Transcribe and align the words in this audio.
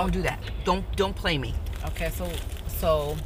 don't 0.00 0.12
do 0.12 0.22
that. 0.22 0.38
Don't 0.64 0.84
don't 0.96 1.14
play 1.14 1.38
me. 1.38 1.54
Okay, 1.86 2.10
so 2.10 2.30
so 2.66 3.16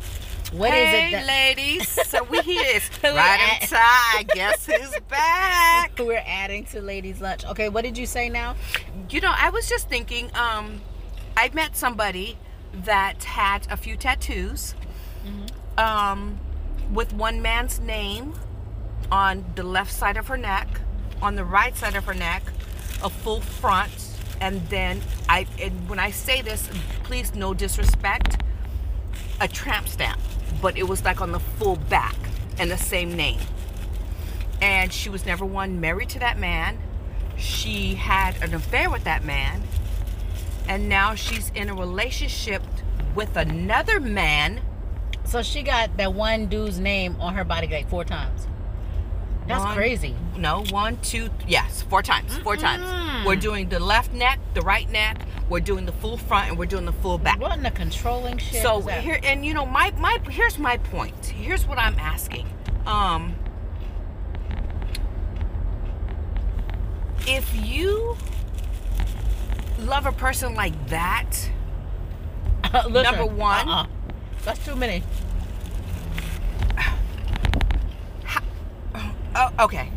what 0.53 0.69
is 0.75 0.89
hey, 0.89 1.09
it 1.09 1.13
that 1.13 1.27
ladies. 1.27 1.89
so 2.09 2.25
we 2.25 2.41
here. 2.41 2.81
Right 3.03 3.61
on 3.63 3.69
time. 3.69 4.27
Guess 4.35 4.67
who's 4.67 5.01
back? 5.09 5.99
we're 5.99 6.23
adding 6.27 6.65
to 6.67 6.81
ladies 6.81 7.21
lunch? 7.21 7.45
Okay, 7.47 7.69
what 7.69 7.85
did 7.85 7.97
you 7.97 8.07
say 8.07 8.29
now? 8.29 8.57
You 9.11 9.21
know, 9.21 9.33
I 9.37 9.51
was 9.51 9.69
just 9.69 9.89
thinking. 9.89 10.31
Um, 10.35 10.81
I 11.37 11.51
met 11.55 11.77
somebody 11.77 12.37
that 12.85 13.25
had 13.25 13.67
a 13.71 13.77
few 13.77 13.97
tattoos. 13.97 14.75
Um, 15.79 16.39
with 16.93 17.15
one 17.15 17.41
man's 17.41 17.81
name 17.81 18.35
on 19.11 19.45
the 19.55 19.63
left 19.63 19.93
side 19.93 20.17
of 20.19 20.27
her 20.29 20.37
neck, 20.37 20.69
on 21.23 21.37
the 21.37 21.45
right 21.45 21.75
side 21.77 21.95
of 21.97 22.05
her 22.05 22.15
neck, 22.15 22.43
a 23.03 23.09
full 23.09 23.41
front, 23.41 23.91
and 24.43 24.61
then 24.69 25.01
I. 25.29 25.47
And 25.61 25.89
when 25.89 26.01
I 26.01 26.11
say 26.11 26.43
this, 26.43 26.69
please 27.05 27.35
no 27.35 27.55
disrespect. 27.55 28.43
A 29.41 29.49
tramp 29.49 29.89
stamp, 29.89 30.21
but 30.61 30.77
it 30.77 30.89
was 30.89 31.05
like 31.05 31.21
on 31.21 31.33
the 31.33 31.41
full 31.41 31.77
back 31.77 32.17
and 32.59 32.71
the 32.71 32.77
same 32.77 33.15
name. 33.15 33.41
And 34.61 34.93
she 34.93 35.09
was 35.09 35.25
never 35.25 35.45
one 35.45 35.81
married 35.81 36.11
to 36.11 36.19
that 36.19 36.39
man. 36.39 36.79
She 37.39 37.95
had 37.95 38.41
an 38.43 38.55
affair 38.55 38.91
with 38.91 39.05
that 39.05 39.25
man, 39.25 39.63
and 40.69 40.89
now 40.89 41.15
she's 41.15 41.51
in 41.55 41.71
a 41.71 41.75
relationship 41.75 42.63
with 43.15 43.37
another 43.37 44.01
man. 44.01 44.61
So 45.25 45.43
she 45.43 45.63
got 45.63 45.97
that 45.97 46.15
one 46.15 46.47
dude's 46.47 46.81
name 46.81 47.17
on 47.21 47.35
her 47.35 47.45
body 47.45 47.69
like 47.69 47.89
four 47.89 48.05
times. 48.05 48.47
That's 49.47 49.65
One- 49.65 49.75
crazy. 49.77 50.15
No, 50.37 50.65
one, 50.71 50.97
two, 51.03 51.29
yes, 51.47 51.83
four 51.83 52.03
times. 52.03 52.37
4 52.39 52.57
times. 52.57 52.85
Mm-mm. 52.85 53.27
We're 53.27 53.37
doing 53.37 53.69
the 53.69 53.79
left 53.81 54.13
neck, 54.13 54.39
the 54.55 54.63
right 54.63 54.89
neck. 54.91 55.21
We're 55.49 55.61
doing 55.61 55.85
the 55.85 55.93
full 55.93 56.17
front, 56.17 56.49
and 56.49 56.59
we're 56.59 56.67
doing 56.67 56.87
the 56.87 56.93
full 56.93 57.19
back. 57.19 57.39
What 57.41 57.57
in 57.57 57.63
the 57.63 57.71
controlling 57.71 58.39
shit? 58.39 58.63
so 58.63 58.81
here, 58.81 59.19
and 59.23 59.45
you 59.45 59.53
know, 59.53 59.67
my 59.67 59.93
my 59.99 60.19
here's 60.31 60.59
my 60.59 60.79
point. 60.79 61.27
Here's 61.27 61.67
what 61.67 61.79
I'm 61.79 61.99
asking. 61.99 62.47
Um, 62.87 63.35
if 67.27 67.53
you 67.67 68.17
love 69.81 70.07
a 70.07 70.13
person 70.13 70.55
like 70.55 70.89
that, 70.89 71.31
Listen, 72.73 72.93
number 73.03 73.27
one- 73.27 73.69
uh-uh. 73.69 73.87
that's 74.45 74.65
too 74.65 74.77
many. 74.77 75.03
Oh, 79.35 79.51
okay. 79.61 79.89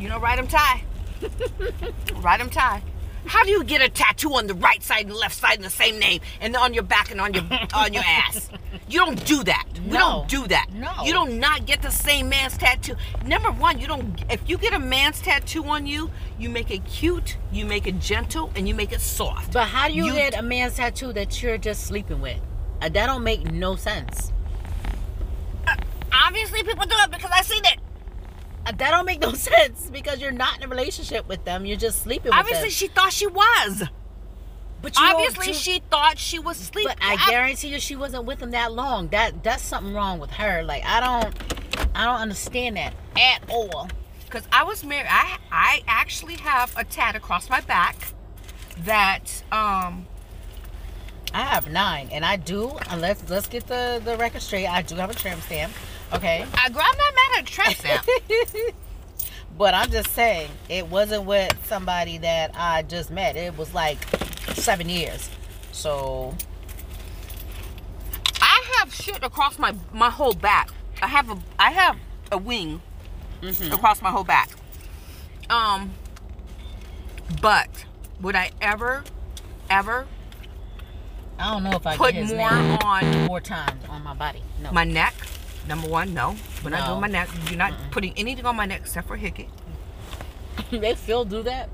You 0.00 0.08
know, 0.08 0.18
ride 0.18 0.38
'em 0.38 0.46
tie. 0.48 0.82
ride 2.16 2.40
'em 2.40 2.50
tie. 2.50 2.82
How 3.26 3.42
do 3.42 3.50
you 3.50 3.64
get 3.64 3.82
a 3.82 3.88
tattoo 3.88 4.34
on 4.34 4.46
the 4.46 4.54
right 4.54 4.80
side 4.82 5.06
and 5.06 5.14
left 5.16 5.34
side 5.36 5.56
in 5.56 5.62
the 5.62 5.70
same 5.70 5.98
name, 5.98 6.20
and 6.40 6.54
on 6.54 6.72
your 6.74 6.84
back 6.84 7.10
and 7.10 7.20
on 7.20 7.34
your 7.34 7.42
on 7.74 7.92
your 7.92 8.04
ass? 8.06 8.48
You 8.88 9.00
don't 9.00 9.24
do 9.26 9.42
that. 9.44 9.64
We 9.84 9.90
don't 9.96 10.28
do 10.28 10.46
that. 10.46 10.66
No. 10.72 10.92
You 11.02 11.12
don't 11.12 11.40
not 11.40 11.66
get 11.66 11.82
the 11.82 11.90
same 11.90 12.28
man's 12.28 12.56
tattoo. 12.56 12.94
Number 13.24 13.50
one, 13.50 13.80
you 13.80 13.88
don't. 13.88 14.22
If 14.30 14.48
you 14.48 14.56
get 14.58 14.74
a 14.74 14.78
man's 14.78 15.20
tattoo 15.20 15.64
on 15.64 15.86
you, 15.88 16.10
you 16.38 16.48
make 16.48 16.70
it 16.70 16.84
cute, 16.84 17.36
you 17.50 17.66
make 17.66 17.88
it 17.88 17.98
gentle, 17.98 18.52
and 18.54 18.68
you 18.68 18.74
make 18.76 18.92
it 18.92 19.00
soft. 19.00 19.52
But 19.52 19.68
how 19.68 19.88
do 19.88 19.94
you, 19.94 20.06
You- 20.06 20.12
get 20.12 20.38
a 20.38 20.42
man's 20.42 20.76
tattoo 20.76 21.12
that 21.14 21.42
you're 21.42 21.58
just 21.58 21.82
sleeping 21.84 22.20
with? 22.20 22.38
Uh, 22.80 22.88
that 22.90 23.06
don't 23.06 23.24
make 23.24 23.50
no 23.50 23.74
sense. 23.74 24.32
Obviously, 26.12 26.62
people 26.62 26.86
do 26.86 26.94
it 27.00 27.10
because 27.10 27.30
I 27.34 27.42
seen 27.42 27.62
it. 27.64 27.78
Uh, 28.66 28.72
that 28.72 28.90
don't 28.90 29.06
make 29.06 29.20
no 29.20 29.32
sense 29.50 29.88
because 29.92 30.20
you're 30.20 30.32
not 30.32 30.58
in 30.58 30.64
a 30.64 30.68
relationship 30.68 31.28
with 31.28 31.44
them. 31.44 31.64
You're 31.64 31.76
just 31.76 32.02
sleeping 32.02 32.30
with 32.30 32.34
Obviously, 32.34 32.64
them. 32.64 32.70
she 32.70 32.86
thought 32.88 33.12
she 33.12 33.26
was. 33.28 33.84
But 34.82 34.96
you 34.98 35.04
Obviously, 35.04 35.52
she 35.52 35.80
thought 35.90 36.18
she 36.18 36.38
was 36.38 36.56
sleeping. 36.58 36.94
But 36.98 37.04
I 37.04 37.16
guarantee 37.30 37.68
you, 37.68 37.80
she 37.80 37.96
wasn't 37.96 38.24
with 38.24 38.40
him 38.40 38.50
that 38.50 38.72
long. 38.72 39.08
That 39.08 39.42
that's 39.42 39.62
something 39.62 39.94
wrong 39.94 40.18
with 40.18 40.30
her. 40.32 40.62
Like 40.62 40.84
I 40.84 41.00
don't, 41.00 41.34
I 41.94 42.04
don't 42.04 42.20
understand 42.20 42.76
that 42.76 42.92
at 43.16 43.42
all. 43.48 43.88
because 44.26 44.46
I 44.52 44.64
was 44.64 44.84
married. 44.84 45.06
I 45.08 45.38
I 45.50 45.82
actually 45.86 46.34
have 46.36 46.74
a 46.76 46.84
tat 46.84 47.16
across 47.16 47.48
my 47.48 47.60
back 47.62 47.96
that 48.84 49.42
um 49.50 50.06
I 51.32 51.40
have 51.42 51.70
nine, 51.70 52.08
and 52.12 52.24
I 52.24 52.36
do. 52.36 52.70
And 52.90 53.00
let's 53.00 53.28
let's 53.30 53.48
get 53.48 53.66
the 53.66 54.00
the 54.04 54.16
record 54.16 54.42
straight. 54.42 54.66
I 54.66 54.82
do 54.82 54.94
have 54.96 55.10
a 55.10 55.14
tramp 55.14 55.40
stamp. 55.42 55.72
Okay. 56.12 56.44
I 56.54 56.68
girl, 56.68 56.82
I'm 56.82 56.98
not 56.98 57.14
mad 57.14 57.38
at 57.38 57.42
a 57.42 57.52
tramp 57.52 57.74
stamp. 57.76 58.06
but 59.58 59.74
I'm 59.74 59.90
just 59.90 60.10
saying, 60.12 60.50
it 60.68 60.86
wasn't 60.88 61.24
with 61.24 61.52
somebody 61.66 62.18
that 62.18 62.52
I 62.54 62.82
just 62.82 63.10
met. 63.10 63.36
It 63.36 63.56
was 63.58 63.74
like 63.74 63.98
seven 64.54 64.88
years. 64.88 65.28
So 65.72 66.34
I 68.40 68.64
have 68.78 68.94
shit 68.94 69.22
across 69.22 69.58
my 69.58 69.74
my 69.92 70.10
whole 70.10 70.34
back. 70.34 70.70
I 71.02 71.08
have 71.08 71.30
a 71.30 71.38
I 71.58 71.70
have 71.72 71.96
a 72.32 72.38
wing 72.38 72.80
Mm-hmm. 73.42 73.70
across 73.72 74.00
my 74.00 74.10
whole 74.10 74.24
back. 74.24 74.48
Um, 75.50 75.92
but 77.42 77.68
would 78.20 78.34
I 78.34 78.50
ever 78.62 79.04
ever 79.68 80.06
I 81.38 81.52
don't 81.52 81.64
know 81.64 81.76
if 81.76 81.86
I 81.86 81.96
put 81.96 82.14
more 82.14 82.26
name 82.50 82.78
on 82.82 83.26
more 83.26 83.40
times 83.40 83.84
on 83.90 84.02
my 84.02 84.14
body. 84.14 84.42
No. 84.62 84.72
my 84.72 84.84
neck? 84.84 85.14
Number 85.68 85.88
one, 85.88 86.14
no. 86.14 86.36
We're 86.62 86.70
not 86.70 86.86
doing 86.86 87.00
my 87.00 87.08
neck. 87.08 87.28
You're 87.48 87.58
not 87.58 87.74
putting 87.90 88.12
anything 88.16 88.46
on 88.46 88.56
my 88.56 88.66
neck 88.66 88.80
except 88.82 89.08
for 89.08 89.16
hickey. 89.16 89.48
they 90.70 90.94
still 90.94 91.24
do 91.24 91.42
that. 91.42 91.68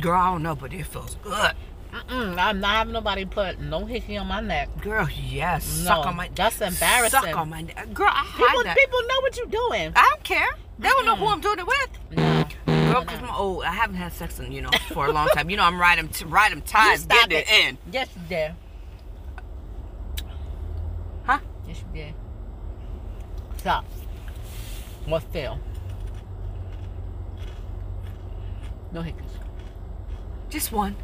Girl, 0.00 0.20
I 0.20 0.32
don't 0.32 0.42
know, 0.42 0.54
but 0.56 0.72
it 0.72 0.84
feels 0.86 1.16
good. 1.22 1.52
Mm-mm, 1.92 2.36
I'm 2.38 2.60
not 2.60 2.74
having 2.76 2.92
nobody 2.92 3.24
put 3.24 3.58
no 3.60 3.86
hickey 3.86 4.16
on 4.18 4.26
my 4.26 4.40
neck. 4.40 4.68
Girl, 4.82 5.08
yes. 5.08 5.78
No, 5.78 5.84
suck 5.84 6.06
on 6.06 6.16
my 6.16 6.28
that's 6.34 6.60
embarrassing. 6.60 7.20
Suck 7.20 7.36
on 7.36 7.48
my 7.48 7.62
neck. 7.62 7.94
Girl, 7.94 8.08
I 8.08 8.24
hide 8.24 8.48
People, 8.48 8.64
that. 8.64 8.76
people 8.76 8.98
know 9.02 9.20
what 9.20 9.36
you're 9.36 9.46
doing. 9.46 9.92
I 9.96 10.10
don't 10.12 10.24
care. 10.24 10.48
They 10.78 10.88
don't 10.88 11.06
know 11.06 11.16
who 11.16 11.26
I'm 11.26 11.40
doing 11.40 11.58
it 11.58 11.66
with. 11.66 11.88
No. 12.10 12.44
Girl, 12.92 13.00
because 13.02 13.20
no. 13.22 13.28
I'm 13.28 13.34
old. 13.34 13.64
I 13.64 13.72
haven't 13.72 13.96
had 13.96 14.12
sex 14.12 14.38
in, 14.40 14.52
you 14.52 14.60
know, 14.62 14.70
for 14.88 15.06
a 15.06 15.12
long 15.12 15.28
time. 15.28 15.48
You 15.48 15.56
know, 15.56 15.64
I'm 15.64 15.80
riding, 15.80 16.08
t- 16.08 16.26
riding 16.26 16.60
ties, 16.60 17.06
getting 17.06 17.38
it 17.38 17.48
in. 17.48 17.78
Yes, 17.90 18.08
you 18.14 18.22
did. 18.28 18.52
Huh? 21.24 21.38
Yes, 21.66 21.78
you 21.78 22.02
did. 22.02 22.14
Stop. 23.66 23.84
What 25.06 25.24
fail? 25.24 25.58
No 28.92 29.02
hiccups. 29.02 29.32
Just 30.48 30.70
one. 30.70 30.94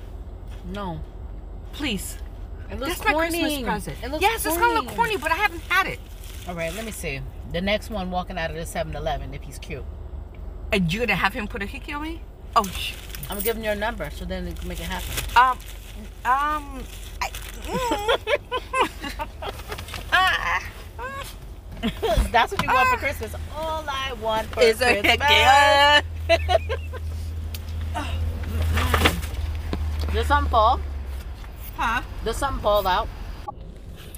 No. 0.72 1.00
Please. 1.72 2.18
It 2.70 2.78
looks 2.78 3.00
That's 3.00 3.04
my. 3.04 3.14
Christmas 3.14 3.62
present. 3.62 3.96
It 4.04 4.12
looks 4.12 4.22
yes, 4.22 4.46
it's 4.46 4.56
going 4.56 4.76
to 4.76 4.80
look 4.80 4.94
corny, 4.94 5.16
but 5.16 5.32
I 5.32 5.34
haven't 5.34 5.62
had 5.62 5.88
it. 5.88 5.98
All 6.46 6.54
right, 6.54 6.72
let 6.72 6.84
me 6.84 6.92
see. 6.92 7.20
The 7.50 7.60
next 7.60 7.90
one 7.90 8.12
walking 8.12 8.38
out 8.38 8.50
of 8.50 8.54
the 8.56 8.62
7-Eleven 8.62 9.34
if 9.34 9.42
he's 9.42 9.58
cute. 9.58 9.84
And 10.70 10.94
you're 10.94 11.00
going 11.00 11.08
to 11.08 11.16
have 11.16 11.34
him 11.34 11.48
put 11.48 11.62
a 11.62 11.66
hickey 11.66 11.92
on 11.92 12.02
me? 12.02 12.22
Oh, 12.54 12.62
sh- 12.62 12.94
I'm 13.28 13.40
giving 13.40 13.64
you 13.64 13.70
a 13.70 13.74
number 13.74 14.08
so 14.10 14.24
then 14.24 14.46
it 14.46 14.56
can 14.56 14.68
make 14.68 14.78
it 14.78 14.86
happen. 14.86 15.34
um, 15.34 15.58
um, 16.24 16.84
I, 17.20 17.28
mm. 17.64 18.88
That's 22.30 22.52
what 22.52 22.62
you 22.62 22.68
want 22.68 22.88
Ah. 22.88 22.92
for 22.94 22.98
Christmas. 22.98 23.34
All 23.56 23.84
I 23.88 24.12
want 24.14 24.46
for 24.48 24.62
It's 24.62 24.80
a 24.80 25.00
Christmas. 25.00 26.02
hickey. 26.38 26.74
Did 30.12 30.26
something 30.26 30.50
fall? 30.50 30.80
Huh? 31.76 32.02
Did 32.24 32.34
something 32.34 32.62
fall 32.62 32.86
out? 32.86 33.08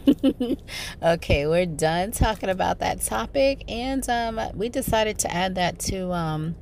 okay, 1.02 1.46
we're 1.46 1.64
done 1.66 2.10
talking 2.10 2.50
about 2.50 2.80
that 2.80 3.00
topic, 3.00 3.64
and 3.68 4.06
um, 4.10 4.40
we 4.54 4.68
decided 4.68 5.18
to 5.20 5.32
add 5.32 5.54
that 5.54 5.78
to 5.78 6.12
um, 6.12 6.56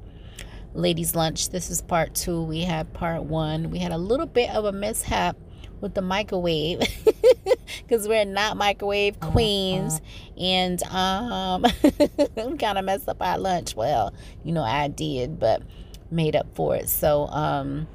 ladies' 0.75 1.17
lunch. 1.17 1.49
This 1.49 1.71
is 1.71 1.81
part 1.83 2.15
two. 2.15 2.43
We 2.43 2.61
had 2.61 2.93
part 2.93 3.25
one. 3.25 3.71
We 3.71 3.79
had 3.79 3.91
a 3.91 3.99
little 3.99 4.27
bit 4.27 4.51
of 4.51 4.65
a 4.67 4.73
mishap 4.73 5.37
with 5.83 5.95
the 5.95 6.01
microwave 6.01 6.81
because 7.83 8.09
we're 8.09 8.25
not 8.25 8.57
microwave 8.57 9.21
queens, 9.21 10.01
and 10.39 10.83
um, 10.85 11.67
we 11.83 12.57
kind 12.57 12.79
of 12.79 12.85
messed 12.85 13.09
up 13.09 13.21
our 13.21 13.37
lunch. 13.37 13.77
Well, 13.77 14.15
you 14.45 14.53
know, 14.53 14.63
I 14.63 14.89
did, 14.89 15.39
but 15.39 15.63
made 16.11 16.37
up 16.37 16.47
for 16.55 16.77
it. 16.77 16.89
So, 16.89 17.27
um, 17.27 17.89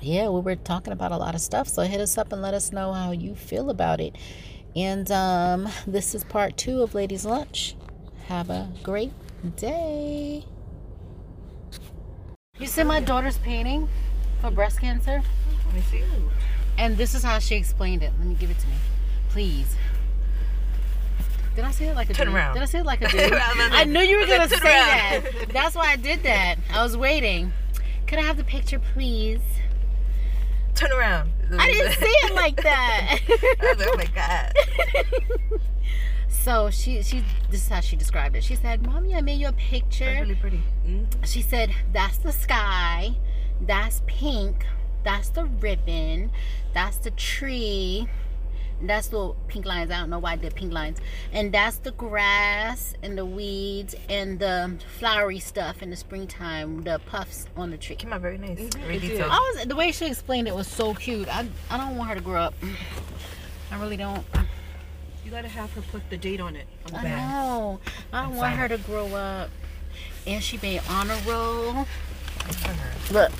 yeah, 0.00 0.28
we 0.28 0.40
were 0.40 0.56
talking 0.56 0.92
about 0.92 1.12
a 1.12 1.16
lot 1.16 1.34
of 1.34 1.40
stuff. 1.40 1.68
So 1.68 1.82
hit 1.82 2.00
us 2.00 2.18
up 2.18 2.32
and 2.32 2.42
let 2.42 2.54
us 2.54 2.72
know 2.72 2.92
how 2.92 3.12
you 3.12 3.34
feel 3.34 3.70
about 3.70 4.00
it. 4.00 4.16
And 4.76 5.10
um, 5.10 5.68
this 5.86 6.14
is 6.14 6.24
part 6.24 6.56
two 6.56 6.82
of 6.82 6.94
Ladies 6.94 7.24
Lunch. 7.24 7.74
Have 8.28 8.50
a 8.50 8.70
great 8.82 9.12
day. 9.56 10.44
You 12.58 12.66
see 12.66 12.84
my 12.84 13.00
daughter's 13.00 13.38
painting 13.38 13.88
for 14.40 14.50
breast 14.50 14.80
cancer? 14.80 15.22
Let 15.66 15.74
me 15.74 15.80
see. 15.90 16.02
And 16.80 16.96
this 16.96 17.14
is 17.14 17.22
how 17.22 17.38
she 17.38 17.56
explained 17.56 18.02
it. 18.02 18.10
Let 18.18 18.26
me 18.26 18.34
give 18.34 18.50
it 18.50 18.58
to 18.58 18.66
me. 18.66 18.74
Please. 19.28 19.76
Did 21.54 21.64
I 21.66 21.72
say 21.72 21.88
it 21.88 21.94
like 21.94 22.08
a 22.08 22.14
Turn 22.14 22.28
dude? 22.28 22.36
around. 22.36 22.54
Did 22.54 22.62
I 22.62 22.66
say 22.66 22.78
it 22.78 22.86
like 22.86 23.02
a 23.02 23.08
dude? 23.10 23.34
I 23.34 23.84
knew 23.84 24.00
you 24.00 24.18
were 24.18 24.26
going 24.26 24.48
to 24.48 24.48
say 24.48 24.56
around. 24.56 25.24
that. 25.24 25.48
That's 25.52 25.74
why 25.76 25.92
I 25.92 25.96
did 25.96 26.22
that. 26.22 26.56
I 26.72 26.82
was 26.82 26.96
waiting. 26.96 27.52
Could 28.06 28.18
I 28.18 28.22
have 28.22 28.38
the 28.38 28.44
picture, 28.44 28.78
please? 28.78 29.42
Turn 30.74 30.90
around. 30.92 31.30
I 31.58 31.70
didn't 31.70 31.92
say 31.98 32.06
it 32.06 32.34
like 32.34 32.62
that. 32.62 33.18
I 33.28 33.74
was 33.74 33.78
like, 33.78 33.88
oh 33.92 33.96
my 33.98 34.06
god. 34.14 35.60
so 36.30 36.70
she 36.70 37.02
she 37.02 37.22
this 37.50 37.62
is 37.64 37.68
how 37.68 37.80
she 37.80 37.96
described 37.96 38.36
it. 38.36 38.42
She 38.44 38.54
said, 38.54 38.86
"Mommy, 38.86 39.14
I 39.14 39.20
made 39.20 39.40
you 39.40 39.48
a 39.48 39.52
picture." 39.52 40.06
That's 40.06 40.20
really 40.22 40.36
pretty. 40.36 40.62
Mm-hmm. 40.86 41.24
She 41.24 41.42
said, 41.42 41.74
"That's 41.92 42.16
the 42.18 42.32
sky. 42.32 43.16
That's 43.60 44.00
pink. 44.06 44.64
That's 45.04 45.28
the 45.30 45.44
ribbon. 45.44 46.30
That's 46.74 46.98
the 46.98 47.10
tree." 47.12 48.08
That's 48.82 49.08
the 49.08 49.34
pink 49.48 49.66
lines. 49.66 49.90
I 49.90 50.00
don't 50.00 50.08
know 50.08 50.18
why 50.18 50.32
I 50.32 50.36
did 50.36 50.54
pink 50.54 50.72
lines. 50.72 50.98
And 51.32 51.52
that's 51.52 51.76
the 51.76 51.90
grass 51.90 52.94
and 53.02 53.16
the 53.18 53.26
weeds 53.26 53.94
and 54.08 54.38
the 54.38 54.78
flowery 54.98 55.38
stuff 55.38 55.82
in 55.82 55.90
the 55.90 55.96
springtime, 55.96 56.82
the 56.82 56.98
puffs 57.04 57.46
on 57.56 57.70
the 57.70 57.76
tree. 57.76 57.96
Came 57.96 58.12
out 58.12 58.22
very 58.22 58.38
nice. 58.38 58.58
Mm-hmm. 58.58 58.80
Very. 58.86 59.20
I 59.20 59.52
was 59.54 59.66
the 59.66 59.76
way 59.76 59.92
she 59.92 60.06
explained 60.06 60.48
it 60.48 60.54
was 60.54 60.66
so 60.66 60.94
cute. 60.94 61.28
I 61.28 61.46
I 61.68 61.76
don't 61.76 61.96
want 61.96 62.08
her 62.08 62.14
to 62.14 62.22
grow 62.22 62.40
up. 62.40 62.54
I 63.70 63.78
really 63.78 63.98
don't. 63.98 64.24
You 65.24 65.30
gotta 65.30 65.48
have 65.48 65.70
her 65.74 65.82
put 65.82 66.08
the 66.08 66.16
date 66.16 66.40
on 66.40 66.56
it. 66.56 66.66
On 66.86 66.92
the 66.92 66.98
I 67.00 67.02
bag. 67.02 67.30
know. 67.30 67.80
I 68.12 68.22
don't 68.22 68.36
want 68.36 68.56
her 68.56 68.68
to 68.68 68.78
grow 68.78 69.14
up. 69.14 69.50
And 70.26 70.42
she 70.42 70.58
made 70.62 70.80
honor 70.88 71.18
roll. 71.26 71.86
Good 72.46 72.56
for 72.56 72.72
her. 72.72 73.12
Look, 73.12 73.32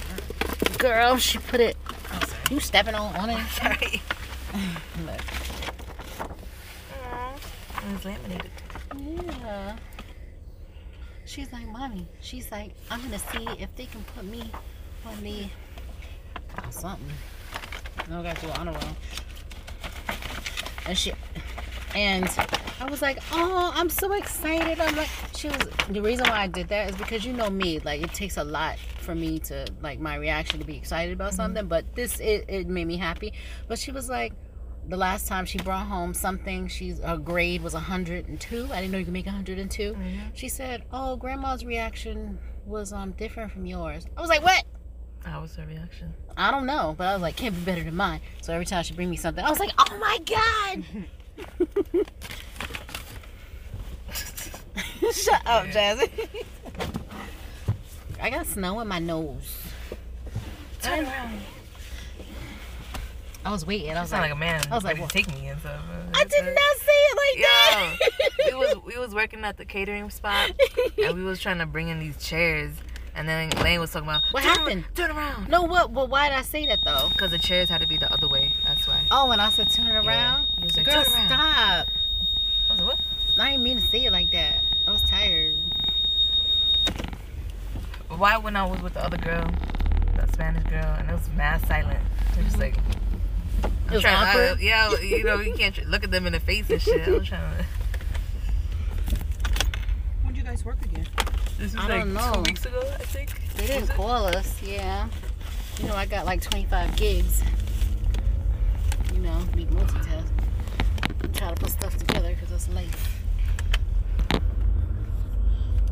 girl, 0.79 1.17
she 1.19 1.39
put 1.39 1.61
it. 1.61 1.77
I'm 2.11 2.21
sorry. 2.23 2.41
You 2.51 2.61
stepping 2.61 2.95
on 2.95 3.15
on 3.17 3.31
it? 3.31 3.47
Sorry. 3.51 4.03
Look. 5.05 5.21
Mm-hmm. 6.99 7.91
It 7.91 7.93
was 7.93 8.05
laminated. 8.05 8.51
Yeah. 8.97 9.77
She's 11.27 11.53
like, 11.53 11.67
mommy. 11.69 12.09
She's 12.21 12.51
like, 12.51 12.75
I'm 12.91 13.01
gonna 13.03 13.19
see 13.19 13.47
if 13.59 13.75
they 13.77 13.87
can 13.87 14.03
put 14.17 14.25
me 14.25 14.51
on 15.07 15.23
the 15.23 15.47
oh, 16.59 16.71
something. 16.71 17.07
No, 18.09 18.21
I 18.21 18.23
got 18.25 18.37
to 18.37 18.47
do 18.47 18.53
honor 18.53 18.73
roll. 18.73 18.97
And 20.87 20.99
she, 20.99 21.13
and 21.95 22.29
I 22.81 22.87
was 22.89 23.03
like, 23.03 23.19
oh, 23.33 23.73
I'm 23.75 23.91
so 23.91 24.13
excited. 24.13 24.81
I'm 24.81 24.97
like, 24.97 25.09
she 25.35 25.49
was. 25.49 25.59
The 25.89 26.01
reason 26.01 26.29
why 26.29 26.41
I 26.43 26.47
did 26.47 26.69
that 26.69 26.91
is 26.91 26.97
because 26.97 27.25
you 27.25 27.33
know 27.33 27.51
me. 27.51 27.79
Like, 27.81 28.03
it 28.03 28.13
takes 28.15 28.37
a 28.37 28.45
lot 28.45 28.79
for 28.99 29.15
me 29.15 29.39
to 29.41 29.67
like 29.83 30.01
my 30.01 30.17
reaction 30.17 30.61
to 30.61 30.67
be 30.67 30.77
excited 30.77 31.13
about 31.13 31.35
something. 31.35 31.67
But 31.67 31.95
this, 31.95 32.21
it, 32.21 32.45
it 32.49 32.69
made 32.69 32.87
me 32.87 32.97
happy. 32.97 33.33
But 33.69 33.79
she 33.79 33.93
was 33.93 34.09
like, 34.09 34.33
the 34.89 34.97
last 34.97 35.29
time 35.29 35.45
she 35.45 35.59
brought 35.59 35.87
home 35.87 36.15
something, 36.15 36.69
she's 36.69 37.01
her 37.01 37.17
grade 37.17 37.63
was 37.63 37.75
102. 37.75 38.69
I 38.73 38.81
didn't 38.81 38.93
know 38.93 38.99
you 38.99 39.05
could 39.05 39.13
make 39.13 39.27
102. 39.27 39.97
She 40.35 40.49
said, 40.49 40.85
"Oh, 40.93 41.17
grandma's 41.17 41.65
reaction 41.65 42.39
was 42.67 42.93
um 42.93 43.13
different 43.13 43.53
from 43.53 43.67
yours." 43.67 44.07
I 44.17 44.21
was 44.21 44.31
like, 44.31 44.43
"What?" 44.43 44.65
How 45.25 45.43
was 45.43 45.55
her 45.57 45.67
reaction? 45.67 46.15
I 46.37 46.51
don't 46.51 46.65
know, 46.67 46.95
but 46.97 47.07
I 47.07 47.13
was 47.13 47.23
like, 47.23 47.37
"Can't 47.37 47.55
be 47.55 47.61
better 47.61 47.85
than 47.85 47.95
mine." 47.95 48.21
So 48.41 48.53
every 48.53 48.67
time 48.67 48.83
she 48.85 48.95
bring 48.95 49.11
me 49.11 49.17
something, 49.17 49.45
I 49.45 49.51
was 49.51 49.61
like, 49.61 49.73
"Oh 49.79 49.99
my 49.99 50.19
god!" 50.25 50.85
Shut 55.13 55.43
up, 55.47 55.67
Jazzy. 55.67 56.09
I 58.21 58.31
got 58.31 58.47
snow 58.47 58.81
in 58.81 58.89
my 58.89 58.99
nose. 58.99 59.63
Turn 60.83 61.05
around. 61.05 61.41
I 63.45 63.51
was 63.51 63.65
waiting. 63.67 63.97
I 63.97 64.01
was 64.03 64.13
like, 64.13 64.21
like 64.23 64.33
a 64.33 64.37
man. 64.37 64.63
I 64.71 64.75
was 64.75 64.85
like, 64.85 64.97
to 64.97 65.07
take 65.09 65.29
me 65.35 65.49
and 65.49 65.59
stuff. 65.61 65.81
I 66.15 66.25
did 66.25 66.45
not 66.45 66.77
say 66.77 66.93
it 66.93 67.17
like 67.17 67.39
that. 67.43 67.97
we 68.47 68.55
was 68.55 68.77
we 68.87 68.99
was 68.99 69.15
working 69.15 69.45
at 69.45 69.57
the 69.57 69.65
catering 69.65 70.11
spot 70.11 70.53
and 71.03 71.17
we 71.17 71.23
was 71.23 71.41
trying 71.41 71.59
to 71.59 71.67
bring 71.67 71.89
in 71.89 71.99
these 72.01 72.23
chairs 72.23 72.73
and 73.15 73.27
then 73.29 73.49
Lane 73.63 73.81
was 73.81 73.93
talking 73.93 74.09
about 74.09 74.23
What 74.33 74.43
"Turn 74.43 74.53
happened? 74.55 74.85
Turn 74.95 75.11
around. 75.11 75.49
no, 75.49 75.63
what? 75.63 75.93
But 75.95 76.11
why 76.11 76.29
did 76.29 76.37
I 76.39 76.43
say 76.43 76.67
that 76.67 76.85
though? 76.85 77.09
Because 77.13 77.31
the 77.31 77.39
chairs 77.39 77.69
had 77.71 77.81
to 77.81 77.87
be 77.87 77.97
the 77.97 78.13
other 78.13 78.29
way. 78.29 78.53
That's 78.65 78.87
why. 78.87 79.01
Oh, 79.11 79.31
and 79.31 79.41
I 79.41 79.49
said 79.49 79.71
turn 79.71 79.87
it 79.87 79.97
around. 80.07 80.47
He 80.91 80.97
Girl, 80.97 81.05
"Turn 81.05 81.13
around." 81.15 81.27
stop. 81.29 81.89
I 82.69 82.73
was 82.73 82.79
like, 82.81 82.87
what? 82.89 82.99
I 83.39 83.51
didn't 83.53 83.63
mean 83.65 83.81
to 83.81 83.87
say 83.87 84.05
it 84.05 84.13
like 84.13 84.31
that. 84.33 84.65
I 84.87 84.91
was 84.91 85.03
tired. 85.03 85.57
Why 88.09 88.37
when 88.39 88.57
I 88.57 88.65
was 88.65 88.81
with 88.83 88.95
the 88.95 89.05
other 89.05 89.17
girl, 89.17 89.49
the 90.17 90.27
Spanish 90.33 90.65
girl, 90.65 90.85
and 90.99 91.09
it 91.09 91.13
was 91.13 91.29
mad 91.37 91.67
silent. 91.67 92.01
It 92.33 92.37
was 92.39 92.47
just 92.47 92.59
like. 92.59 92.77
I'm 93.63 93.71
It 93.87 93.93
was 93.93 94.03
trying 94.03 94.15
to- 94.25 94.31
awkward? 94.31 94.59
Uh, 94.59 94.61
yeah, 94.61 94.91
you 95.01 95.25
know, 95.25 95.41
you 95.41 95.55
can't 95.55 95.87
look 95.89 96.05
at 96.05 96.11
them 96.11 96.27
in 96.27 96.33
the 96.33 96.41
face 96.41 96.69
and 96.71 96.81
shit. 96.83 97.07
I 97.09 97.11
was 97.13 97.27
trying 97.29 97.57
to. 97.59 97.65
When 100.23 100.35
did 100.35 100.39
you 100.39 100.45
guys 100.45 100.65
work 100.65 100.81
again? 100.85 101.07
This 101.59 101.75
was 101.75 101.77
I 101.77 101.89
like 101.89 101.89
don't 102.01 102.15
know. 102.15 102.33
two 102.35 102.43
weeks 102.43 102.67
ago, 102.67 102.81
I 102.95 102.99
think. 103.05 103.31
They 103.57 103.67
didn't 103.67 103.81
Was 103.83 103.91
it? 103.91 103.97
call 103.97 104.25
us. 104.27 104.63
Yeah. 104.63 105.09
You 105.81 105.89
know, 105.89 105.95
I 105.95 106.07
got 106.07 106.25
like 106.27 106.41
25 106.43 106.97
gigs. 106.97 107.43
You 109.15 109.21
know, 109.21 109.39
we 109.55 109.65
multitask. 109.67 110.25
Trying 111.33 111.55
to 111.55 111.61
put 111.61 111.71
stuff 111.71 111.97
together 111.97 112.35
because 112.35 112.51
it's 112.53 112.69
late. 112.69 112.89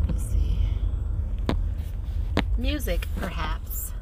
Let's 0.06 0.23
see. 0.25 0.58
Music, 2.56 3.06
perhaps. 3.17 3.93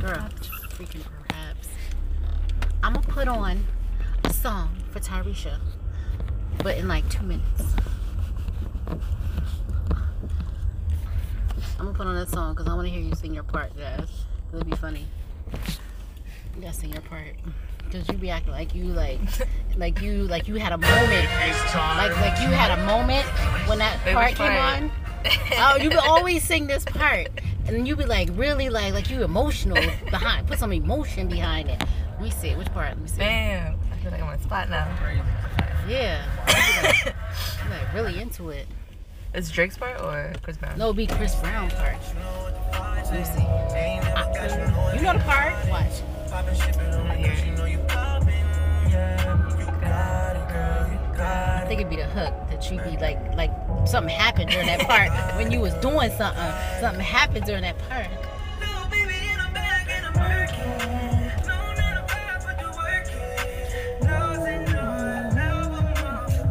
Girl, 0.00 0.28
freaking 0.70 1.02
perhaps. 1.26 1.68
I'm 2.82 2.92
gonna 2.92 3.06
put 3.06 3.28
on 3.28 3.64
a 4.24 4.32
song 4.32 4.76
for 4.90 5.00
Tyresha, 5.00 5.58
but 6.62 6.76
in 6.76 6.88
like 6.88 7.08
two 7.08 7.22
minutes. 7.22 7.62
I'm 11.78 11.86
gonna 11.86 11.92
put 11.92 12.06
on 12.06 12.14
that 12.16 12.28
song 12.28 12.54
because 12.54 12.68
I 12.70 12.74
want 12.74 12.86
to 12.86 12.92
hear 12.92 13.00
you 13.00 13.14
sing 13.14 13.34
your 13.34 13.44
part, 13.44 13.76
Jazz. 13.76 14.08
It'll 14.52 14.64
be 14.64 14.76
funny. 14.76 15.06
You 16.54 16.62
gotta 16.62 16.74
sing 16.74 16.92
your 16.92 17.02
part 17.02 17.36
because 17.90 18.08
you 18.08 18.14
be 18.14 18.30
acting 18.30 18.52
like 18.52 18.74
you 18.74 18.84
like, 18.84 19.18
like 19.76 20.00
you 20.02 20.24
like 20.24 20.48
you 20.48 20.56
had 20.56 20.72
a 20.72 20.78
moment, 20.78 21.28
like 21.74 22.16
like 22.16 22.40
you 22.40 22.48
had 22.48 22.78
a 22.78 22.84
moment 22.86 23.26
when 23.68 23.78
that 23.78 23.98
Wait, 24.04 24.14
part 24.14 24.34
came 24.34 24.52
on. 24.52 24.90
Oh, 25.58 25.76
you 25.76 25.88
would 25.88 25.98
always 25.98 26.44
sing 26.44 26.68
this 26.68 26.84
part, 26.84 27.26
and 27.66 27.76
then 27.76 27.84
you 27.84 27.96
be 27.96 28.06
like 28.06 28.28
really 28.32 28.70
like 28.70 28.94
like 28.94 29.10
you 29.10 29.24
emotional 29.24 29.74
behind. 30.10 30.46
Put 30.46 30.58
some 30.58 30.72
emotion 30.72 31.28
behind 31.28 31.68
it. 31.68 31.82
Let 32.12 32.22
me 32.22 32.30
see 32.30 32.54
which 32.54 32.72
part. 32.72 32.90
Let 32.90 33.00
me 33.00 33.08
see. 33.08 33.18
Damn, 33.18 33.78
I 33.92 33.96
feel 33.96 34.12
like 34.12 34.22
I'm 34.22 34.28
on 34.28 34.36
the 34.36 34.42
spot 34.44 34.70
now. 34.70 34.86
Yeah, 35.88 36.24
you 36.46 36.84
like, 37.10 37.14
like 37.70 37.94
really 37.94 38.20
into. 38.20 38.54
It's 39.34 39.50
Drake's 39.50 39.76
part 39.76 40.00
or 40.00 40.32
Chris 40.42 40.56
Brown? 40.56 40.78
No, 40.78 40.86
it'd 40.86 40.96
be 40.96 41.06
Chris 41.06 41.34
Brown 41.36 41.68
part. 41.70 41.96
Let 42.72 43.12
me 43.12 43.24
see. 43.24 43.42
I- 43.42 44.94
you 44.94 45.02
know 45.02 45.12
the 45.12 45.24
part? 45.24 45.54
Watch. 45.68 46.02
I 46.30 46.44
think 51.66 51.80
it'd 51.80 51.90
be 51.90 51.96
the 51.96 52.04
hook 52.04 52.34
that 52.50 52.70
you'd 52.70 52.84
be 52.84 52.96
like, 52.98 53.34
like 53.34 53.50
something 53.86 54.14
happened 54.14 54.50
during 54.50 54.66
that 54.66 54.80
part 54.80 55.10
when 55.36 55.50
you 55.50 55.60
was 55.60 55.72
doing 55.74 56.10
something. 56.10 56.52
Something 56.80 57.00
happened 57.00 57.46
during 57.46 57.62
that 57.62 57.78
part. 57.88 58.06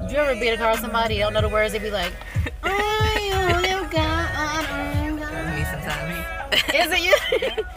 You 0.10 0.18
ever 0.18 0.40
be 0.40 0.48
in 0.48 0.56
a 0.56 0.58
car 0.58 0.72
with 0.72 0.80
somebody, 0.80 1.16
you 1.16 1.22
don't 1.22 1.34
know 1.34 1.42
the 1.42 1.50
words, 1.50 1.74
They'd 1.74 1.84
be 1.84 1.92
like, 1.92 2.14
I 2.64 3.54
only 3.54 3.70
got 3.94 4.66
Me 5.56 5.64
sometimes. 5.66 6.26
Is 6.74 6.92
it 6.92 7.02
you? 7.06 7.16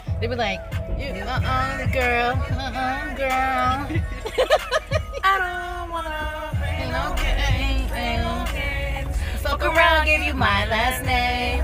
They'd 0.19 0.27
be 0.27 0.35
like, 0.35 0.80
you, 1.01 1.23
uh-uh, 1.23 1.85
girl, 1.91 2.33
uh-uh, 2.51 3.15
girl. 3.15 3.87
I 5.23 5.33
don't 5.41 5.91
wanna 5.91 6.51
Ain't 6.65 6.91
no 6.91 7.15
game, 7.15 7.89
ain't 7.93 8.21
no 8.23 8.45
game. 8.51 9.07
Fuck 9.39 9.63
around, 9.63 10.05
give 10.05 10.21
you 10.21 10.33
my 10.33 10.67
last 10.67 11.03
name. 11.05 11.63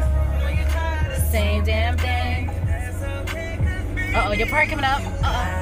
Same 1.32 1.64
damn 1.64 1.98
thing. 1.98 2.50
Uh-oh, 4.16 4.32
your 4.32 4.48
part 4.48 4.70
coming 4.70 4.86
up. 4.86 5.02
Uh-oh. 5.24 5.58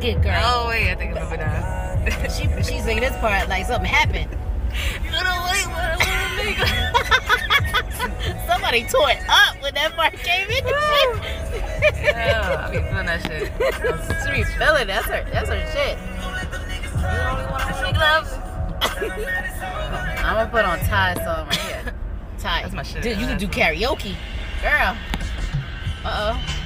Good 0.00 0.22
girl. 0.22 0.40
Oh 0.44 0.68
wait, 0.68 0.90
I 0.90 0.94
think 0.94 1.16
I'm 1.16 1.24
moving 1.24 1.40
on. 1.40 1.76
She, 2.30 2.46
she's 2.62 2.84
singing 2.84 3.00
this 3.00 3.16
part 3.16 3.48
like 3.48 3.66
something 3.66 3.90
happened. 3.90 4.30
You 6.46 6.54
know, 6.54 6.62
wait, 6.62 6.92
what? 6.92 8.46
Somebody 8.46 8.84
tore 8.84 9.10
it 9.10 9.22
up 9.28 9.60
when 9.62 9.74
that 9.74 9.92
part 9.96 10.12
came 10.14 10.48
in. 10.48 10.64
Yeah, 12.04 12.66
I 12.68 12.70
be 12.70 12.78
feeling 12.78 13.06
that 13.06 13.22
shit. 13.22 13.52
she 14.24 14.32
be 14.32 14.44
feeling. 14.44 14.86
That's 14.86 15.06
her. 15.06 15.24
That's 15.32 15.48
her 15.48 15.60
shit. 15.72 15.98
You 16.96 17.08
only 17.30 17.46
wanna 17.50 17.66
make. 17.66 17.96
I'm 20.24 20.36
gonna 20.36 20.50
put 20.50 20.64
on 20.64 20.78
Ty's 20.80 21.16
song 21.18 21.46
right 21.46 21.56
here. 21.56 21.94
Ty. 22.38 22.62
That's 22.62 22.74
my 22.74 22.82
shit. 22.82 23.02
Dude, 23.02 23.18
you 23.18 23.26
can 23.26 23.38
do 23.38 23.48
karaoke, 23.48 24.14
girl. 24.62 24.96
Uh 26.04 26.34
oh. 26.34 26.65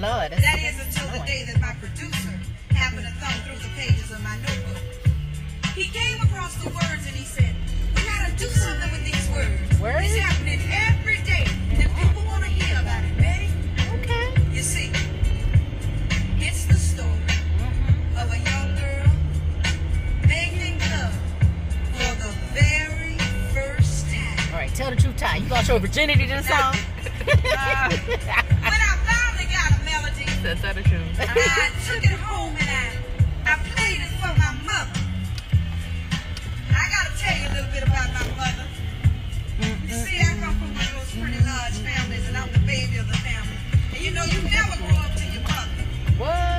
Lord. 0.00 0.32
That's, 0.32 0.42
That 0.42 0.58
is 0.62 0.78
until 0.80 1.06
the 1.08 1.14
annoying. 1.14 1.26
day 1.26 1.44
that 1.52 1.60
my 1.60 1.72
producer 1.80 2.32
happened 2.70 3.06
to 3.06 3.12
thumb 3.20 3.38
through 3.44 3.58
the 3.62 3.72
pages 3.76 4.10
of 4.10 4.22
my 4.22 4.36
notebook. 4.38 4.82
He 5.74 5.84
came 5.90 6.20
across 6.22 6.54
the 6.62 6.70
words 6.70 7.06
and 7.06 7.14
he 7.16 7.24
said, 7.24 7.54
We 7.94 8.02
gotta 8.02 8.32
do 8.36 8.46
something 8.48 8.90
with 8.92 9.04
these 9.04 9.28
words. 9.30 9.80
Words? 9.80 10.06
It's 10.06 10.16
happening 10.18 10.60
every 10.70 11.18
day. 11.22 11.46
And 11.82 11.90
people 11.96 12.22
wanna 12.26 12.46
hear 12.46 12.78
about 12.80 13.04
it, 13.04 13.16
Betty. 13.18 13.48
Okay. 14.02 14.54
You 14.54 14.62
see, 14.62 14.90
it's 16.38 16.64
the 16.66 16.74
story 16.74 17.08
Mm-hmm. 17.58 18.18
of 18.18 18.32
a 18.32 18.38
young 18.38 18.70
girl 18.78 19.06
making 20.26 20.78
love 20.90 21.14
for 21.94 22.14
the 22.22 22.32
very 22.54 23.18
first 23.54 24.06
time. 24.06 24.52
All 24.52 24.58
right, 24.60 24.74
tell 24.74 24.90
the 24.90 24.96
truth, 24.96 25.16
Ty. 25.16 25.36
You 25.38 25.48
lost 25.48 25.68
your 25.68 25.78
virginity 25.78 26.26
to 26.26 26.34
the 26.36 26.42
song? 26.42 26.74
Ah. 27.56 28.44
the 30.56 30.82
truth. 30.82 31.02
I 31.20 31.70
took 31.84 32.02
it 32.02 32.16
home 32.24 32.56
and 32.58 32.68
I, 33.44 33.52
I 33.52 33.58
played 33.68 34.00
it 34.00 34.08
for 34.16 34.32
my 34.32 34.56
mother. 34.64 35.00
I 36.72 36.88
gotta 36.88 37.18
tell 37.20 37.36
you 37.36 37.48
a 37.48 37.52
little 37.52 37.70
bit 37.70 37.82
about 37.82 38.08
my 38.16 38.24
mother. 38.32 38.64
You 39.86 39.94
see, 39.94 40.20
I 40.20 40.40
come 40.40 40.56
from 40.56 40.72
one 40.72 40.84
of 40.88 40.94
those 40.96 41.12
pretty 41.20 41.44
large 41.44 41.76
families 41.84 42.26
and 42.28 42.36
I'm 42.38 42.50
the 42.50 42.60
baby 42.60 42.96
of 42.96 43.08
the 43.08 43.18
family. 43.18 43.58
And 43.92 44.00
you 44.00 44.10
know, 44.10 44.24
you 44.24 44.40
never 44.48 44.74
grow 44.78 44.96
up 44.96 45.14
to 45.16 45.24
your 45.28 45.42
mother. 45.42 45.84
what? 46.16 46.57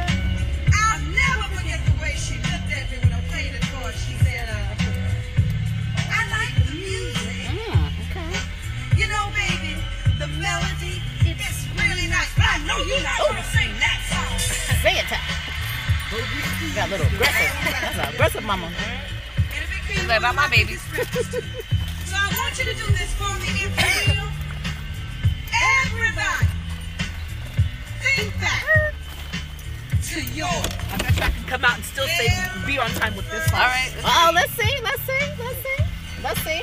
Mama. 18.50 18.65
And 18.65 19.62
if 19.62 19.70
it 19.70 19.94
came 19.94 20.08
Like 20.08 20.18
about 20.18 20.34
my 20.34 20.50
babies. 20.50 20.82
So 22.10 22.15
I 22.18 22.34
want 22.41 22.58
you 22.58 22.65
to 22.65 22.74
do 22.74 22.88
this 22.98 23.13
for 23.13 23.29
me, 23.38 23.62
if 23.62 23.74
you. 24.10 24.18
Everybody, 25.86 26.48
think 28.01 28.34
back 28.41 28.65
to 30.10 30.24
your 30.34 30.48
I 30.48 30.98
bet 30.98 31.22
I 31.22 31.29
can 31.29 31.44
come 31.46 31.63
out 31.63 31.75
and 31.75 31.86
still 31.86 32.08
say 32.08 32.29
be 32.65 32.79
on 32.79 32.89
time 32.89 33.15
with 33.15 33.29
this 33.29 33.46
song. 33.51 33.60
All 33.60 33.68
right. 33.68 33.91
let's 34.01 34.08
Oh, 34.10 34.29
see. 34.29 34.34
let's 34.34 34.53
see, 34.53 34.82
let's 34.84 35.03
see, 35.03 35.44
let's 35.44 35.62
see, 35.62 35.84
let's 36.24 36.41
see. 36.41 36.62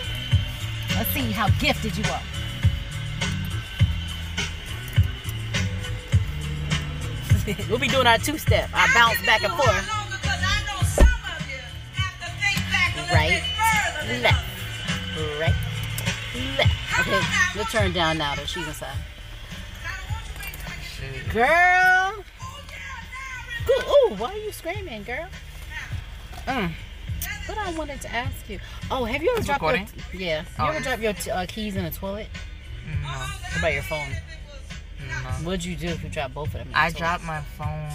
Let's 0.96 1.10
see 1.10 1.30
how 1.30 1.48
gifted 1.60 1.96
you 1.96 2.04
are. 2.10 2.22
we'll 7.70 7.78
be 7.78 7.86
doing 7.86 8.08
our 8.08 8.18
two 8.18 8.38
step, 8.38 8.68
I 8.74 8.92
bounce 8.92 9.24
back 9.24 9.44
and 9.44 9.52
forth. 9.52 9.95
Okay, 17.00 17.20
we'll 17.54 17.64
turn 17.66 17.92
down 17.92 18.18
now 18.18 18.34
that 18.34 18.48
she's 18.48 18.66
inside. 18.66 18.96
Girl. 21.32 22.24
Good. 23.66 23.84
Oh, 23.86 24.14
why 24.18 24.32
are 24.32 24.36
you 24.38 24.52
screaming, 24.52 25.02
girl? 25.02 25.26
Mm. 26.46 26.70
What 27.46 27.58
I 27.58 27.72
wanted 27.72 28.00
to 28.02 28.12
ask 28.14 28.48
you. 28.48 28.58
Oh, 28.90 29.04
have 29.04 29.22
you 29.22 29.30
ever 29.30 29.38
It's 29.38 29.46
dropped 29.46 29.60
recording? 29.62 29.88
your 30.12 30.22
yeah? 30.22 30.40
You 30.42 30.46
Oh, 30.58 30.64
ever 30.66 30.74
yeah. 30.78 30.82
drop 30.84 31.00
your 31.00 31.12
t- 31.12 31.30
uh, 31.30 31.46
keys 31.46 31.76
in 31.76 31.84
the 31.84 31.90
toilet? 31.90 32.28
No, 33.02 33.08
What 33.08 33.58
about 33.58 33.72
your 33.72 33.82
phone? 33.82 34.08
no. 35.06 35.14
What'd 35.44 35.64
you 35.64 35.76
do 35.76 35.88
if 35.88 36.02
you 36.02 36.08
dropped 36.08 36.34
both 36.34 36.46
of 36.48 36.52
them? 36.54 36.68
in 36.68 36.72
the 36.72 36.78
I 36.78 36.90
toilet? 36.90 36.96
dropped 36.98 37.24
my 37.24 37.40
phone 37.40 37.90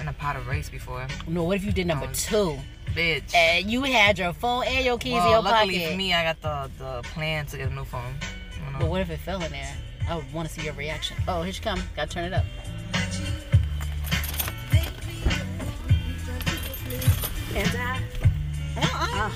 in 0.00 0.08
a 0.08 0.12
pot 0.12 0.36
of 0.36 0.46
rice 0.46 0.68
before. 0.68 1.06
No, 1.26 1.44
what 1.44 1.56
if 1.56 1.64
you 1.64 1.72
did 1.72 1.86
number 1.86 2.08
two? 2.12 2.58
Bitch. 2.98 3.32
And 3.32 3.70
you 3.70 3.82
had 3.82 4.18
your 4.18 4.32
phone 4.32 4.64
and 4.66 4.84
your 4.84 4.98
keys 4.98 5.12
in 5.12 5.18
well, 5.18 5.30
your 5.30 5.42
luckily 5.42 5.78
pocket. 5.78 5.92
for 5.92 5.96
me, 5.96 6.12
I 6.12 6.24
got 6.24 6.42
the, 6.42 6.70
the 6.78 7.02
plan 7.10 7.46
to 7.46 7.56
get 7.56 7.70
a 7.70 7.72
new 7.72 7.84
phone. 7.84 8.16
You 8.56 8.72
know? 8.72 8.78
But 8.80 8.88
what 8.90 9.00
if 9.02 9.10
it 9.10 9.20
fell 9.20 9.40
in 9.40 9.52
there? 9.52 9.76
I 10.08 10.16
would 10.16 10.32
want 10.32 10.48
to 10.48 10.54
see 10.54 10.64
your 10.64 10.74
reaction. 10.74 11.16
Oh, 11.28 11.42
here 11.42 11.52
she 11.52 11.62
come. 11.62 11.80
Gotta 11.94 12.10
turn 12.10 12.24
it 12.24 12.32
up. 12.32 12.44
And 17.54 17.68
I, 17.76 18.00
Uh-uh. 18.78 19.30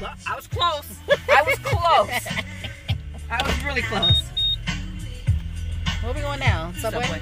Well, 0.00 0.14
I 0.26 0.34
was 0.34 0.46
close. 0.46 0.96
I 1.28 1.42
was 1.42 1.58
close. 1.58 2.08
I 3.30 3.42
was 3.46 3.64
really 3.64 3.82
close. 3.82 4.22
Where 6.00 6.14
we 6.14 6.22
going 6.22 6.40
now? 6.40 6.72
Subway? 6.78 7.02
Subway. 7.02 7.20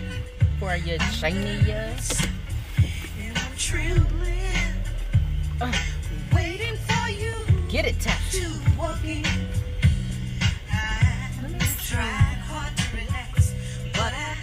For 0.60 0.76
your 0.76 1.00
shiny, 1.00 1.72
uh, 1.72 1.96
get 7.68 7.84
it, 7.84 7.98
to 8.00 8.08
walk 8.78 9.04
in. 9.04 9.24
I 10.70 11.30
hard 12.46 12.76
to 12.76 12.96
relax, 12.96 13.54
but 13.92 14.12
I 14.14 14.36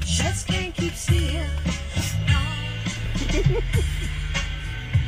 just 0.00 0.46
can't 0.46 0.74
keep 0.74 0.94
still. 0.94 1.16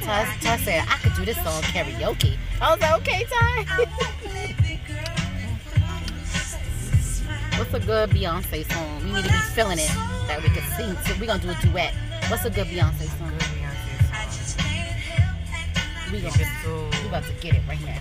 Ty, 0.02 0.36
Ty 0.40 0.56
said 0.58 0.84
I 0.88 0.98
could 1.02 1.14
do 1.14 1.24
this 1.24 1.36
song 1.36 1.62
karaoke. 1.62 2.36
I 2.60 2.72
was 2.72 2.80
like, 2.80 3.00
okay, 3.00 3.24
Ty. 3.24 3.64
won't 3.76 3.90
play 4.22 4.54
big 4.60 4.86
girl 4.86 4.98
and 4.98 5.58
put 5.64 5.82
on 5.82 6.02
a 6.02 6.26
sexy 6.26 6.96
smile. 7.00 7.58
What's 7.58 7.74
a 7.74 7.80
good 7.80 8.10
Beyonce 8.10 8.70
song? 8.70 9.04
We 9.04 9.12
need 9.12 9.24
to 9.24 9.30
be 9.30 9.38
feeling 9.54 9.78
it 9.78 9.90
that 10.26 10.42
we 10.42 10.48
can 10.50 10.64
sing. 10.76 10.96
So 11.04 11.18
we're 11.20 11.26
gonna 11.26 11.42
do 11.42 11.50
a 11.50 11.54
duet. 11.62 11.94
What's 12.28 12.44
a 12.44 12.50
good 12.50 12.66
Beyonce 12.66 13.08
song? 13.18 13.47
We 16.10 16.20
gonna 16.20 16.32
we 17.02 17.06
about 17.06 17.24
to 17.24 17.32
get 17.34 17.54
it 17.54 17.62
right 17.68 17.78
now. 17.82 17.98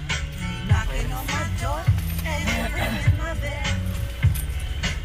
knocking 0.69 1.11
on 1.11 1.27
my 1.27 1.45
door 1.59 1.83
and 2.25 2.73
ringing 2.73 3.17
my 3.17 3.33
bell. 3.33 3.75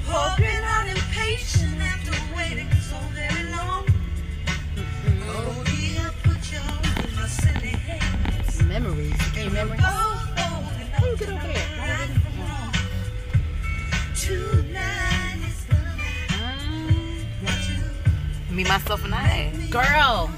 Hoping 0.06 0.62
I'm 0.64 0.86
impatient 0.86 1.82
after 1.82 2.12
waiting 2.36 2.70
so 2.78 2.96
very 3.10 3.50
long. 3.50 3.86
Mm-hmm. 4.76 5.30
Oh, 5.30 5.64
yeah, 5.82 6.10
put 6.22 6.52
your 6.52 6.62
innocent 7.10 7.56
hands. 7.56 8.62
Memories. 8.62 9.20
Hey, 9.34 9.48
memories. 9.48 9.80
Oh, 9.82 10.34
oh, 10.38 10.72
How 10.92 11.04
you 11.04 11.16
get 11.16 11.28
over 11.28 11.40
here? 11.40 11.54
right 11.78 12.08
from 12.22 12.38
wrong. 12.40 12.72
Tonight 14.14 15.48
is 15.48 15.64
the 15.64 15.74
mm-hmm. 15.74 16.86
night. 16.86 17.26
Want 17.42 17.68
you 18.48 18.54
Me, 18.54 18.62
myself, 18.62 19.04
and 19.04 19.12
I. 19.12 19.50
girl, 19.70 20.30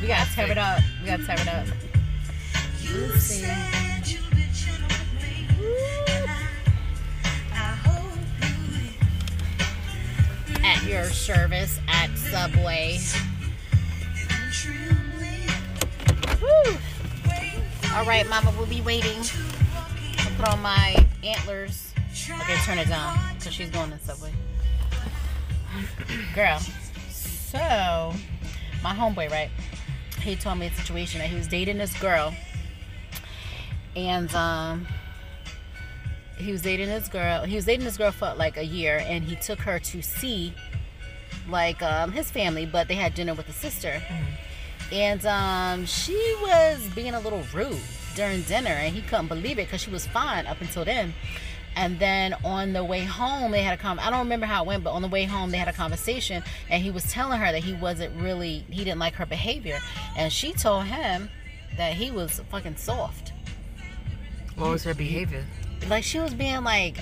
we 0.00 0.08
gotta 0.08 0.28
tear 0.34 0.50
it 0.50 0.58
up. 0.58 0.80
We 1.00 1.06
gotta 1.06 1.24
tear 1.24 1.38
it 1.38 1.46
up. 1.46 1.87
At 10.64 10.84
your 10.84 11.04
service 11.04 11.80
at 11.88 12.10
Subway. 12.16 12.98
Woo. 16.40 16.76
All 17.94 18.04
right, 18.04 18.28
Mama, 18.28 18.52
we'll 18.56 18.66
be 18.66 18.80
waiting. 18.80 19.18
I'll 20.18 20.30
put 20.36 20.48
on 20.48 20.62
my 20.62 21.06
antlers. 21.24 21.92
Okay, 22.30 22.56
turn 22.64 22.78
it 22.78 22.88
down 22.88 23.18
because 23.34 23.52
she's 23.54 23.70
going 23.70 23.90
to 23.90 23.98
Subway. 23.98 24.32
Girl, 26.34 26.58
so 27.10 28.14
my 28.82 28.94
homeboy, 28.94 29.30
right? 29.30 29.50
He 30.22 30.36
told 30.36 30.58
me 30.58 30.66
a 30.66 30.72
situation 30.72 31.20
that 31.20 31.28
he 31.28 31.36
was 31.36 31.46
dating 31.48 31.78
this 31.78 31.98
girl, 32.00 32.34
and 34.06 34.32
um, 34.34 34.86
he 36.36 36.52
was 36.52 36.62
dating 36.62 36.88
this 36.88 37.08
girl. 37.08 37.42
He 37.44 37.56
was 37.56 37.64
dating 37.64 37.84
this 37.84 37.96
girl 37.96 38.12
for 38.12 38.32
like 38.36 38.56
a 38.56 38.64
year, 38.64 39.02
and 39.04 39.24
he 39.24 39.34
took 39.36 39.58
her 39.60 39.78
to 39.80 40.02
see 40.02 40.54
like 41.48 41.82
um, 41.82 42.12
his 42.12 42.30
family, 42.30 42.64
but 42.64 42.86
they 42.86 42.94
had 42.94 43.14
dinner 43.14 43.34
with 43.34 43.46
the 43.46 43.52
sister, 43.52 44.00
and 44.92 45.24
um, 45.26 45.84
she 45.84 46.36
was 46.42 46.86
being 46.94 47.14
a 47.14 47.20
little 47.20 47.42
rude 47.52 47.80
during 48.14 48.42
dinner, 48.42 48.70
and 48.70 48.94
he 48.94 49.02
couldn't 49.02 49.28
believe 49.28 49.58
it 49.58 49.66
because 49.66 49.80
she 49.80 49.90
was 49.90 50.06
fine 50.06 50.46
up 50.46 50.60
until 50.60 50.84
then. 50.84 51.12
And 51.76 51.98
then 52.00 52.34
on 52.44 52.72
the 52.72 52.82
way 52.84 53.04
home, 53.04 53.52
they 53.52 53.62
had 53.62 53.78
a 53.78 53.80
con. 53.80 53.98
I 54.00 54.10
don't 54.10 54.20
remember 54.20 54.46
how 54.46 54.64
it 54.64 54.66
went, 54.66 54.82
but 54.82 54.90
on 54.90 55.02
the 55.02 55.08
way 55.08 55.24
home, 55.24 55.50
they 55.50 55.58
had 55.58 55.68
a 55.68 55.72
conversation, 55.72 56.42
and 56.70 56.82
he 56.82 56.90
was 56.90 57.04
telling 57.10 57.38
her 57.40 57.52
that 57.52 57.62
he 57.62 57.72
wasn't 57.72 58.14
really, 58.20 58.64
he 58.70 58.84
didn't 58.84 58.98
like 58.98 59.14
her 59.14 59.26
behavior, 59.26 59.78
and 60.16 60.32
she 60.32 60.52
told 60.52 60.84
him 60.86 61.30
that 61.76 61.94
he 61.94 62.10
was 62.10 62.40
fucking 62.50 62.76
soft. 62.76 63.32
What 64.58 64.70
was 64.70 64.84
her 64.84 64.94
behavior? 64.94 65.44
Like 65.88 66.02
she 66.04 66.18
was 66.18 66.34
being 66.34 66.64
like 66.64 66.98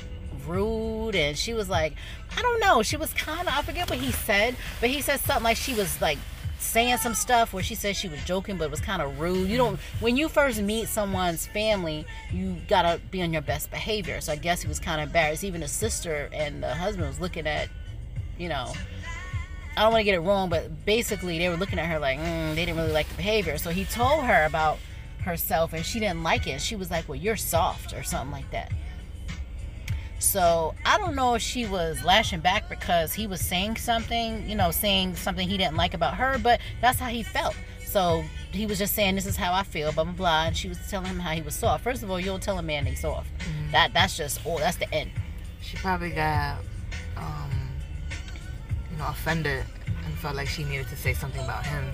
rude, 0.46 1.14
and 1.14 1.36
she 1.36 1.54
was 1.54 1.68
like, 1.68 1.94
I 2.36 2.42
don't 2.42 2.60
know, 2.60 2.82
she 2.82 2.96
was 2.96 3.12
kind 3.14 3.48
of, 3.48 3.54
I 3.54 3.62
forget 3.62 3.88
what 3.88 3.98
he 3.98 4.12
said, 4.12 4.56
but 4.80 4.90
he 4.90 5.00
said 5.00 5.20
something 5.20 5.44
like 5.44 5.56
she 5.56 5.74
was 5.74 6.00
like 6.00 6.18
saying 6.58 6.98
some 6.98 7.14
stuff 7.14 7.52
where 7.52 7.62
she 7.62 7.74
said 7.74 7.96
she 7.96 8.08
was 8.08 8.22
joking, 8.24 8.58
but 8.58 8.70
was 8.70 8.80
kind 8.80 9.00
of 9.00 9.18
rude. 9.18 9.48
You 9.48 9.56
don't 9.56 9.80
when 10.00 10.16
you 10.18 10.28
first 10.28 10.60
meet 10.60 10.88
someone's 10.88 11.46
family, 11.46 12.04
you 12.30 12.56
gotta 12.68 13.00
be 13.10 13.22
on 13.22 13.32
your 13.32 13.42
best 13.42 13.70
behavior. 13.70 14.20
So 14.20 14.32
I 14.32 14.36
guess 14.36 14.60
he 14.60 14.68
was 14.68 14.78
kind 14.78 15.00
of 15.00 15.08
embarrassed. 15.08 15.42
Even 15.42 15.62
the 15.62 15.68
sister 15.68 16.28
and 16.32 16.62
the 16.62 16.74
husband 16.74 17.08
was 17.08 17.20
looking 17.20 17.46
at, 17.46 17.68
you 18.38 18.48
know. 18.48 18.72
I 19.78 19.82
don't 19.82 19.92
want 19.92 20.00
to 20.00 20.04
get 20.04 20.14
it 20.14 20.20
wrong, 20.20 20.48
but 20.48 20.86
basically 20.86 21.38
they 21.38 21.50
were 21.50 21.56
looking 21.56 21.78
at 21.78 21.86
her 21.86 21.98
like 21.98 22.18
mm, 22.18 22.54
they 22.54 22.64
didn't 22.64 22.78
really 22.78 22.92
like 22.92 23.08
the 23.08 23.14
behavior. 23.16 23.58
So 23.58 23.70
he 23.70 23.84
told 23.84 24.24
her 24.24 24.44
about 24.44 24.78
herself, 25.26 25.72
and 25.74 25.84
she 25.84 26.00
didn't 26.00 26.22
like 26.22 26.46
it. 26.46 26.60
She 26.60 26.76
was 26.76 26.90
like, 26.90 27.08
"Well, 27.08 27.16
you're 27.16 27.36
soft" 27.36 27.92
or 27.92 28.02
something 28.02 28.32
like 28.32 28.50
that. 28.50 28.72
So 30.18 30.74
I 30.86 30.96
don't 30.96 31.14
know 31.14 31.34
if 31.34 31.42
she 31.42 31.66
was 31.66 32.02
lashing 32.02 32.40
back 32.40 32.68
because 32.70 33.12
he 33.12 33.26
was 33.26 33.40
saying 33.40 33.76
something, 33.76 34.48
you 34.48 34.56
know, 34.56 34.70
saying 34.70 35.16
something 35.16 35.46
he 35.46 35.58
didn't 35.58 35.76
like 35.76 35.92
about 35.92 36.14
her, 36.14 36.38
but 36.38 36.60
that's 36.80 36.98
how 36.98 37.08
he 37.08 37.22
felt. 37.22 37.54
So 37.84 38.24
he 38.50 38.66
was 38.66 38.78
just 38.78 38.94
saying, 38.94 39.14
"This 39.14 39.26
is 39.26 39.36
how 39.36 39.52
I 39.52 39.62
feel," 39.62 39.92
blah 39.92 40.04
blah 40.04 40.12
blah, 40.14 40.44
and 40.46 40.56
she 40.56 40.68
was 40.68 40.78
telling 40.88 41.06
him 41.08 41.20
how 41.20 41.32
he 41.32 41.42
was 41.42 41.54
soft. 41.54 41.84
First 41.84 42.02
of 42.02 42.10
all, 42.10 42.18
you 42.18 42.26
don't 42.26 42.42
tell 42.42 42.58
a 42.58 42.62
man 42.62 42.86
he's 42.86 43.00
soft. 43.00 43.28
That 43.72 43.92
that's 43.92 44.16
just 44.16 44.40
oh, 44.46 44.58
that's 44.58 44.76
the 44.76 44.92
end. 44.94 45.10
She 45.60 45.76
probably 45.78 46.10
got, 46.10 46.58
um, 47.16 47.50
you 48.90 48.98
know, 48.98 49.08
offended 49.08 49.64
and 50.04 50.14
felt 50.18 50.36
like 50.36 50.48
she 50.48 50.64
needed 50.64 50.88
to 50.88 50.96
say 50.96 51.12
something 51.12 51.42
about 51.42 51.66
him. 51.66 51.84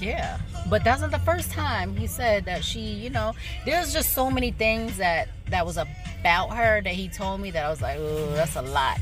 Yeah, 0.00 0.38
but 0.70 0.84
that's 0.84 1.00
not 1.00 1.10
the 1.10 1.18
first 1.20 1.50
time 1.50 1.96
he 1.96 2.06
said 2.06 2.44
that 2.44 2.64
she, 2.64 2.80
you 2.80 3.10
know, 3.10 3.34
there's 3.64 3.92
just 3.92 4.12
so 4.12 4.30
many 4.30 4.50
things 4.50 4.96
that 4.98 5.28
that 5.50 5.66
was 5.66 5.76
about 5.76 6.50
her 6.50 6.80
that 6.82 6.92
he 6.92 7.08
told 7.08 7.40
me 7.40 7.50
that 7.50 7.64
I 7.64 7.68
was 7.70 7.82
like, 7.82 7.96
oh, 7.98 8.30
that's 8.34 8.56
a 8.56 8.62
lot 8.62 8.98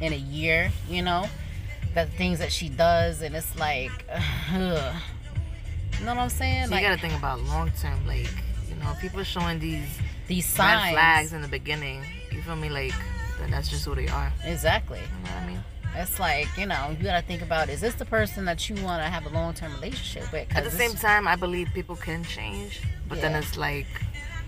in 0.00 0.12
a 0.12 0.16
year, 0.16 0.70
you 0.88 1.02
know, 1.02 1.26
the 1.94 2.06
things 2.06 2.38
that 2.38 2.52
she 2.52 2.68
does, 2.68 3.22
and 3.22 3.34
it's 3.34 3.58
like, 3.58 3.92
ugh. 4.10 4.20
you 5.98 6.04
know 6.04 6.14
what 6.14 6.18
I'm 6.18 6.30
saying? 6.30 6.66
So 6.66 6.70
like 6.72 6.82
you 6.82 6.88
gotta 6.88 7.00
think 7.00 7.14
about 7.14 7.40
long 7.42 7.70
term, 7.80 8.06
like, 8.06 8.30
you 8.68 8.76
know, 8.76 8.92
people 9.00 9.22
showing 9.22 9.58
these 9.58 9.88
these 10.26 10.46
signs. 10.46 10.92
flags 10.92 11.32
in 11.32 11.42
the 11.42 11.48
beginning. 11.48 12.04
You 12.30 12.40
feel 12.42 12.56
me? 12.56 12.70
Like, 12.70 12.94
that's 13.48 13.68
just 13.68 13.84
who 13.84 13.94
they 13.94 14.06
are. 14.08 14.32
Exactly. 14.44 14.98
You 14.98 15.24
know 15.24 15.34
what 15.34 15.42
I 15.42 15.46
mean? 15.46 15.64
It's 15.96 16.18
like 16.20 16.46
you 16.56 16.66
know, 16.66 16.94
you 16.98 17.04
gotta 17.04 17.24
think 17.26 17.42
about: 17.42 17.68
is 17.68 17.80
this 17.80 17.94
the 17.94 18.04
person 18.04 18.44
that 18.44 18.68
you 18.68 18.76
want 18.76 19.02
to 19.02 19.08
have 19.08 19.26
a 19.26 19.30
long 19.30 19.54
term 19.54 19.72
relationship 19.74 20.30
with? 20.32 20.46
At 20.56 20.64
the 20.64 20.70
same 20.70 20.92
time, 20.94 21.26
I 21.26 21.36
believe 21.36 21.68
people 21.74 21.96
can 21.96 22.24
change, 22.24 22.80
but 23.08 23.20
then 23.20 23.34
it's 23.34 23.56
like, 23.56 23.86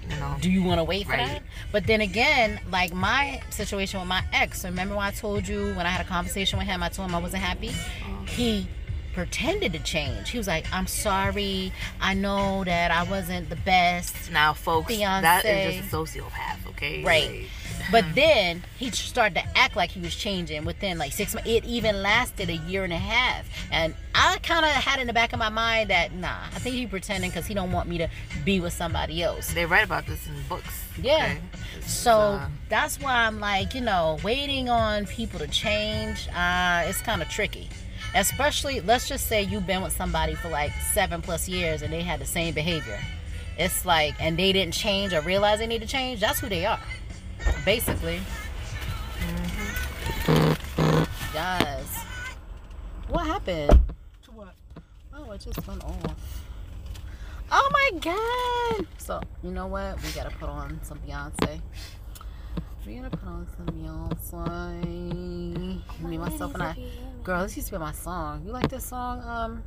you 0.08 0.16
know, 0.16 0.36
do 0.40 0.50
you 0.50 0.62
want 0.62 0.78
to 0.78 0.84
wait 0.84 1.06
for 1.06 1.12
Right. 1.12 1.26
that? 1.26 1.42
But 1.72 1.86
then 1.86 2.00
again, 2.00 2.60
like 2.70 2.92
my 2.94 3.40
situation 3.50 3.98
with 4.00 4.08
my 4.08 4.22
ex, 4.32 4.64
remember 4.64 4.94
when 4.96 5.04
I 5.04 5.10
told 5.10 5.46
you 5.48 5.74
when 5.74 5.84
I 5.86 5.90
had 5.90 6.00
a 6.04 6.08
conversation 6.08 6.58
with 6.58 6.68
him, 6.68 6.82
I 6.82 6.88
told 6.88 7.08
him 7.08 7.14
I 7.14 7.18
wasn't 7.18 7.42
happy? 7.42 7.68
Uh-huh. 7.70 8.24
He 8.26 8.68
pretended 9.12 9.72
to 9.72 9.78
change. 9.80 10.30
He 10.30 10.38
was 10.38 10.46
like, 10.46 10.66
I'm 10.72 10.86
sorry. 10.86 11.72
I 12.00 12.14
know 12.14 12.64
that 12.64 12.90
I 12.90 13.02
wasn't 13.04 13.48
the 13.50 13.56
best. 13.56 14.30
now, 14.30 14.52
folks, 14.52 14.96
that 14.96 15.44
Fiancé. 15.44 15.68
is 15.68 15.76
just 15.76 15.92
a 15.92 15.96
sociopath, 15.96 16.66
okay? 16.70 17.02
Right. 17.04 17.30
Like, 17.30 17.50
But 17.90 18.04
then 18.14 18.62
he 18.78 18.90
started 18.90 19.34
to 19.34 19.58
act 19.58 19.76
like 19.76 19.90
he 19.90 20.00
was 20.00 20.14
changing 20.14 20.64
within 20.64 20.98
like 20.98 21.12
six 21.12 21.34
months. 21.34 21.48
It 21.48 21.64
even 21.64 22.00
lasted 22.00 22.48
a 22.48 22.56
year 22.56 22.84
and 22.84 22.92
a 22.92 22.98
half. 22.98 23.46
And 23.70 23.94
I 24.14 24.38
kind 24.42 24.64
of 24.64 24.70
had 24.70 25.00
in 25.00 25.06
the 25.06 25.12
back 25.12 25.32
of 25.32 25.38
my 25.38 25.48
mind 25.48 25.90
that, 25.90 26.12
nah, 26.14 26.44
I 26.54 26.58
think 26.58 26.76
he 26.76 26.86
pretending 26.86 27.30
because 27.30 27.46
he 27.46 27.54
don't 27.54 27.72
want 27.72 27.88
me 27.88 27.98
to 27.98 28.08
be 28.44 28.60
with 28.60 28.72
somebody 28.72 29.22
else. 29.22 29.52
they 29.52 29.66
write 29.66 29.84
about 29.84 30.06
this 30.06 30.26
in 30.26 30.34
books. 30.48 30.84
Yeah. 31.02 31.34
okay? 31.36 31.40
So 31.82 32.12
uh, 32.12 32.48
that's 32.68 33.00
why 33.00 33.26
I'm 33.26 33.40
like, 33.40 33.74
you 33.74 33.80
know, 33.80 34.18
waiting 34.22 34.68
on 34.68 35.06
people 35.06 35.38
to 35.40 35.48
change, 35.48 36.28
uh, 36.28 36.84
it's 36.86 37.00
kind 37.00 37.22
of 37.22 37.28
tricky. 37.28 37.68
Especially, 38.14 38.80
let's 38.80 39.08
just 39.08 39.26
say 39.26 39.42
you've 39.42 39.66
been 39.66 39.82
with 39.82 39.94
somebody 39.94 40.34
for 40.34 40.48
like 40.48 40.72
seven 40.92 41.22
plus 41.22 41.48
years 41.48 41.82
and 41.82 41.92
they 41.92 42.02
had 42.02 42.20
the 42.20 42.26
same 42.26 42.52
behavior. 42.54 42.98
It's 43.58 43.84
like, 43.84 44.14
and 44.20 44.38
they 44.38 44.52
didn't 44.52 44.74
change 44.74 45.12
or 45.12 45.20
realize 45.22 45.58
they 45.58 45.66
need 45.66 45.80
to 45.82 45.86
change. 45.86 46.20
That's 46.20 46.40
who 46.40 46.48
they 46.48 46.66
are, 46.66 46.80
basically. 47.64 48.20
Mm-hmm. 49.18 51.02
Yes. 51.34 52.04
What 53.08 53.26
happened? 53.26 53.80
What? 54.34 54.54
Oh, 55.14 55.30
it 55.32 55.40
just 55.40 55.66
went 55.66 55.84
off. 55.84 56.42
Oh 57.50 57.68
my 57.70 57.90
god! 58.00 58.86
So 58.96 59.20
you 59.42 59.50
know 59.50 59.66
what? 59.66 60.02
We 60.02 60.10
gotta 60.12 60.30
put 60.30 60.48
on 60.48 60.80
some 60.82 60.98
Beyonce. 61.00 61.60
We 62.84 62.96
gotta 62.96 63.16
put 63.16 63.28
on 63.28 63.46
some 63.56 63.66
Beyonce. 63.66 64.82
Me, 66.00 66.18
myself, 66.18 66.54
and 66.54 66.62
I. 66.64 66.76
Girl, 67.22 67.42
this 67.42 67.56
used 67.56 67.68
to 67.68 67.74
be 67.74 67.78
my 67.78 67.92
song. 67.92 68.42
You 68.44 68.50
like 68.50 68.68
this 68.68 68.84
song, 68.84 69.22
um, 69.22 69.62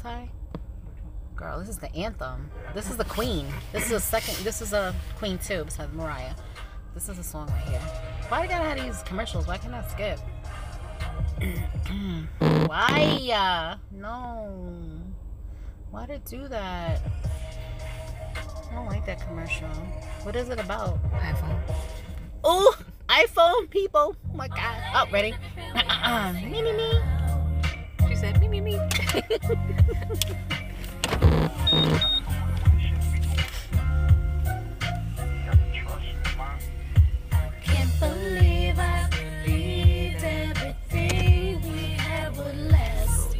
Ty? 0.00 0.30
Girl, 1.34 1.58
this 1.58 1.68
is 1.68 1.78
the 1.78 1.92
anthem. 1.96 2.48
This 2.72 2.88
is 2.88 2.96
the 2.96 3.04
Queen. 3.04 3.46
This 3.72 3.86
is 3.86 3.92
a 3.92 3.98
second. 4.00 4.36
This 4.44 4.62
is 4.62 4.72
a 4.72 4.94
Queen 5.16 5.38
too, 5.38 5.64
besides 5.64 5.92
Mariah. 5.92 6.34
This 6.94 7.08
is 7.08 7.18
a 7.18 7.24
song 7.24 7.48
right 7.48 7.64
here. 7.64 7.80
Why 8.28 8.44
you 8.44 8.48
gotta 8.48 8.68
have 8.68 8.78
these 8.78 9.02
commercials? 9.02 9.48
Why 9.48 9.58
can't 9.58 9.74
I 9.74 9.82
skip? 9.88 10.20
Why? 12.68 13.28
Uh, 13.32 13.76
no. 13.90 15.02
Why 15.90 16.06
did 16.06 16.16
it 16.16 16.24
do 16.26 16.46
that? 16.46 17.00
I 18.70 18.74
don't 18.74 18.86
like 18.86 19.04
that 19.06 19.20
commercial. 19.26 19.68
What 20.22 20.36
is 20.36 20.48
it 20.48 20.60
about? 20.60 21.02
iPhone. 21.14 21.60
Oh, 22.44 22.76
iPhone 23.08 23.70
people. 23.70 24.16
Oh 24.32 24.36
my 24.36 24.48
god. 24.48 24.82
Oh, 24.94 25.06
ready? 25.12 25.34
Uh-uh. 25.74 26.32
me, 26.32 26.62
me, 26.62 26.72
me. 26.72 27.00
She 28.08 28.16
said, 28.16 28.40
me, 28.40 28.48
me, 28.48 28.60
me. 28.60 28.80
Can't 37.62 38.00
believe 38.00 38.78
I 38.78 39.08
believed 39.44 40.24
everything 40.24 41.62
we 41.62 41.78
had 41.94 42.36
would 42.36 42.56
last. 42.72 43.36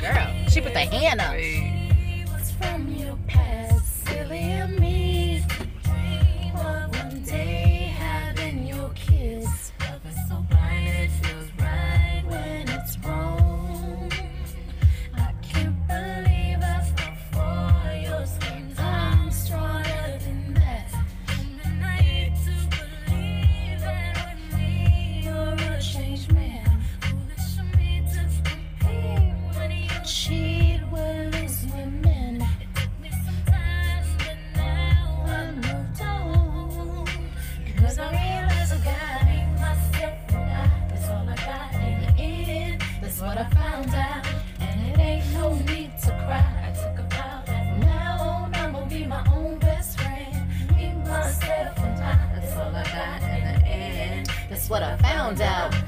Girl, 0.00 0.48
she 0.50 0.60
put 0.60 0.74
the 0.74 0.80
hand 0.80 1.20
up. 1.20 1.71
Found 55.22 55.40
out. 55.40 55.81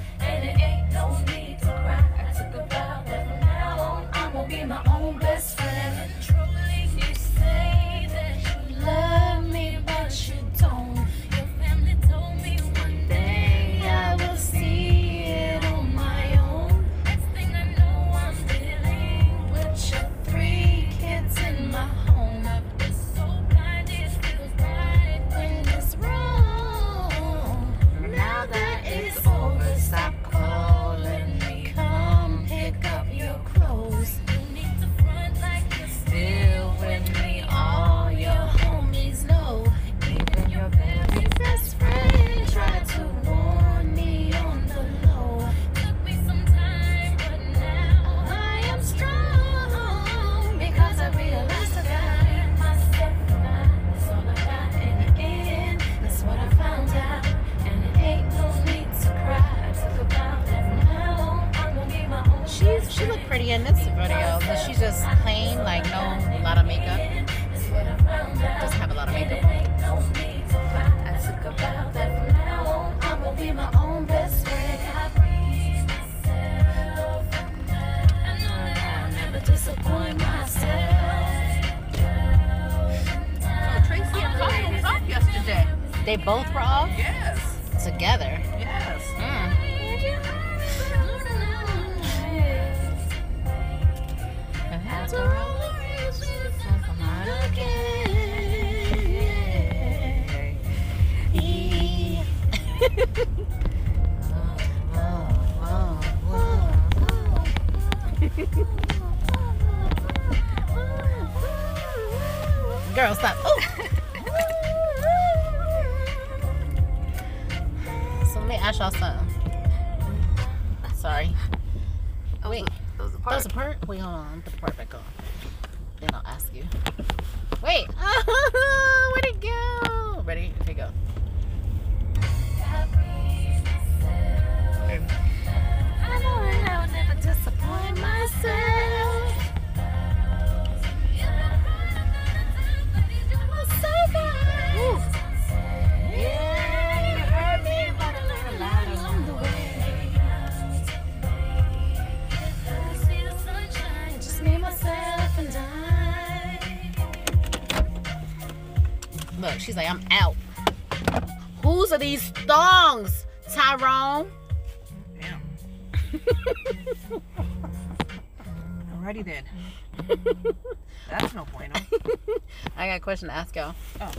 Question 173.05 173.29
to 173.29 173.35
ask 173.35 173.55
y'all. 173.55 173.75
Oh. 174.01 174.11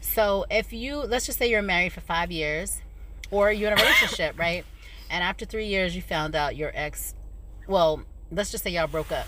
So, 0.00 0.44
if 0.50 0.72
you, 0.72 0.98
let's 0.98 1.26
just 1.26 1.38
say 1.38 1.50
you're 1.50 1.62
married 1.62 1.92
for 1.92 2.00
five 2.00 2.30
years, 2.30 2.80
or 3.30 3.50
you're 3.50 3.72
in 3.72 3.78
a 3.78 3.82
relationship, 3.82 4.38
right? 4.38 4.64
And 5.10 5.24
after 5.24 5.44
three 5.44 5.66
years, 5.66 5.96
you 5.96 6.02
found 6.02 6.34
out 6.34 6.56
your 6.56 6.70
ex, 6.74 7.14
well, 7.66 8.02
let's 8.30 8.50
just 8.50 8.64
say 8.64 8.70
y'all 8.70 8.86
broke 8.88 9.12
up. 9.12 9.26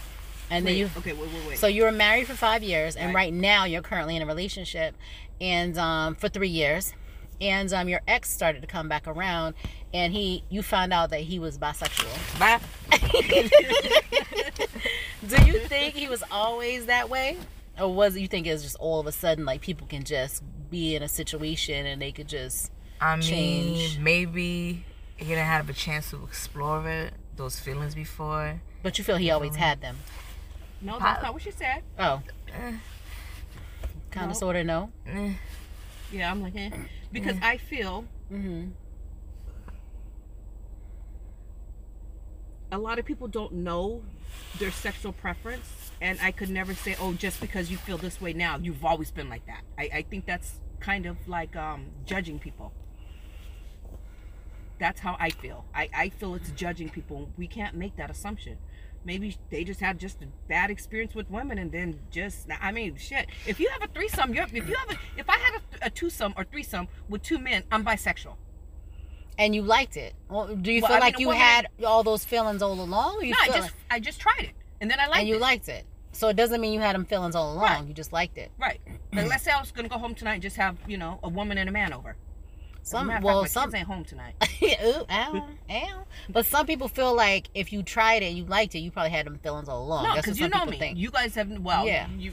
And 0.50 0.66
then 0.66 0.76
you, 0.76 0.90
okay, 0.98 1.12
wait, 1.12 1.30
wait, 1.30 1.48
wait. 1.48 1.58
So 1.58 1.66
you 1.66 1.84
were 1.84 1.92
married 1.92 2.26
for 2.26 2.34
five 2.34 2.62
years, 2.62 2.96
and 2.96 3.14
Right. 3.14 3.26
right 3.26 3.34
now 3.34 3.64
you're 3.64 3.82
currently 3.82 4.16
in 4.16 4.22
a 4.22 4.26
relationship, 4.26 4.94
and 5.40 5.76
um, 5.78 6.14
for 6.14 6.28
three 6.28 6.48
years, 6.48 6.94
and 7.40 7.72
um, 7.72 7.88
your 7.88 8.00
ex 8.08 8.30
started 8.30 8.60
to 8.62 8.66
come 8.66 8.88
back 8.88 9.06
around, 9.06 9.54
and 9.94 10.12
he, 10.12 10.42
you 10.48 10.62
found 10.62 10.92
out 10.92 11.10
that 11.10 11.20
he 11.20 11.38
was 11.38 11.58
bisexual. 11.58 12.38
Bye. 12.38 12.60
Do 15.28 15.46
you 15.46 15.58
think 15.60 15.94
he 15.94 16.08
was 16.08 16.24
always 16.30 16.86
that 16.86 17.10
way, 17.10 17.36
or 17.80 17.92
was 17.94 18.16
it 18.16 18.20
you 18.20 18.28
think 18.28 18.46
it's 18.46 18.62
just 18.62 18.76
all 18.76 19.00
of 19.00 19.06
a 19.06 19.12
sudden 19.12 19.44
like 19.44 19.60
people 19.60 19.86
can 19.86 20.04
just 20.04 20.42
be 20.70 20.94
in 20.96 21.02
a 21.02 21.08
situation 21.08 21.86
and 21.86 22.00
they 22.02 22.12
could 22.12 22.28
just 22.28 22.70
I 23.00 23.14
mean, 23.16 23.22
change. 23.22 23.98
maybe 23.98 24.84
he 25.16 25.24
didn't 25.26 25.44
have 25.46 25.68
a 25.70 25.72
chance 25.72 26.10
to 26.10 26.22
explore 26.24 26.88
it, 26.88 27.12
those 27.36 27.58
feelings 27.60 27.94
before. 27.94 28.60
But 28.82 28.98
you 28.98 29.04
feel 29.04 29.16
he 29.16 29.30
always 29.30 29.56
had 29.56 29.80
them. 29.80 29.96
No, 30.80 30.98
that's 30.98 31.22
not 31.22 31.32
what 31.32 31.42
she 31.42 31.50
said. 31.50 31.82
Oh, 31.98 32.22
Eh. 32.48 32.72
kind 34.10 34.26
No. 34.26 34.30
of, 34.30 34.36
sort 34.36 34.56
of, 34.56 34.66
no. 34.66 34.90
Eh. 35.06 35.34
Yeah, 36.12 36.30
I'm 36.30 36.40
like, 36.42 36.54
eh. 36.56 36.70
Because 37.12 37.36
I 37.42 37.56
feel 37.56 38.04
Mm-hmm. 38.32 38.68
a 42.70 42.78
lot 42.78 42.98
of 42.98 43.04
people 43.04 43.28
don't 43.28 43.52
know 43.54 44.02
their 44.58 44.70
sexual 44.70 45.12
preference, 45.12 45.87
and 46.00 46.18
I 46.22 46.30
could 46.30 46.48
never 46.50 46.74
say, 46.74 46.96
oh, 47.00 47.12
just 47.14 47.40
because 47.40 47.70
you 47.70 47.76
feel 47.76 47.98
this 47.98 48.20
way 48.20 48.32
now, 48.32 48.58
you've 48.58 48.84
always 48.84 49.10
been 49.10 49.28
like 49.28 49.46
that. 49.46 49.62
I, 49.78 49.90
I 49.94 50.02
think 50.02 50.26
that's 50.26 50.60
kind 50.80 51.06
of 51.06 51.16
like 51.28 51.56
um, 51.56 51.86
judging 52.06 52.38
people. 52.38 52.72
That's 54.78 55.00
how 55.00 55.16
I 55.18 55.30
feel. 55.30 55.64
I, 55.74 55.88
I 55.94 56.08
feel 56.10 56.34
it's 56.34 56.50
judging 56.52 56.88
people. 56.88 57.28
We 57.36 57.48
can't 57.48 57.74
make 57.74 57.96
that 57.96 58.10
assumption. 58.10 58.58
Maybe 59.04 59.36
they 59.50 59.64
just 59.64 59.80
had 59.80 59.98
just 59.98 60.22
a 60.22 60.26
bad 60.48 60.70
experience 60.70 61.14
with 61.14 61.30
women, 61.30 61.58
and 61.58 61.72
then 61.72 62.00
just 62.10 62.46
I 62.60 62.72
mean, 62.72 62.96
shit. 62.96 63.26
If 63.46 63.58
you 63.58 63.68
have 63.70 63.82
a 63.82 63.92
threesome, 63.92 64.34
you're 64.34 64.44
if 64.44 64.52
you 64.68 64.74
have 64.74 64.90
a 64.90 64.98
if 65.16 65.28
I 65.30 65.38
had 65.38 65.54
a, 65.82 65.86
a 65.86 65.90
twosome 65.90 66.34
or 66.36 66.44
threesome 66.44 66.88
with 67.08 67.22
two 67.22 67.38
men, 67.38 67.62
I'm 67.72 67.84
bisexual. 67.84 68.34
And 69.38 69.54
you 69.54 69.62
liked 69.62 69.96
it. 69.96 70.14
Well, 70.28 70.54
do 70.56 70.72
you 70.72 70.82
Well, 70.82 70.88
feel 70.90 70.96
I 70.96 71.00
like 71.00 71.16
a 71.16 71.20
you 71.20 71.28
woman- 71.28 71.40
had 71.42 71.68
all 71.86 72.02
those 72.02 72.24
feelings 72.24 72.60
all 72.60 72.72
along? 72.80 73.20
No, 73.22 73.36
I 73.40 73.46
just 73.48 73.70
I 73.90 74.00
just 74.00 74.20
tried 74.20 74.42
it, 74.42 74.54
and 74.80 74.90
then 74.90 74.98
I 75.00 75.06
liked 75.06 75.16
it. 75.16 75.20
and 75.20 75.28
you 75.28 75.36
it. 75.36 75.40
liked 75.40 75.68
it. 75.68 75.86
So 76.18 76.26
it 76.26 76.34
doesn't 76.34 76.60
mean 76.60 76.72
you 76.72 76.80
had 76.80 76.96
them 76.96 77.04
feelings 77.04 77.36
all 77.36 77.52
along. 77.52 77.62
Right. 77.62 77.86
You 77.86 77.94
just 77.94 78.12
liked 78.12 78.38
it. 78.38 78.50
Right. 78.58 78.80
Like, 79.12 79.28
let's 79.28 79.44
say 79.44 79.52
I 79.52 79.60
was 79.60 79.70
gonna 79.70 79.88
go 79.88 79.98
home 79.98 80.16
tonight 80.16 80.34
and 80.34 80.42
just 80.42 80.56
have, 80.56 80.76
you 80.88 80.98
know, 80.98 81.20
a 81.22 81.28
woman 81.28 81.58
and 81.58 81.68
a 81.68 81.72
man 81.72 81.92
over. 81.92 82.16
Some 82.82 83.06
well, 83.06 83.14
fact, 83.14 83.24
my 83.24 83.46
some 83.46 83.62
kids 83.70 83.74
ain't 83.76 83.86
home 83.86 84.04
tonight. 84.04 84.34
Ooh, 84.84 85.04
ow, 85.08 85.48
ow. 85.70 86.04
But 86.28 86.44
some 86.44 86.66
people 86.66 86.88
feel 86.88 87.14
like 87.14 87.48
if 87.54 87.72
you 87.72 87.84
tried 87.84 88.24
it, 88.24 88.26
and 88.30 88.36
you 88.36 88.44
liked 88.46 88.74
it, 88.74 88.80
you 88.80 88.90
probably 88.90 89.10
had 89.10 89.26
them 89.26 89.38
feelings 89.38 89.68
all 89.68 89.80
along. 89.84 90.02
no, 90.02 90.14
That's 90.14 90.26
what 90.26 90.34
because 90.34 90.40
you 90.40 90.44
some 90.46 90.50
know 90.50 90.58
people 90.64 90.70
me. 90.72 90.78
think. 90.78 90.98
You 90.98 91.10
guys 91.12 91.36
have 91.36 91.50
well, 91.60 91.86
Yeah. 91.86 92.08
You 92.18 92.32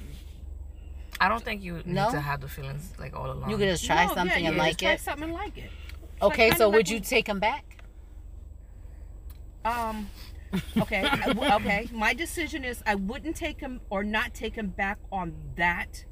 I 1.22 1.30
don't 1.30 1.44
think 1.44 1.62
you 1.62 1.84
No? 1.86 2.06
need 2.06 2.12
to 2.14 2.22
have 2.22 2.42
the 2.42 2.48
feelings 2.48 2.92
like 2.98 3.16
all 3.16 3.30
along. 3.32 3.52
You 3.52 3.58
could 3.58 3.70
just 3.70 3.86
try 3.86 4.08
no, 4.08 4.16
something 4.16 4.42
yeah, 4.42 4.48
and 4.48 4.56
you 4.56 4.62
like 4.64 4.78
just 4.78 4.80
try 4.80 4.94
it. 4.94 5.02
something 5.02 5.24
and 5.26 5.34
like 5.34 5.58
it. 5.60 5.70
Okay, 6.24 6.46
kinda 6.46 6.58
so 6.58 6.70
like 6.70 6.76
would 6.78 6.90
you 6.90 6.96
when- 6.96 7.04
take 7.04 7.26
them 7.28 7.40
back? 7.40 7.84
Um. 9.64 10.10
Okay. 10.78 11.10
Okay. 11.38 11.90
My 11.94 12.14
decision 12.14 12.64
is 12.64 12.82
I 12.86 12.96
wouldn't 12.96 13.36
take 13.36 13.60
him 13.60 13.82
or 13.90 14.04
not 14.04 14.34
take 14.34 14.56
him 14.56 14.68
back 14.70 14.98
on 15.12 15.34
that 15.56 16.06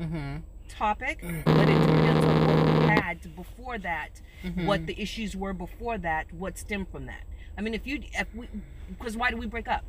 Mm-hmm. 0.00 0.36
topic, 0.70 1.20
but 1.44 1.68
it 1.68 1.78
depends 1.78 2.24
on 2.24 2.46
what 2.46 2.64
we 2.80 2.86
had 2.88 3.36
before 3.36 3.76
that, 3.78 4.22
what 4.64 4.86
the 4.86 4.98
issues 4.98 5.36
were 5.36 5.52
before 5.52 5.98
that, 5.98 6.32
what 6.32 6.56
stemmed 6.56 6.88
from 6.90 7.04
that. 7.04 7.24
I 7.58 7.60
mean, 7.60 7.74
if 7.74 7.86
you, 7.86 8.00
if 8.14 8.26
we, 8.34 8.48
because 8.88 9.14
why 9.14 9.28
did 9.28 9.38
we 9.38 9.44
break 9.46 9.68
up? 9.68 9.84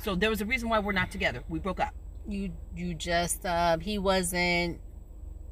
So 0.00 0.16
there 0.16 0.28
was 0.28 0.40
a 0.40 0.44
reason 0.44 0.68
why 0.68 0.80
we're 0.80 0.90
not 0.90 1.12
together. 1.12 1.44
We 1.48 1.60
broke 1.60 1.78
up. 1.78 1.94
You 2.26 2.50
you 2.76 2.94
just 2.94 3.46
uh, 3.46 3.78
he 3.78 3.98
wasn't 3.98 4.80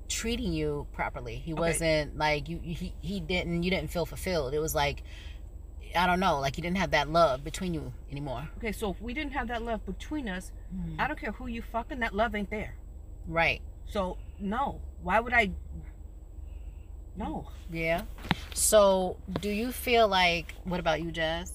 treating 0.08 0.52
you 0.52 0.88
properly. 0.92 1.36
He 1.36 1.52
Okay. 1.52 1.60
wasn't 1.60 2.16
like 2.18 2.48
you. 2.48 2.58
He 2.60 2.92
he 3.00 3.20
didn't. 3.20 3.62
You 3.62 3.70
didn't 3.70 3.90
feel 3.92 4.04
fulfilled. 4.06 4.52
It 4.54 4.58
was 4.58 4.74
like 4.74 5.04
I 5.96 6.06
don't 6.06 6.20
know. 6.20 6.38
Like 6.40 6.56
you 6.56 6.62
didn't 6.62 6.78
have 6.78 6.90
that 6.92 7.08
love 7.08 7.42
between 7.44 7.74
you 7.74 7.92
anymore. 8.10 8.48
Okay, 8.58 8.72
so 8.72 8.90
if 8.90 9.00
we 9.00 9.12
didn't 9.14 9.32
have 9.32 9.48
that 9.48 9.62
love 9.62 9.84
between 9.86 10.28
us, 10.28 10.52
Mm-hmm. 10.74 11.00
I 11.00 11.08
don't 11.08 11.18
care 11.18 11.32
who 11.32 11.48
you 11.48 11.62
fucking, 11.62 11.98
that 11.98 12.14
love 12.14 12.34
ain't 12.36 12.48
there. 12.50 12.74
Right. 13.26 13.60
So 13.86 14.18
no, 14.38 14.80
why 15.02 15.18
would 15.18 15.32
I? 15.32 15.50
No. 17.16 17.48
Yeah. 17.70 18.02
So 18.54 19.16
do 19.40 19.48
you 19.50 19.72
feel 19.72 20.06
like? 20.08 20.54
What 20.64 20.80
about 20.80 21.02
you, 21.02 21.10
Jazz? 21.10 21.52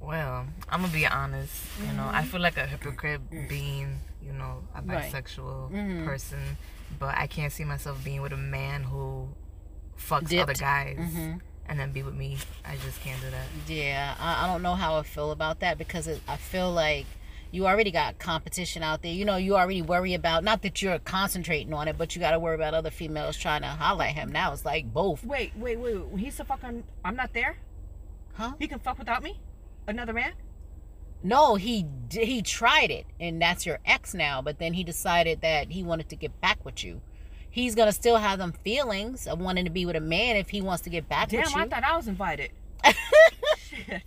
Well, 0.00 0.46
I'm 0.68 0.80
gonna 0.80 0.92
be 0.92 1.06
honest. 1.06 1.52
You 1.86 1.92
know, 1.94 2.08
I 2.10 2.22
feel 2.24 2.40
like 2.40 2.56
a 2.56 2.66
hypocrite 2.66 3.20
being, 3.48 4.00
you 4.22 4.32
know, 4.32 4.62
a 4.74 4.80
Mm-hmm. 4.80 4.90
Right. 4.90 5.12
bisexual 5.12 5.70
Mhm. 5.72 6.04
person, 6.06 6.38
but 6.98 7.14
I 7.16 7.26
can't 7.26 7.52
see 7.52 7.64
myself 7.64 8.02
being 8.04 8.22
with 8.22 8.32
a 8.32 8.36
man 8.36 8.84
who 8.84 9.28
fucks 9.98 10.28
Dipped. 10.28 10.42
other 10.42 10.54
guys 10.54 10.96
Mhm. 10.98 11.40
And 11.68 11.78
then 11.78 11.92
be 11.92 12.02
with 12.02 12.14
me. 12.14 12.38
I 12.64 12.76
just 12.76 13.00
can't 13.02 13.20
do 13.20 13.30
that. 13.30 13.46
Yeah, 13.72 14.14
I, 14.18 14.44
I 14.44 14.46
don't 14.52 14.62
know 14.62 14.74
how 14.74 14.96
I 14.96 15.02
feel 15.02 15.30
about 15.30 15.60
that 15.60 15.78
because 15.78 16.06
it, 16.06 16.20
I 16.28 16.36
feel 16.36 16.72
like 16.72 17.06
you 17.52 17.66
already 17.66 17.90
got 17.90 18.18
competition 18.18 18.82
out 18.82 19.02
there. 19.02 19.12
You 19.12 19.24
know, 19.24 19.36
you 19.36 19.56
already 19.56 19.82
worry 19.82 20.14
about 20.14 20.44
not 20.44 20.62
that 20.62 20.82
you're 20.82 20.98
concentrating 20.98 21.72
on 21.72 21.88
it, 21.88 21.96
but 21.96 22.14
you 22.14 22.20
got 22.20 22.32
to 22.32 22.38
worry 22.38 22.54
about 22.54 22.74
other 22.74 22.90
females 22.90 23.36
trying 23.36 23.62
to 23.62 23.68
holler 23.68 24.04
at 24.04 24.14
him. 24.14 24.30
Now 24.32 24.52
it's 24.52 24.64
like 24.64 24.92
both, 24.92 25.24
Wait, 25.24 25.52
wait, 25.56 25.78
wait. 25.78 25.98
wait. 25.98 26.20
He's 26.20 26.36
the 26.36 26.44
fucking. 26.44 26.84
I'm 27.04 27.16
not 27.16 27.32
there. 27.32 27.56
huh? 28.34 28.52
He 28.58 28.66
can 28.68 28.78
fuck 28.78 28.98
without 28.98 29.22
me. 29.22 29.40
Another 29.86 30.12
man. 30.12 30.32
No, 31.22 31.54
he 31.56 31.86
he 32.10 32.42
tried 32.42 32.90
it, 32.90 33.06
and 33.18 33.40
that's 33.40 33.64
your 33.66 33.78
ex 33.86 34.12
now. 34.14 34.42
But 34.42 34.58
then 34.58 34.74
he 34.74 34.84
decided 34.84 35.40
that 35.40 35.70
he 35.70 35.82
wanted 35.82 36.08
to 36.10 36.16
get 36.16 36.40
back 36.40 36.64
with 36.64 36.84
you. 36.84 37.00
He's 37.56 37.74
gonna 37.74 37.90
still 37.90 38.18
have 38.18 38.38
them 38.38 38.52
feelings 38.52 39.26
of 39.26 39.40
wanting 39.40 39.64
to 39.64 39.70
be 39.70 39.86
with 39.86 39.96
a 39.96 40.00
man 40.00 40.36
if 40.36 40.50
he 40.50 40.60
wants 40.60 40.82
to 40.82 40.90
get 40.90 41.08
back 41.08 41.30
Damn, 41.30 41.40
with 41.40 41.48
you. 41.48 41.56
Damn, 41.56 41.64
I 41.64 41.68
thought 41.68 41.84
I 41.84 41.96
was 41.96 42.06
invited. 42.06 42.50
Shit. 43.56 44.02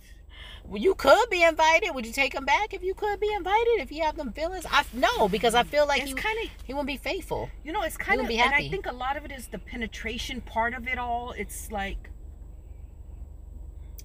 Well, 0.68 0.80
you 0.80 0.94
could 0.94 1.28
be 1.30 1.42
invited. 1.42 1.92
Would 1.92 2.06
you 2.06 2.12
take 2.12 2.32
him 2.32 2.44
back 2.44 2.72
if 2.74 2.84
you 2.84 2.94
could 2.94 3.18
be 3.18 3.32
invited? 3.32 3.80
If 3.80 3.90
you 3.90 4.04
have 4.04 4.14
them 4.16 4.30
feelings, 4.30 4.66
I 4.70 4.84
no, 4.92 5.28
because 5.28 5.56
I 5.56 5.64
feel 5.64 5.84
like 5.84 6.00
It's 6.00 6.10
he, 6.10 6.14
kind 6.14 6.38
of 6.44 6.50
he 6.62 6.74
won't 6.74 6.86
be 6.86 6.96
faithful. 6.96 7.50
You 7.64 7.72
know, 7.72 7.82
it's 7.82 7.96
kind 7.96 8.20
of, 8.20 8.28
be 8.28 8.38
and 8.38 8.54
I 8.54 8.68
think 8.68 8.86
a 8.86 8.92
lot 8.92 9.16
of 9.16 9.24
it 9.24 9.32
is 9.32 9.48
the 9.48 9.58
penetration 9.58 10.42
part 10.42 10.72
of 10.72 10.86
it 10.86 10.96
all. 10.96 11.32
It's 11.32 11.72
like, 11.72 12.08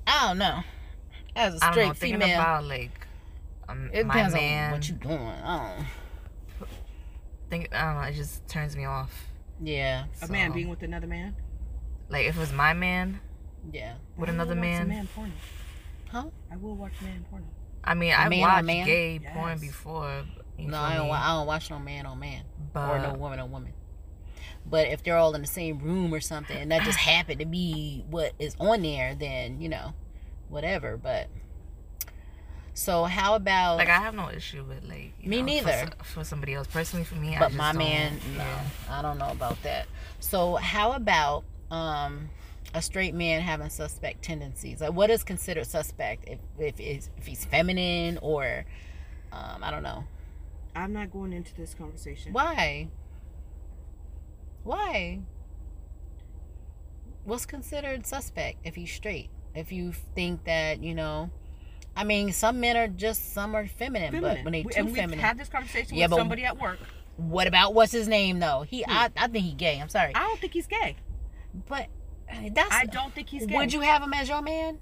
I 0.07 0.27
don't 0.27 0.39
know. 0.39 0.63
As 1.35 1.53
a 1.53 1.63
I 1.63 1.67
don't 1.67 1.73
straight 1.73 1.87
know. 1.87 1.93
Female, 1.93 2.39
about 2.39 2.63
like 2.63 3.07
um, 3.69 3.91
it 3.93 4.07
my 4.07 4.15
depends 4.15 4.33
man. 4.33 4.65
on 4.65 4.71
what 4.71 4.89
you're 4.89 4.97
doing. 4.97 5.19
I 5.19 5.75
don't. 5.77 6.69
think 7.51 7.75
I 7.75 7.93
don't 7.93 8.01
know. 8.01 8.07
It 8.07 8.13
just 8.13 8.47
turns 8.47 8.75
me 8.75 8.85
off. 8.85 9.27
Yeah, 9.61 10.05
a 10.21 10.27
man 10.27 10.51
being 10.51 10.69
with 10.69 10.83
another 10.83 11.07
man. 11.07 11.35
Like 12.09 12.27
if 12.27 12.35
it 12.35 12.39
was 12.39 12.51
my 12.51 12.73
man 12.73 13.19
yeah. 13.71 13.95
with 14.17 14.29
I 14.29 14.31
will 14.31 14.41
another 14.41 14.55
watch 14.55 14.61
man. 14.61 14.81
some 14.81 14.89
man 14.89 15.07
porno. 15.15 15.31
Huh? 16.09 16.25
I 16.51 16.57
will 16.57 16.75
watch 16.75 16.93
man 17.01 17.25
porno. 17.29 17.45
I 17.83 17.93
mean, 17.93 18.13
I 18.17 18.29
man 18.29 18.41
watched 18.41 18.65
man? 18.65 18.85
gay 18.85 19.19
porn 19.33 19.59
before. 19.59 20.23
you 20.57 20.67
No, 20.67 20.77
I 20.77 20.95
don't. 20.95 21.09
I 21.09 21.27
don't 21.35 21.47
watch 21.47 21.69
no 21.69 21.79
man 21.79 22.05
on 22.05 22.19
man 22.19 22.43
But 22.73 22.89
or 22.89 22.99
no 22.99 23.13
woman 23.13 23.39
on 23.39 23.51
woman. 23.51 23.73
But 24.67 24.87
if 24.87 25.03
they're 25.03 25.17
all 25.17 25.33
in 25.35 25.41
the 25.41 25.47
same 25.47 25.79
room 25.79 26.13
or 26.13 26.19
something, 26.19 26.57
and 26.57 26.71
that 26.71 26.83
just 26.83 26.97
happened 27.11 27.39
to 27.39 27.45
be 27.45 28.03
what 28.09 28.33
is 28.39 28.55
on 28.59 28.81
there, 28.81 29.15
then 29.15 29.61
you 29.61 29.69
know, 29.69 29.93
whatever. 30.49 30.97
But 30.97 31.27
so 32.77 33.05
how 33.05 33.33
about? 33.35 33.77
like 33.77 33.89
I 33.89 33.97
have 33.99 34.13
no 34.13 34.29
issue 34.29 34.63
with 34.63 34.83
like 34.83 35.13
you 35.19 35.29
Me 35.29 35.39
know, 35.39 35.45
neither. 35.45 35.91
For, 35.99 36.03
for 36.03 36.23
somebody 36.23 36.53
else, 36.53 36.67
personally, 36.67 37.05
for 37.05 37.15
me, 37.15 37.35
I 37.35 37.39
but 37.39 37.45
just 37.47 37.57
my 37.57 37.71
don't- 37.71 37.79
man, 37.79 38.19
no, 38.37 38.43
yeah. 38.43 38.63
I 38.89 39.01
don't 39.01 39.17
know 39.17 39.29
about 39.31 39.61
that. 39.63 39.87
So 40.19 40.55
how 40.55 40.91
about 40.93 41.43
um 41.71 42.29
a 42.73 42.81
straight 42.81 43.13
man 43.15 43.41
having 43.41 43.69
suspect 43.69 44.21
tendencies? 44.23 44.81
Like 44.81 44.93
what 44.93 45.09
is 45.09 45.23
considered 45.23 45.65
suspect 45.65 46.27
if 46.27 46.39
if 46.59 46.79
is- 46.79 47.09
if 47.17 47.25
he's 47.25 47.45
feminine 47.45 48.19
or 48.21 48.65
um 49.31 49.63
I 49.63 49.71
don't 49.71 49.83
know. 49.83 50.03
I'm 50.75 50.91
not 50.91 51.09
going 51.11 51.31
into 51.31 51.55
this 51.55 51.73
conversation. 51.73 52.33
Why? 52.33 52.89
Why? 54.63 55.19
What's 57.23 57.45
considered 57.45 58.05
suspect 58.05 58.57
if 58.65 58.75
he's 58.75 58.91
straight? 58.91 59.29
If 59.55 59.71
you 59.71 59.93
think 59.93 60.43
that, 60.43 60.83
you 60.83 60.93
know, 60.93 61.29
I 61.95 62.03
mean, 62.03 62.31
some 62.33 62.59
men 62.59 62.75
are 62.77 62.87
just 62.87 63.33
some 63.33 63.55
are 63.55 63.67
feminine, 63.67 64.21
but 64.21 64.43
when 64.43 64.51
they 64.53 64.63
We- 64.63 64.73
too 64.73 64.79
and 64.79 64.85
we've 64.87 64.95
feminine, 64.95 65.19
had 65.19 65.37
this 65.37 65.47
conversation 65.49 65.95
Yeah, 65.95 66.07
with 66.07 66.17
somebody 66.17 66.43
at 66.43 66.59
work. 66.59 66.79
what 67.17 67.47
about 67.47 67.73
what's 67.73 67.91
his 67.91 68.07
name 68.07 68.39
though? 68.39 68.65
He, 68.67 68.83
hmm. 68.83 68.91
I, 68.91 69.09
I 69.15 69.27
think 69.27 69.45
he's 69.45 69.53
gay. 69.55 69.79
I'm 69.79 69.89
sorry, 69.89 70.13
I 70.15 70.19
don't 70.19 70.39
think 70.39 70.53
he's 70.53 70.67
gay. 70.67 70.95
but 71.67 71.87
that's. 72.51 72.73
I 72.73 72.85
don't 72.85 73.13
think 73.13 73.29
he's 73.29 73.45
gay. 73.45 73.55
Would 73.55 73.71
you 73.73 73.81
have 73.81 74.01
him 74.01 74.13
as 74.13 74.27
your 74.27 74.41
man? 74.41 74.79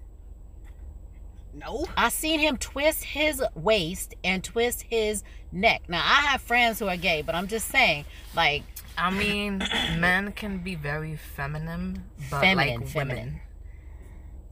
No. 1.53 1.85
I 1.95 2.09
seen 2.09 2.39
him 2.39 2.57
twist 2.57 3.03
his 3.03 3.43
waist 3.53 4.15
and 4.23 4.43
twist 4.43 4.81
his 4.89 5.23
neck. 5.51 5.83
Now 5.87 5.99
I 5.99 6.21
have 6.31 6.41
friends 6.41 6.79
who 6.79 6.87
are 6.87 6.97
gay, 6.97 7.21
but 7.21 7.35
I'm 7.35 7.47
just 7.47 7.67
saying, 7.67 8.05
like, 8.35 8.63
I 8.97 9.11
mean, 9.11 9.59
men 9.99 10.31
can 10.31 10.59
be 10.63 10.73
very 10.73 11.15
feminine, 11.15 12.05
but 12.31 12.39
Feminine, 12.41 12.79
like 12.81 12.89
feminine. 12.89 13.41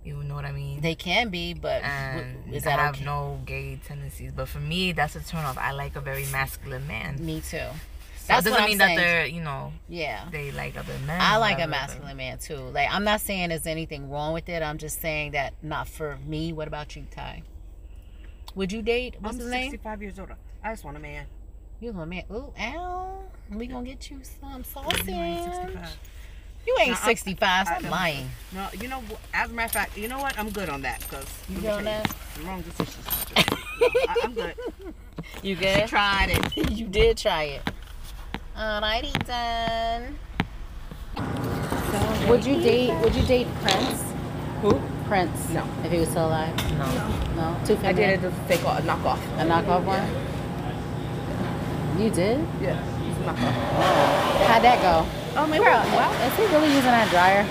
Women. 0.05 0.21
You 0.23 0.27
know 0.27 0.35
what 0.35 0.45
I 0.45 0.51
mean? 0.51 0.81
they 0.81 0.95
can 0.95 1.29
be, 1.29 1.53
but 1.53 1.83
and 1.83 2.53
is 2.53 2.63
that 2.63 2.79
have 2.79 2.95
okay? 2.95 3.05
no 3.05 3.39
gay 3.45 3.79
tendencies. 3.85 4.31
But 4.31 4.47
for 4.47 4.59
me, 4.59 4.91
that's 4.91 5.15
a 5.15 5.19
turn 5.21 5.45
off. 5.45 5.57
I 5.57 5.71
like 5.71 5.95
a 5.95 6.01
very 6.01 6.25
masculine 6.31 6.87
man. 6.87 7.23
Me 7.23 7.41
too. 7.41 7.57
So 7.57 8.27
That's 8.27 8.43
doesn't 8.45 8.51
what 8.51 8.61
I'm 8.61 8.69
mean 8.69 8.77
saying. 8.77 8.95
that 8.97 9.01
they're, 9.01 9.25
you 9.25 9.41
know, 9.41 9.73
Yeah. 9.89 10.25
they 10.31 10.51
like 10.51 10.77
other 10.77 10.93
men. 11.07 11.19
I 11.19 11.35
or 11.35 11.39
like 11.39 11.53
a 11.57 11.61
whatever, 11.61 11.71
but- 11.71 11.77
masculine 11.87 12.17
man 12.17 12.37
too. 12.37 12.55
Like 12.57 12.87
I'm 12.91 13.03
not 13.03 13.19
saying 13.21 13.49
there's 13.49 13.65
anything 13.67 14.09
wrong 14.09 14.33
with 14.33 14.47
it. 14.47 14.61
I'm 14.61 14.77
just 14.77 15.01
saying 15.01 15.31
that 15.31 15.53
not 15.63 15.87
for 15.87 16.17
me. 16.25 16.53
What 16.53 16.67
about 16.67 16.95
you, 16.95 17.05
Ty? 17.11 17.43
Would 18.55 18.71
you 18.71 18.81
date? 18.81 19.15
What's 19.19 19.35
I'm 19.35 19.41
his 19.41 19.49
name? 19.49 19.71
65 19.71 20.01
years 20.01 20.19
older. 20.19 20.35
I 20.63 20.71
just 20.71 20.83
want 20.83 20.97
a 20.97 20.99
man. 20.99 21.25
You 21.79 21.93
want 21.93 22.03
a 22.03 22.05
man? 22.05 22.23
Ooh, 22.31 22.53
ow. 22.59 23.19
We 23.49 23.65
gonna 23.65 23.85
get 23.85 24.09
you 24.11 24.19
some 24.23 24.63
You 25.07 25.13
ain't 25.15 25.43
sausage. 25.43 25.97
65. 26.65 26.67
You 26.67 26.77
ain't 26.79 26.89
No, 26.89 26.95
65. 27.07 27.67
Stop 27.67 27.83
am- 27.83 27.89
lying. 27.91 28.29
No, 28.53 28.67
you 28.79 28.87
know, 28.87 29.03
as 29.33 29.49
a 29.49 29.53
matter 29.53 29.65
of 29.65 29.71
fact, 29.71 29.97
you 29.97 30.07
know 30.07 30.19
what? 30.19 30.37
I'm 30.37 30.49
good 30.49 30.69
on 30.69 30.81
that 30.81 30.99
because 30.99 31.25
You 31.49 31.61
good 31.61 31.69
on 31.71 31.83
that? 31.85 32.15
Wrong 32.43 32.61
decisions. 32.61 33.07
I, 33.35 34.15
I'm 34.23 34.33
good. 34.33 34.55
You 35.43 35.55
good? 35.55 35.81
You 35.81 35.87
tried 35.87 36.29
it. 36.31 36.71
you 36.71 36.87
did 36.87 37.17
try 37.17 37.43
it. 37.43 37.61
Alrighty 38.57 39.11
then. 39.25 40.17
Would 42.27 42.45
you 42.45 42.59
date? 42.59 42.93
Would 43.01 43.15
you 43.15 43.23
date 43.23 43.47
Prince? 43.61 44.03
Who? 44.61 44.81
Prince? 45.07 45.49
No. 45.49 45.63
If 45.83 45.91
he 45.91 45.99
was 45.99 46.09
still 46.09 46.27
alive? 46.27 46.55
No. 46.77 46.85
No. 47.35 47.57
Too 47.65 47.77
I 47.83 47.93
did 47.93 48.23
it 48.23 48.31
fake 48.47 48.63
off, 48.65 48.83
knock 48.83 49.05
off. 49.05 49.23
A 49.37 49.43
knockoff 49.43 49.83
one. 49.85 50.07
You 52.01 52.09
did? 52.09 52.45
Yeah, 52.61 52.79
it's 53.09 53.19
a 53.19 53.25
knock. 53.25 53.35
How'd 53.37 54.63
that 54.63 54.81
go? 54.81 55.20
Oh, 55.33 55.47
my 55.47 55.57
Girl, 55.57 55.79
well, 55.95 56.11
is 56.27 56.35
he 56.35 56.43
really 56.51 56.67
using 56.75 56.91
that 56.91 57.07
dryer? 57.07 57.47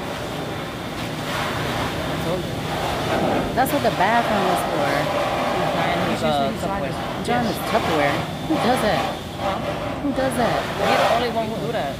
That's 3.56 3.72
what 3.72 3.82
the 3.82 3.96
bathroom 3.96 4.44
is 4.52 4.62
for. 4.68 4.84
he's 6.12 6.20
using 6.20 6.52
his 6.52 6.60
sliders. 6.60 6.96
John 7.24 7.46
is 7.48 7.56
Tupperware. 7.72 8.12
Who 8.52 8.54
does 8.54 8.80
that? 8.84 9.00
Who 10.04 10.12
does 10.12 10.34
that? 10.36 10.60
You're 10.76 11.00
the 11.00 11.08
only 11.16 11.32
one 11.32 11.48
who 11.48 11.56
do 11.66 11.72
that. 11.72 11.96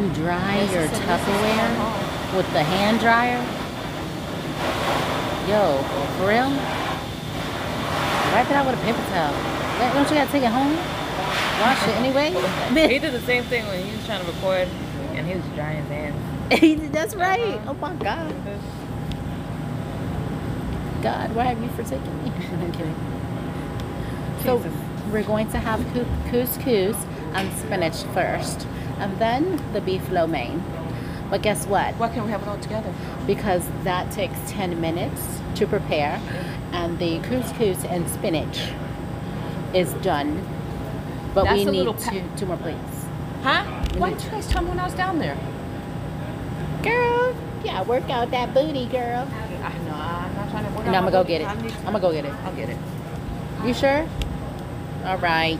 You 0.00 0.08
dry 0.16 0.64
your 0.72 0.88
Tupperware 1.04 2.36
with 2.36 2.48
the 2.56 2.64
hand 2.64 3.00
dryer? 3.00 3.36
Yo, 5.44 5.76
for 6.16 6.28
real? 6.32 6.48
Wipe 8.32 8.48
it 8.48 8.56
out 8.56 8.64
with 8.64 8.80
a 8.80 8.82
paper 8.82 9.04
towel. 9.12 9.36
Don't 9.92 10.08
you 10.08 10.16
gotta 10.16 10.32
take 10.32 10.44
it 10.44 10.52
home? 10.52 10.72
Wash 11.60 11.88
it 11.88 11.96
anyway? 11.96 12.30
He 12.88 12.98
did 12.98 13.12
the 13.12 13.20
same 13.20 13.44
thing 13.44 13.66
when 13.66 13.84
he 13.84 13.94
was 13.94 14.06
trying 14.06 14.24
to 14.24 14.32
record 14.32 14.68
and 15.12 15.26
he 15.26 15.34
was 15.34 15.44
drying 15.54 15.82
his 15.82 15.88
hands. 15.88 16.92
That's 16.92 17.14
right. 17.14 17.40
Uh-huh. 17.40 17.70
Oh 17.70 17.74
my 17.74 17.94
God. 17.96 18.34
God, 21.02 21.34
why 21.34 21.44
have 21.44 21.62
you 21.62 21.68
forsaken 21.70 22.24
me? 22.24 22.30
I'm 22.52 22.72
kidding. 22.72 22.94
So 24.44 24.56
we're 25.12 25.22
going 25.22 25.50
to 25.50 25.58
have 25.58 25.80
couscous 26.30 26.96
and 27.34 27.52
spinach 27.58 28.02
first, 28.14 28.66
and 28.98 29.18
then 29.18 29.62
the 29.72 29.80
beef 29.80 30.08
lo 30.10 30.26
mein. 30.26 30.62
But 31.30 31.42
guess 31.42 31.66
what? 31.66 31.94
Why 31.96 32.08
can't 32.08 32.24
we 32.26 32.32
have 32.32 32.42
it 32.42 32.48
all 32.48 32.58
together? 32.58 32.92
Because 33.26 33.66
that 33.84 34.10
takes 34.10 34.36
10 34.50 34.80
minutes 34.80 35.40
to 35.56 35.66
prepare, 35.66 36.20
and 36.72 36.98
the 36.98 37.20
couscous 37.20 37.84
and 37.84 38.08
spinach 38.10 38.60
is 39.74 39.92
done. 40.02 40.44
But 41.34 41.44
That's 41.44 41.56
we 41.56 41.62
a 41.62 41.70
need 41.70 41.78
little 41.78 41.94
pa- 41.94 42.10
two, 42.10 42.22
two 42.36 42.46
more 42.46 42.56
plates. 42.56 42.78
Huh? 43.42 43.64
Why 43.98 44.10
didn't 44.10 44.24
you 44.24 44.30
guys 44.30 44.46
tell 44.48 44.62
me 44.62 44.68
when 44.70 44.80
I 44.80 44.84
was 44.84 44.94
down 44.94 45.18
there? 45.18 45.36
Girl, 46.82 47.34
yeah, 47.64 47.82
work 47.82 48.08
out 48.10 48.30
that 48.32 48.52
booty, 48.54 48.86
girl. 48.86 49.28
I 49.62 49.72
know, 49.86 49.94
I'm 49.94 50.34
not 50.34 50.50
trying 50.50 50.64
to 50.66 50.70
work 50.72 50.86
And 50.86 50.94
out 50.94 51.04
I'm 51.04 51.10
gonna 51.10 51.10
go 51.10 51.24
get 51.24 51.40
it. 51.42 51.62
Need- 51.62 51.72
I'm 51.78 51.84
gonna 51.92 52.00
go 52.00 52.12
get 52.12 52.24
it. 52.24 52.32
I'll 52.44 52.54
get 52.54 52.68
it. 52.68 52.76
You 53.64 53.74
sure? 53.74 54.06
All 55.04 55.18
right. 55.18 55.58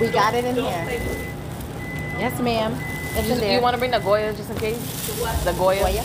We 0.00 0.08
got 0.08 0.34
it 0.34 0.44
in 0.44 0.54
here. 0.56 0.86
Yes, 2.18 2.38
ma'am. 2.40 2.74
It's 3.14 3.28
in 3.28 3.34
Do 3.34 3.40
there. 3.40 3.54
you 3.56 3.60
want 3.62 3.74
to 3.74 3.78
bring 3.78 3.90
the 3.90 3.98
Goya 3.98 4.32
just 4.34 4.50
in 4.50 4.56
case? 4.56 4.78
The 5.44 5.52
Goya? 5.52 5.80
Goya? 5.80 6.04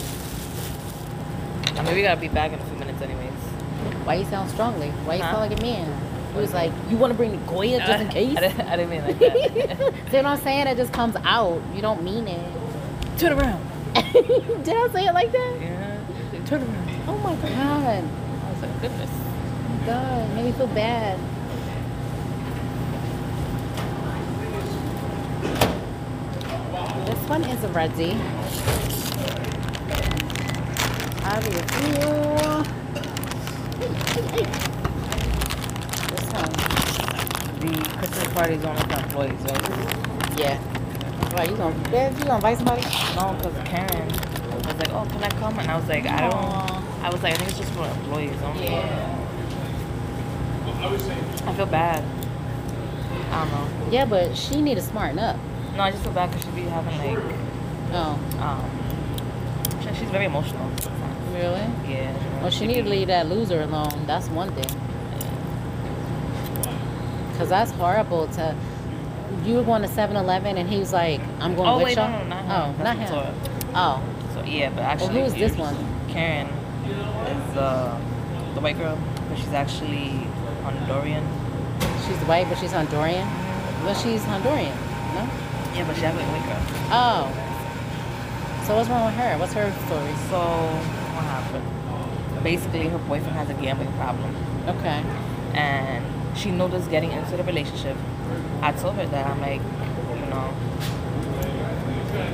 I 1.76 1.82
mean, 1.82 1.94
we 1.94 2.02
gotta 2.02 2.20
be 2.20 2.28
back 2.28 2.52
in 2.52 2.58
a 2.60 2.64
few 2.64 2.78
minutes 2.78 3.00
anyways. 3.02 3.32
Why 4.04 4.14
you 4.14 4.24
sound 4.26 4.50
strongly? 4.50 4.88
Why 5.04 5.16
you 5.16 5.22
Huh? 5.22 5.32
sound 5.36 5.50
like 5.50 5.58
a 5.58 5.62
man? 5.62 5.88
He 6.32 6.38
was 6.38 6.54
like, 6.54 6.72
you 6.88 6.96
want 6.96 7.12
to 7.12 7.16
bring 7.16 7.32
the 7.32 7.36
Goya 7.46 7.78
just 7.78 8.02
in 8.02 8.08
case? 8.18 8.36
I 8.36 8.40
didn't, 8.40 8.60
I 8.62 8.76
didn't 8.76 8.90
mean 8.90 9.02
like 9.04 9.18
that. 9.18 9.94
See 10.10 10.16
what 10.16 10.26
I'm 10.26 10.38
saying? 10.40 10.66
It 10.66 10.76
just 10.76 10.92
comes 10.92 11.14
out. 11.24 11.60
You 11.74 11.82
don't 11.82 12.02
mean 12.02 12.26
it. 12.26 12.52
Turn 13.18 13.32
around. 13.38 13.62
Did 13.94 14.76
I 14.76 14.88
say 14.92 15.06
it 15.06 15.12
like 15.12 15.30
that? 15.32 15.58
Yeah. 15.60 16.00
Turn 16.46 16.62
around. 16.62 16.88
Oh 17.08 17.18
my 17.18 17.34
god. 17.36 18.04
Oh, 18.04 18.46
I 18.46 18.52
was 18.52 18.62
like, 18.62 18.80
goodness. 18.80 19.10
Oh 19.12 19.68
my 19.78 19.86
god. 19.86 20.34
Made 20.34 20.44
me 20.46 20.52
feel 20.52 20.66
bad. 20.68 21.18
This 27.06 27.28
one 27.28 27.44
is 27.44 27.60
ready. 27.70 28.12
Out 31.24 31.38
of 31.38 31.52
here. 31.52 31.62
This 33.78 34.56
one. 34.66 34.71
The 37.62 37.68
Christmas 37.96 38.26
party's 38.34 38.64
only 38.64 38.82
for 38.82 38.98
employees, 38.98 39.40
right? 39.42 40.36
Yeah. 40.36 40.58
Right, 41.32 41.48
you 41.48 41.56
gonna, 41.56 41.78
Dad, 41.90 42.12
you 42.18 42.24
gonna 42.24 42.34
invite 42.34 42.56
somebody? 42.58 42.82
No, 43.14 43.34
because 43.38 43.68
Karen 43.68 44.08
was 44.08 44.76
like, 44.78 44.90
oh, 44.90 45.06
can 45.08 45.22
I 45.22 45.28
come? 45.38 45.58
And 45.60 45.70
I 45.70 45.76
was 45.76 45.86
like, 45.88 46.04
I 46.06 46.20
don't. 46.28 47.04
I 47.04 47.10
was 47.10 47.22
like, 47.22 47.34
I 47.34 47.36
think 47.36 47.50
it's 47.50 47.58
just 47.60 47.72
for 47.72 47.86
employees 47.86 48.42
only. 48.42 48.64
Yeah. 48.66 49.18
I 51.46 51.54
feel 51.54 51.66
bad. 51.66 52.04
I 53.30 53.44
don't 53.44 53.52
know. 53.52 53.90
Yeah, 53.92 54.06
but 54.06 54.36
she 54.36 54.60
need 54.60 54.74
to 54.74 54.82
smarten 54.82 55.20
up. 55.20 55.36
No, 55.76 55.82
I 55.82 55.92
just 55.92 56.02
feel 56.02 56.12
bad 56.12 56.30
because 56.30 56.44
she 56.44 56.50
be 56.50 56.62
having 56.62 56.98
like, 56.98 57.36
Oh. 57.92 58.18
um, 58.40 59.94
she's 59.94 60.10
very 60.10 60.24
emotional 60.24 60.68
sometimes. 60.80 61.28
Really? 61.32 61.92
Yeah. 61.92 62.40
Well, 62.42 62.50
she 62.50 62.66
need 62.66 62.82
to 62.82 62.88
leave 62.90 63.06
that 63.06 63.28
loser 63.28 63.60
alone. 63.62 64.04
That's 64.06 64.28
one 64.28 64.50
thing. 64.52 64.80
Cause 67.42 67.48
that's 67.48 67.72
horrible 67.72 68.28
to. 68.38 68.54
You 69.44 69.54
were 69.56 69.64
going 69.64 69.82
to 69.82 69.88
7-Eleven 69.88 70.56
and 70.58 70.68
he 70.68 70.78
was 70.78 70.92
like, 70.92 71.20
"I'm 71.40 71.56
going 71.56 71.68
Oh 71.68 71.78
with 71.78 71.86
wait, 71.86 71.96
y'all." 71.96 72.08
no, 72.08 72.22
no, 72.22 72.28
not. 72.28 72.78
Oh, 72.78 72.82
not 72.84 72.96
him. 72.96 73.34
Oh, 73.74 74.00
So 74.32 74.44
yeah, 74.44 74.70
but 74.70 74.82
actually, 74.82 75.14
who 75.14 75.26
is 75.26 75.34
this 75.34 75.56
one? 75.56 75.74
Karen 76.08 76.46
is 76.46 77.56
uh, 77.56 77.98
the 78.54 78.60
white 78.60 78.78
girl, 78.78 78.96
but 79.28 79.36
she's 79.36 79.48
actually 79.52 80.24
Honduran. 80.62 81.24
she's 82.06 82.16
white, 82.30 82.48
but 82.48 82.58
she's 82.58 82.70
Honduran. 82.70 83.26
But 83.82 83.94
she's 83.94 84.22
Honduran. 84.22 84.70
No. 85.18 85.26
Yeah, 85.74 85.84
but 85.84 85.96
she 85.96 86.04
acts 86.04 86.20
a 86.22 86.24
white 86.30 86.46
girl. 86.46 86.62
Oh. 86.94 87.26
So 88.68 88.76
what's 88.76 88.88
wrong 88.88 89.06
with 89.06 89.14
her? 89.16 89.36
What's 89.38 89.52
her 89.54 89.66
story? 89.86 90.14
So 90.30 90.38
what 90.38 91.24
happened? 91.24 92.44
Basically, 92.44 92.86
her 92.86 92.98
boyfriend 92.98 93.34
has 93.36 93.50
a 93.50 93.54
gambling 93.54 93.92
problem, 93.94 94.30
Okay. 94.68 95.02
and 95.54 96.04
she 96.36 96.50
noticed 96.50 96.90
getting 96.90 97.10
into 97.12 97.36
the 97.36 97.44
relationship. 97.44 97.96
I 98.62 98.72
told 98.72 98.94
her 98.96 99.06
that 99.06 99.26
I'm 99.26 99.40
like, 99.40 99.60
you 99.60 100.26
know, 100.30 100.52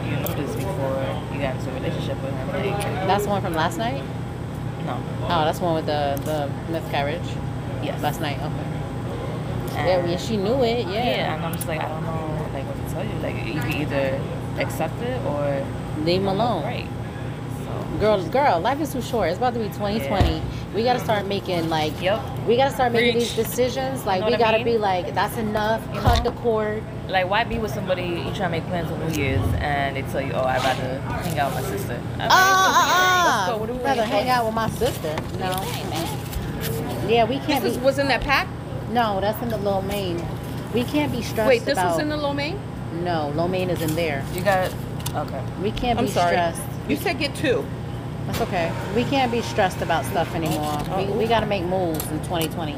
you 0.05 0.35
this 0.35 0.55
before 0.57 1.05
you 1.33 1.41
got 1.41 1.57
into 1.57 1.71
a 1.71 1.75
relationship 1.75 2.23
with 2.23 2.33
him. 2.33 2.49
Like, 2.49 2.81
That's 3.07 3.25
the 3.25 3.31
one 3.31 3.43
from 3.43 3.55
last 3.55 3.79
night. 3.79 4.03
no. 4.87 4.97
Oh, 5.25 5.45
that's 5.45 5.59
the 5.59 5.65
one 5.65 5.75
with 5.75 5.87
the 5.87 6.21
the 6.25 6.51
miscarriage 6.73 7.29
Yes. 7.83 8.03
last 8.03 8.21
night. 8.21 8.39
Okay. 8.39 9.79
And- 9.79 9.87
Yeah, 9.89 10.05
well, 10.05 10.19
she 10.19 10.37
knew 10.37 10.63
it. 10.65 10.87
Yeah. 10.87 10.93
Yeah, 11.05 11.35
and 11.37 11.45
I'm 11.45 11.53
just 11.55 11.69
like, 11.69 11.81
I 11.81 11.89
don't 11.89 12.05
know, 12.05 12.47
like 12.53 12.65
what 12.67 12.77
to 12.89 12.95
tell 12.95 13.05
you. 13.05 13.15
Like 13.23 13.47
you 13.47 13.61
can 13.61 13.73
either 13.83 14.21
accept 14.59 15.01
it 15.03 15.21
or 15.27 15.65
Leave 16.05 16.21
him 16.23 16.29
alone. 16.29 16.63
Right. 16.63 16.87
So 17.65 17.99
Girl, 18.01 18.23
girl, 18.29 18.61
life 18.61 18.81
is 18.81 18.93
too 18.93 19.03
short. 19.03 19.29
It's 19.29 19.39
about 19.39 19.55
to 19.55 19.61
be 19.61 19.67
2020. 19.69 20.41
We 20.74 20.85
gotta 20.85 21.00
start 21.00 21.26
making 21.26 21.68
like. 21.70 22.00
Yep. 22.00 22.20
We 22.46 22.57
gotta 22.57 22.74
start 22.74 22.92
making 22.92 23.18
these 23.18 23.35
decisions. 23.35 24.04
Like 24.04 24.20
know 24.20 24.26
we 24.28 24.37
gotta 24.37 24.59
mean? 24.59 24.64
be 24.66 24.78
like, 24.78 25.14
that's 25.14 25.37
enough. 25.38 25.83
You 25.94 26.00
Cut 26.00 26.22
know? 26.24 26.31
the 26.31 26.37
cord. 26.40 26.83
Like 27.09 27.28
why 27.31 27.44
be 27.44 27.59
with 27.59 27.72
somebody 27.72 28.02
you 28.02 28.24
try 28.35 28.46
to 28.46 28.48
make 28.50 28.64
plans 28.66 28.90
on 28.90 28.98
New 29.09 29.14
Year's 29.18 29.40
and 29.61 29.96
they 29.96 30.02
tell 30.02 30.20
you, 30.20 30.33
Oh, 30.33 30.44
I'd 30.44 30.62
rather 30.62 31.00
hang 31.00 31.38
out 31.38 31.54
with 31.54 31.64
my 31.64 31.70
sister. 31.76 32.00
Ah. 32.20 33.57
What 33.59 33.66
do 33.66 33.72
we 33.72 33.78
rather 33.83 34.04
hang 34.04 34.28
out 34.28 34.44
with 34.44 34.54
my 34.54 34.68
sister. 34.70 35.16
No. 35.38 35.50
Yeah, 37.09 37.24
we 37.24 37.38
can't 37.40 37.64
This 37.64 37.76
be. 37.78 37.83
was 37.83 37.98
in 37.98 38.09
that 38.09 38.20
pack? 38.20 38.46
No, 38.90 39.20
that's 39.20 39.40
in 39.42 39.48
the 39.48 39.57
lo 39.59 39.81
mein. 39.83 40.22
We 40.74 40.85
can't 40.85 41.11
be 41.11 41.22
stressed 41.22 41.48
Wait, 41.48 41.64
this 41.64 41.78
about. 41.78 41.92
was 41.92 42.00
in 42.00 42.09
the 42.11 42.16
lo 42.16 42.35
mein? 42.35 42.59
no, 43.04 43.31
lo 43.35 43.48
mein 43.48 43.70
is 43.70 43.81
in 43.81 43.94
there. 43.94 44.22
You 44.35 44.42
got 44.42 44.66
it 44.66 44.74
okay. 45.14 45.42
We 45.62 45.70
can't 45.70 45.98
I'm 45.98 46.04
be 46.07 46.11
sorry. 46.11 46.33
stressed. 46.33 46.62
You 46.88 46.96
said 46.96 47.18
get 47.18 47.35
two. 47.35 47.64
That's 48.29 48.41
okay. 48.43 48.73
We 48.95 49.05
can't 49.05 49.33
be 49.33 49.41
stressed 49.43 49.81
about 49.83 50.05
stuff 50.05 50.35
anymore. 50.35 50.79
Oh. 50.91 51.05
We, 51.05 51.12
we 51.12 51.27
got 51.27 51.41
to 51.41 51.47
make 51.47 51.64
moves 51.64 52.07
in 52.11 52.19
2020. 52.25 52.77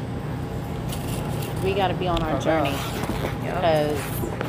We 1.65 1.75
got 1.75 1.89
to 1.89 1.95
be 1.95 2.09
on 2.09 2.23
our 2.23 2.37
Okay. 2.37 2.45
journey 2.45 2.71
Yep. 2.71 3.55
because 3.57 4.01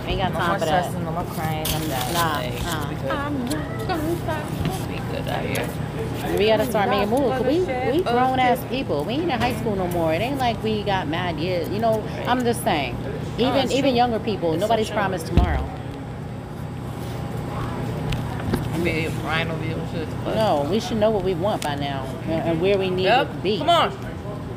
ain't 0.07 0.19
got 0.19 0.31
No 0.33 0.39
time 0.39 0.49
more 0.51 0.59
for 0.59 0.65
that. 0.65 0.85
stressing, 0.85 1.03
no 1.03 1.11
more 1.11 1.23
crying, 1.25 1.63
none 1.71 1.81
of 1.81 1.89
that. 1.89 2.13
Nah, 2.13 2.37
like, 2.39 2.63
nah. 2.63 2.89
We 2.89 2.95
good. 2.95 4.87
We 4.87 4.95
good 5.11 5.27
out 5.27 5.43
here. 5.45 6.37
We 6.37 6.45
got 6.47 6.57
to 6.57 6.65
start 6.65 6.89
making 6.89 7.09
moves. 7.09 7.37
'cause 7.37 7.45
we 7.45 7.59
we 7.61 8.03
oh. 8.05 8.11
grown 8.13 8.39
ass 8.39 8.59
people. 8.69 9.03
We 9.03 9.13
ain't 9.15 9.23
in 9.23 9.29
high 9.31 9.55
school 9.59 9.75
no 9.75 9.87
more. 9.87 10.13
It 10.13 10.21
ain't 10.21 10.37
like 10.37 10.61
we 10.63 10.83
got 10.83 11.07
mad 11.07 11.37
years. 11.39 11.67
You 11.69 11.79
know, 11.79 12.01
I'm 12.27 12.43
just 12.43 12.63
saying. 12.63 12.95
Even 13.37 13.55
it's 13.55 13.71
even 13.73 13.91
true. 13.91 13.97
younger 13.97 14.19
people, 14.19 14.53
It's 14.53 14.61
nobody's 14.61 14.87
true. 14.87 14.95
promised 14.95 15.27
tomorrow. 15.27 15.67
Be 18.83 19.07
crying 19.21 19.49
over 19.51 19.63
your 19.65 19.77
shit. 19.93 20.07
but- 20.25 20.35
No, 20.35 20.67
we 20.69 20.79
should 20.79 20.97
know 20.97 21.09
what 21.11 21.23
we 21.23 21.33
want 21.35 21.61
by 21.61 21.75
now 21.75 22.03
and, 22.27 22.59
where 22.61 22.77
we 22.77 22.89
need 22.89 23.03
Yep. 23.03 23.27
to 23.27 23.33
be. 23.37 23.57
Come 23.59 23.69
on. 23.69 23.91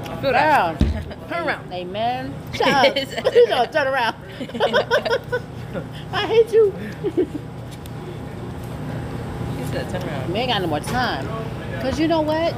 I 0.09 0.17
feel 0.21 0.33
that. 0.33 0.81
Turn 1.29 1.47
around. 1.49 1.73
amen. 1.73 2.35
Shut 2.55 2.69
up. 2.69 2.97
you 3.35 3.49
know, 3.49 3.65
turn 3.67 3.87
around. 3.87 4.15
I 6.13 6.27
hate 6.27 6.53
you. 6.53 6.71
He 9.59 9.65
said, 9.73 9.89
turn 9.91 10.03
around. 10.03 10.33
We 10.33 10.39
ain't 10.41 10.51
got 10.53 10.61
no 10.63 10.69
more 10.69 10.81
time. 10.81 11.27
Cause 11.81 11.99
you 11.99 12.07
know 12.09 12.21
what? 12.21 12.55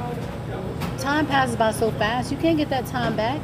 Time 0.99 1.25
passes 1.27 1.55
by 1.55 1.71
so 1.71 1.91
fast. 1.91 2.31
You 2.31 2.37
can't 2.37 2.57
get 2.57 2.69
that 2.69 2.85
time 2.87 3.15
back. 3.15 3.39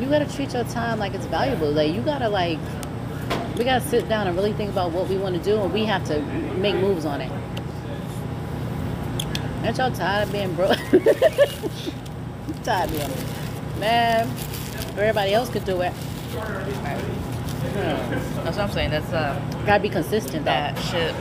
You 0.00 0.08
gotta 0.08 0.26
treat 0.32 0.52
your 0.54 0.64
time 0.64 0.98
like 0.98 1.14
it's 1.14 1.26
valuable. 1.26 1.70
Like 1.70 1.92
you 1.94 2.00
gotta 2.02 2.28
like, 2.28 2.58
we 3.56 3.64
gotta 3.64 3.80
sit 3.86 4.08
down 4.08 4.26
and 4.26 4.36
really 4.36 4.52
think 4.52 4.70
about 4.70 4.90
what 4.92 5.08
we 5.08 5.16
want 5.16 5.34
to 5.36 5.42
do, 5.42 5.60
and 5.60 5.72
we 5.72 5.84
have 5.84 6.04
to 6.06 6.20
make 6.56 6.74
moves 6.76 7.04
on 7.04 7.20
it. 7.20 7.30
Aren't 9.64 9.78
y'all 9.78 9.90
tired 9.92 10.26
of 10.26 10.32
being 10.32 10.52
broke? 10.54 10.76
tired 12.64 12.90
of 12.90 12.96
being, 12.96 13.80
man. 13.80 14.28
Everybody 14.98 15.32
else 15.34 15.48
could 15.50 15.64
do 15.64 15.80
it. 15.80 15.92
That's 17.74 18.56
what 18.56 18.58
I'm 18.58 18.70
saying. 18.70 18.90
That's 18.90 19.12
uh, 19.12 19.40
Gotta 19.66 19.82
be 19.82 19.88
consistent 19.88 20.44
though. 20.44 20.50
that 20.50 20.78
shit 20.78 21.14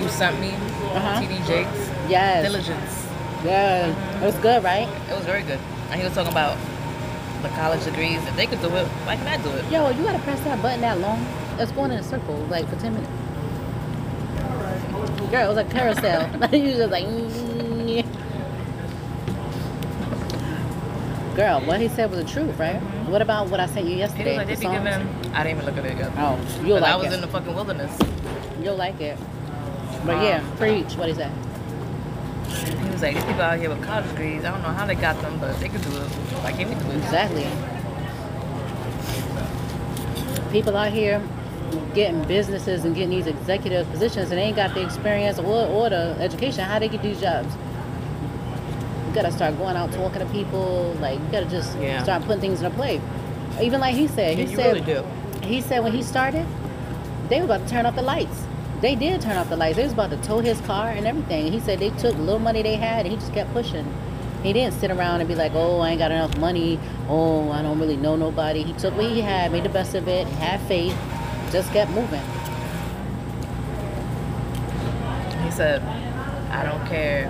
you 0.00 0.08
sent 0.08 0.40
me, 0.40 0.50
Uh-huh. 0.50 1.20
TD 1.20 1.46
Jakes. 1.46 1.90
Yes. 2.08 2.44
Diligence. 2.44 3.06
Yeah. 3.44 4.20
It 4.22 4.24
was 4.26 4.34
good, 4.36 4.62
right? 4.64 4.88
It 5.10 5.14
was 5.16 5.24
very 5.24 5.42
good. 5.42 5.58
And 5.90 6.00
he 6.00 6.04
was 6.04 6.14
talking 6.14 6.32
about 6.32 6.56
the 7.42 7.48
college 7.50 7.84
degrees. 7.84 8.18
If 8.26 8.36
they 8.36 8.46
could 8.46 8.60
do 8.60 8.68
it, 8.68 8.86
why 9.04 9.16
can't 9.16 9.28
I 9.28 9.36
do 9.42 9.50
it? 9.50 9.70
Yo, 9.70 9.90
you 9.90 10.02
gotta 10.04 10.18
press 10.20 10.40
that 10.44 10.60
button 10.62 10.80
that 10.80 10.98
long. 11.00 11.24
It's 11.58 11.72
going 11.72 11.90
in 11.92 11.98
a 11.98 12.02
circle, 12.02 12.36
like 12.50 12.68
for 12.68 12.76
10 12.76 12.94
minutes. 12.94 13.10
Girl, 15.30 15.44
it 15.44 15.48
was 15.48 15.56
like 15.56 15.70
carousel. 15.70 16.22
you 16.54 16.72
just 16.74 16.90
like, 16.90 17.04
girl, 21.36 21.60
what 21.62 21.80
he 21.80 21.88
said 21.88 22.10
was 22.10 22.22
the 22.24 22.30
truth, 22.30 22.58
right? 22.58 22.76
What 23.08 23.22
about 23.22 23.48
what 23.48 23.60
I 23.60 23.66
sent 23.66 23.86
you 23.86 23.96
yesterday? 23.96 24.36
like, 24.36 24.46
they 24.48 24.54
the 24.54 24.60
be 24.60 24.66
songs? 24.66 24.78
giving. 24.84 25.34
I 25.34 25.44
didn't 25.44 25.58
even 25.58 25.64
look 25.74 25.84
at 25.84 25.90
it 25.90 25.98
yet. 25.98 26.12
Oh, 26.16 26.38
you'll 26.64 26.80
But 26.80 26.88
I 26.90 26.96
was 26.96 27.06
it. 27.06 27.12
in 27.14 27.20
the 27.20 27.28
fucking 27.28 27.54
wilderness. 27.54 27.96
You'll 28.62 28.76
like 28.76 29.00
it. 29.00 29.18
But 30.04 30.22
yeah, 30.22 30.40
Um, 30.40 30.56
preach. 30.56 30.94
What 30.96 31.08
is 31.08 31.16
that? 31.18 31.30
He 32.48 32.90
was 32.90 33.02
like, 33.02 33.14
these 33.14 33.24
people 33.24 33.40
out 33.42 33.58
here 33.58 33.70
with 33.70 33.82
college 33.84 34.08
degrees, 34.10 34.44
I 34.44 34.50
don't 34.50 34.62
know 34.62 34.68
how 34.68 34.86
they 34.86 34.94
got 34.94 35.20
them, 35.22 35.38
but 35.38 35.58
they 35.60 35.68
could 35.68 35.82
do 35.82 35.90
it. 35.96 36.02
Why 36.42 36.52
can't 36.52 36.68
we 36.68 36.74
do 36.74 36.90
it? 36.90 36.96
Exactly. 36.96 37.46
People 40.50 40.76
out 40.76 40.92
here 40.92 41.22
getting 41.94 42.22
businesses 42.24 42.84
and 42.84 42.94
getting 42.94 43.10
these 43.10 43.26
executive 43.26 43.88
positions 43.90 44.30
and 44.30 44.38
they 44.38 44.44
ain't 44.44 44.56
got 44.56 44.74
the 44.74 44.82
experience 44.84 45.38
or, 45.38 45.66
or 45.66 45.90
the 45.90 46.16
education. 46.20 46.64
How 46.64 46.78
they 46.78 46.88
get 46.88 47.02
these 47.02 47.20
jobs? 47.20 47.54
You 49.08 49.14
gotta 49.14 49.32
start 49.32 49.56
going 49.58 49.76
out 49.76 49.92
talking 49.92 50.20
to 50.20 50.26
people. 50.26 50.94
Like 51.00 51.18
you 51.18 51.26
gotta 51.30 51.46
just 51.46 51.76
Yeah. 51.78 52.02
start 52.02 52.22
putting 52.24 52.40
things 52.40 52.60
in 52.60 52.66
a 52.66 52.70
play. 52.70 53.00
Even 53.60 53.80
like 53.80 53.94
he 53.94 54.08
said, 54.08 54.36
he 54.38 54.44
Yeah, 54.44 54.50
you 54.50 54.56
said 54.56 54.66
really 54.74 54.80
do. 54.80 55.04
he 55.46 55.60
said 55.60 55.82
when 55.84 55.92
he 55.92 56.02
started, 56.02 56.46
they 57.28 57.38
were 57.38 57.44
about 57.44 57.66
to 57.66 57.72
turn 57.72 57.86
off 57.86 57.94
the 57.94 58.02
lights. 58.02 58.44
They 58.80 58.94
did 58.94 59.20
turn 59.20 59.36
off 59.36 59.48
the 59.48 59.56
lights. 59.56 59.76
They 59.76 59.84
was 59.84 59.92
about 59.92 60.10
to 60.10 60.16
tow 60.18 60.40
his 60.40 60.60
car 60.62 60.88
and 60.88 61.06
everything. 61.06 61.52
He 61.52 61.60
said 61.60 61.78
they 61.78 61.90
took 61.90 62.16
the 62.16 62.22
little 62.22 62.40
money 62.40 62.62
they 62.62 62.76
had 62.76 63.00
and 63.06 63.08
he 63.12 63.16
just 63.16 63.32
kept 63.32 63.52
pushing. 63.52 63.86
He 64.42 64.52
didn't 64.52 64.74
sit 64.74 64.90
around 64.90 65.20
and 65.20 65.28
be 65.28 65.36
like, 65.36 65.52
oh, 65.54 65.78
I 65.78 65.90
ain't 65.90 66.00
got 66.00 66.10
enough 66.10 66.36
money. 66.38 66.80
Oh, 67.08 67.48
I 67.52 67.62
don't 67.62 67.78
really 67.78 67.96
know 67.96 68.16
nobody. 68.16 68.64
He 68.64 68.72
took 68.72 68.96
what 68.96 69.04
he 69.04 69.20
had, 69.20 69.52
made 69.52 69.62
the 69.62 69.68
best 69.68 69.94
of 69.94 70.08
it, 70.08 70.26
had 70.26 70.58
faith, 70.62 70.96
just 71.52 71.70
kept 71.72 71.90
moving. 71.90 72.20
He 75.44 75.50
said, 75.50 75.82
I 76.50 76.64
don't 76.64 76.86
care 76.88 77.28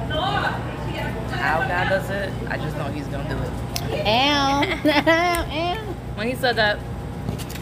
how 1.38 1.58
God 1.66 1.88
does 1.88 2.08
it, 2.10 2.32
I 2.48 2.56
just 2.56 2.76
know 2.76 2.84
He's 2.84 3.06
gonna 3.08 3.28
do 3.28 3.36
it. 3.36 4.06
Ow. 4.06 4.62
Ow. 4.84 5.78
When 6.16 6.28
he 6.28 6.34
said 6.36 6.56
that, 6.56 6.78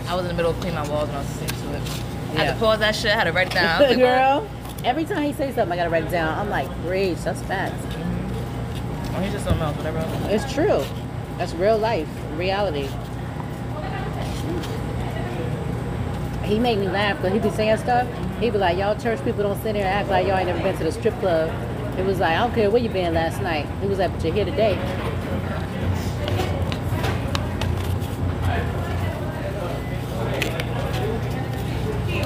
I 0.09 0.15
was 0.15 0.23
in 0.25 0.29
the 0.29 0.35
middle 0.35 0.51
of 0.51 0.59
cleaning 0.61 0.75
my 0.75 0.87
walls 0.89 1.09
and 1.09 1.17
I 1.17 1.21
was 1.21 1.41
listening 1.41 1.73
to 1.73 1.77
it. 1.79 2.03
I 2.41 2.45
had 2.45 2.55
to 2.55 2.59
pause 2.61 2.81
that 2.81 2.95
shit, 2.95 3.13
I 3.13 3.15
had 3.15 3.25
to 3.25 3.33
write 3.33 3.47
it 3.47 3.55
down. 3.55 3.81
Like, 3.89 3.97
Girl, 3.97 4.47
every 4.85 5.05
time 5.05 5.23
he 5.23 5.33
says 5.33 5.55
something, 5.55 5.73
I 5.73 5.77
gotta 5.77 5.89
write 5.91 6.05
it 6.05 6.11
down. 6.11 6.37
I'm 6.39 6.51
like, 6.51 6.69
preach, 6.85 7.19
that's 7.19 7.41
facts. 7.43 7.73
"What?" 7.85 9.17
Oh, 9.17 9.21
he's 9.23 9.33
just 9.33 9.45
something 9.45 9.63
else, 9.63 9.77
whatever. 9.77 10.05
It's 10.29 10.53
true. 10.53 10.83
That's 11.39 11.55
real 11.55 11.79
life, 11.79 12.09
reality. 12.37 12.89
He 16.51 16.59
made 16.59 16.81
me 16.81 16.89
laugh 16.89 17.17
because 17.19 17.33
he'd 17.33 17.45
be 17.45 17.51
saying 17.51 17.77
stuff. 17.77 18.09
He'd 18.41 18.51
be 18.51 18.59
like, 18.59 18.77
y'all 18.77 18.99
church 18.99 19.25
people 19.25 19.45
don't 19.45 19.55
sit 19.63 19.75
there 19.75 19.87
and 19.87 19.95
act 19.95 20.09
like 20.09 20.27
y'all 20.27 20.37
ain't 20.37 20.49
never 20.49 20.61
been 20.61 20.77
to 20.79 20.83
the 20.83 20.91
strip 20.91 21.17
club. 21.21 21.49
It 21.97 22.05
was 22.05 22.19
like, 22.19 22.33
I 22.33 22.39
don't 22.39 22.53
care 22.53 22.69
where 22.69 22.83
you 22.83 22.89
been 22.89 23.15
last 23.15 23.41
night. 23.41 23.69
He 23.81 23.87
was 23.87 24.01
like, 24.01 24.11
but 24.13 24.25
you're 24.25 24.35
here 24.35 24.45
today. 24.45 24.75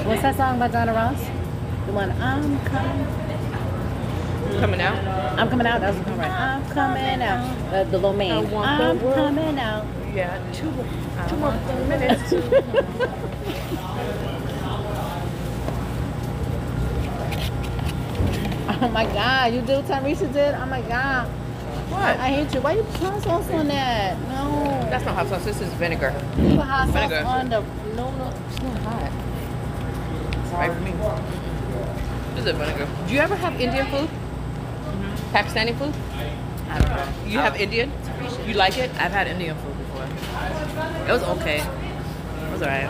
What's 0.05 0.23
that 0.23 0.35
song 0.37 0.57
by 0.57 0.69
Diana 0.69 0.93
Ross? 0.95 1.19
The 1.85 1.91
one, 1.93 2.09
I'm 2.19 2.59
coming. 2.65 4.59
Coming 4.59 4.81
out. 4.81 5.37
I'm 5.37 5.49
coming 5.51 5.67
out. 5.67 5.81
That 5.81 5.93
was 5.93 6.03
the 6.03 6.09
one 6.09 6.19
right. 6.19 6.31
I'm 6.31 6.65
coming 6.71 7.21
out. 7.21 7.71
Uh, 7.71 7.83
the 7.83 7.99
low 7.99 8.13
man. 8.13 8.31
I 8.31 8.41
want 8.41 9.01
the 9.01 9.07
I'm 9.07 9.13
coming 9.13 9.59
out. 9.59 9.85
Yeah, 10.15 10.41
two, 10.51 10.73
two 11.29 11.37
more 11.37 11.51
minutes. 11.87 12.33
Oh 18.81 18.89
my 18.89 19.05
god, 19.05 19.53
you 19.53 19.61
did 19.61 19.77
what 19.77 19.85
Tarisha 19.85 20.31
did? 20.33 20.53
Oh 20.55 20.65
my 20.65 20.81
god. 20.81 21.27
What? 21.89 22.19
I 22.19 22.27
hate 22.29 22.53
you. 22.53 22.61
Why 22.61 22.73
you 22.73 22.83
put 22.83 23.01
hot 23.01 23.23
sauce 23.23 23.49
on 23.51 23.67
that? 23.69 24.17
No. 24.29 24.87
That's 24.89 25.05
not 25.05 25.15
hot 25.15 25.27
sauce. 25.29 25.45
This 25.45 25.61
is 25.61 25.71
vinegar. 25.75 26.11
You 26.37 26.57
put 26.57 26.65
hot 26.65 26.87
sauce 26.87 26.93
Vinegar. 27.09 27.23
on 27.25 27.49
the. 27.49 27.61
No, 27.95 28.11
no, 28.11 28.33
it's 28.49 28.61
not 28.61 28.77
hot. 28.79 29.11
Right 30.53 30.73
for 30.73 30.81
me. 30.81 30.91
This 32.35 32.45
is 32.45 32.51
vinegar. 32.57 32.87
Do 33.07 33.13
you 33.13 33.19
ever 33.19 33.35
have 33.35 33.53
Indian 33.61 33.85
food? 33.87 34.09
Mm-hmm. 34.09 35.35
Pakistani 35.35 35.73
food? 35.77 35.93
I 36.69 36.79
don't 36.79 36.89
know. 36.89 37.07
You 37.31 37.39
have 37.39 37.55
Indian? 37.55 37.91
You 38.45 38.53
like 38.55 38.77
it? 38.77 38.89
I've 38.99 39.11
had 39.11 39.27
Indian 39.27 39.55
food 39.57 39.77
before. 39.77 40.03
It 41.07 41.11
was 41.11 41.23
okay. 41.39 41.59
It 41.61 42.51
was 42.51 42.61
alright. 42.61 42.89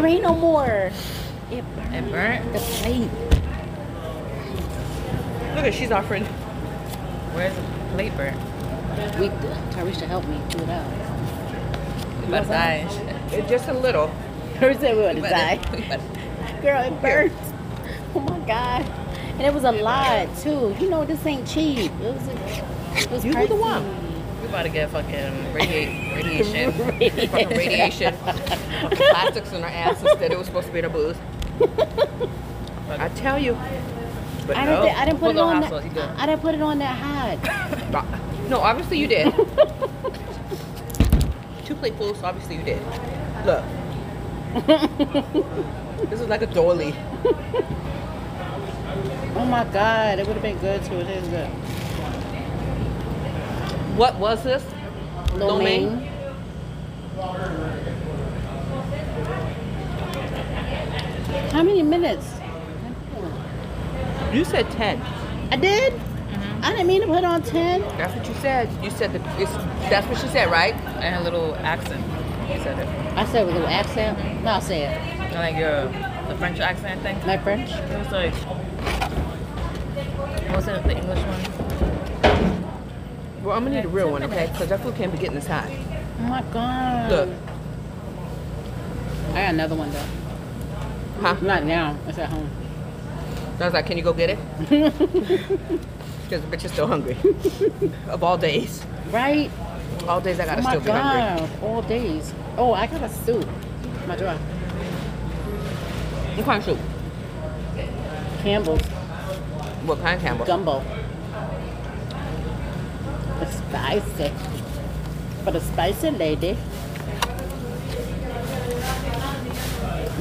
There 0.00 0.08
ain't 0.08 0.22
no 0.22 0.34
more. 0.34 0.90
It 1.50 1.62
burnt. 1.76 1.94
It 1.94 2.10
burnt? 2.10 2.52
The 2.54 2.58
plate. 2.58 3.10
Look 5.54 5.64
at 5.66 5.74
she's 5.74 5.90
offering. 5.90 6.24
Where's 7.34 7.54
the 7.54 7.62
plate 7.92 8.16
burnt? 8.16 8.36
We, 9.20 9.28
Tarisha 9.76 10.06
helped 10.06 10.26
me 10.28 10.40
do 10.48 10.62
it 10.62 10.70
out. 10.70 10.86
We 12.22 12.28
about 12.28 12.42
to 12.44 12.48
die. 12.48 12.88
It, 13.30 13.46
just 13.46 13.68
a 13.68 13.74
little. 13.74 14.06
Hers 14.58 14.78
said 14.78 14.96
we 14.96 15.02
would 15.02 15.16
We 15.16 15.20
die. 15.28 15.52
about 15.52 15.72
to- 15.76 16.00
we 16.56 16.62
Girl, 16.62 16.82
it 16.82 17.02
burnt. 17.02 17.32
Oh 18.14 18.20
my 18.20 18.38
god. 18.46 18.82
And 19.32 19.42
it 19.42 19.52
was 19.52 19.64
a 19.64 19.72
lot 19.72 20.34
too. 20.38 20.74
You 20.80 20.88
know 20.88 21.04
this 21.04 21.26
ain't 21.26 21.46
cheap. 21.46 21.92
It 22.00 22.14
was 22.14 22.26
a, 22.26 23.02
it 23.02 23.10
was 23.10 23.24
You 23.24 23.34
were 23.36 23.46
the 23.46 23.54
one. 23.54 23.84
About 24.50 24.62
to 24.64 24.68
get 24.68 24.90
fucking 24.90 25.54
radiate, 25.54 26.12
radiation. 26.12 26.72
fucking 26.72 27.56
radiation. 27.56 28.14
Fucking 28.16 28.96
plastics 28.96 29.52
in 29.52 29.62
our 29.62 29.68
ass 29.70 30.02
instead. 30.02 30.32
It 30.32 30.38
was 30.38 30.48
supposed 30.48 30.66
to 30.66 30.72
be 30.72 30.80
in 30.80 30.86
our 30.86 30.90
booth. 30.90 31.16
I 32.88 33.08
tell 33.10 33.38
you. 33.38 33.56
But 34.48 34.56
I 34.56 34.64
no. 34.64 34.82
didn't, 34.82 34.98
I 34.98 35.04
didn't 35.04 35.20
put 35.20 35.26
Put 35.26 35.30
it 35.30 35.34
no 35.34 35.44
on 35.44 35.60
that. 35.60 35.70
sauce, 35.70 35.84
you 35.84 35.90
good. 35.90 36.02
I 36.16 36.26
didn't 36.26 36.42
put 36.42 36.56
it 36.56 36.62
on 36.62 36.78
that 36.80 36.96
hot. 36.98 37.38
No, 38.50 38.58
obviously 38.58 38.98
you 38.98 39.06
did. 39.06 39.32
Two 41.64 41.76
platefuls, 41.76 42.16
so 42.20 42.26
obviously 42.26 42.56
you 42.56 42.64
did. 42.64 42.82
Look. 43.46 43.64
this 46.10 46.20
is 46.20 46.26
like 46.28 46.42
a 46.42 46.46
doily. 46.46 46.92
Oh 49.36 49.44
my 49.46 49.62
god, 49.72 50.18
it 50.18 50.26
would 50.26 50.34
have 50.34 50.42
been 50.42 50.58
good 50.58 50.82
too. 50.84 50.94
It 50.96 51.06
is 51.08 51.28
good. 51.28 51.48
What 53.96 54.18
was 54.18 54.42
this? 54.44 54.64
Lo 55.34 55.58
mein? 55.58 56.08
How 61.52 61.62
many 61.62 61.82
minutes? 61.82 62.26
You 64.32 64.44
said 64.44 64.70
10. 64.70 65.00
I 65.50 65.56
did. 65.56 65.92
Mm-hmm. 65.92 66.64
I 66.64 66.70
didn't 66.70 66.86
mean 66.86 67.00
to 67.00 67.06
put 67.08 67.24
on 67.24 67.42
ten. 67.42 67.80
That's 67.98 68.14
what 68.14 68.26
you 68.28 68.34
said. 68.34 68.68
You 68.84 68.90
said 68.90 69.12
that 69.12 69.40
it's, 69.40 69.52
that's 69.90 70.06
what 70.06 70.18
she 70.18 70.28
said, 70.28 70.50
right? 70.50 70.74
And 71.02 71.16
a 71.16 71.24
little 71.24 71.56
accent. 71.56 72.04
You 72.48 72.62
said 72.62 72.78
it. 72.78 72.86
I 73.16 73.26
said 73.26 73.46
with 73.46 73.56
a 73.56 73.58
little 73.58 73.74
accent. 73.74 74.44
No, 74.44 74.52
I'll 74.52 74.60
say 74.60 74.84
it. 74.84 75.34
Like 75.34 75.56
your 75.56 75.86
the 76.28 76.36
French 76.38 76.60
accent 76.60 77.02
thing. 77.02 77.18
My 77.26 77.38
French. 77.38 77.70
It 77.70 77.98
was 77.98 78.10
like 78.12 78.34
was 80.54 80.68
it 80.68 80.82
the 80.84 80.96
English 80.96 81.18
one? 81.18 81.69
Well, 83.42 83.56
I'm 83.56 83.64
gonna 83.64 83.76
need 83.76 83.84
a 83.84 83.88
real 83.88 84.10
one, 84.10 84.22
okay? 84.24 84.48
Because 84.52 84.68
that 84.68 84.80
food 84.80 84.94
can't 84.96 85.10
be 85.12 85.18
getting 85.18 85.34
this 85.34 85.46
hot. 85.46 85.66
Oh 85.68 86.22
my 86.24 86.42
god. 86.52 87.10
Look. 87.10 87.28
I 89.30 89.32
got 89.42 89.54
another 89.54 89.74
one 89.76 89.90
though. 89.90 90.06
Huh? 91.20 91.36
Not 91.40 91.64
now. 91.64 91.96
It's 92.06 92.18
at 92.18 92.28
home. 92.28 92.50
I 93.58 93.64
was 93.64 93.74
like, 93.74 93.86
can 93.86 93.96
you 93.98 94.02
go 94.04 94.12
get 94.12 94.30
it? 94.30 94.38
Because 96.30 96.48
the 96.48 96.56
bitch 96.56 96.64
is 96.64 96.70
still 96.70 96.86
hungry. 96.86 97.16
of 98.08 98.22
all 98.22 98.38
days. 98.38 98.84
Right? 99.10 99.50
All 100.06 100.20
days 100.20 100.38
I 100.38 100.44
gotta 100.46 100.60
oh 100.60 100.62
my 100.62 100.70
still 100.70 100.80
be 100.84 100.90
hungry. 100.92 101.48
god. 101.48 101.62
All 101.64 101.82
days. 101.82 102.32
Oh, 102.56 102.72
I 102.72 102.86
got 102.86 103.02
a 103.02 103.08
soup. 103.08 103.44
My 104.06 104.14
drawer. 104.14 104.34
What 106.36 106.44
kind 106.44 106.58
of 106.58 106.64
soup? 106.64 106.78
Campbell's 108.44 108.80
What 109.84 110.00
kind, 110.00 110.16
of 110.18 110.22
Campbell? 110.22 110.46
gumbo. 110.46 110.84
Spicy. 113.70 114.32
For 115.44 115.52
the 115.52 115.60
spicy 115.60 116.10
lady. 116.10 116.58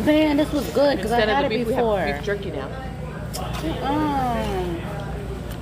Man, 0.05 0.37
this 0.37 0.51
was 0.53 0.69
good 0.69 0.97
because 0.97 1.11
I 1.11 1.21
had 1.21 1.51
it 1.51 1.65
before. 1.65 2.05
beef 2.05 2.23
jerky 2.23 2.51
now. 2.51 2.67
Um, 3.83 4.81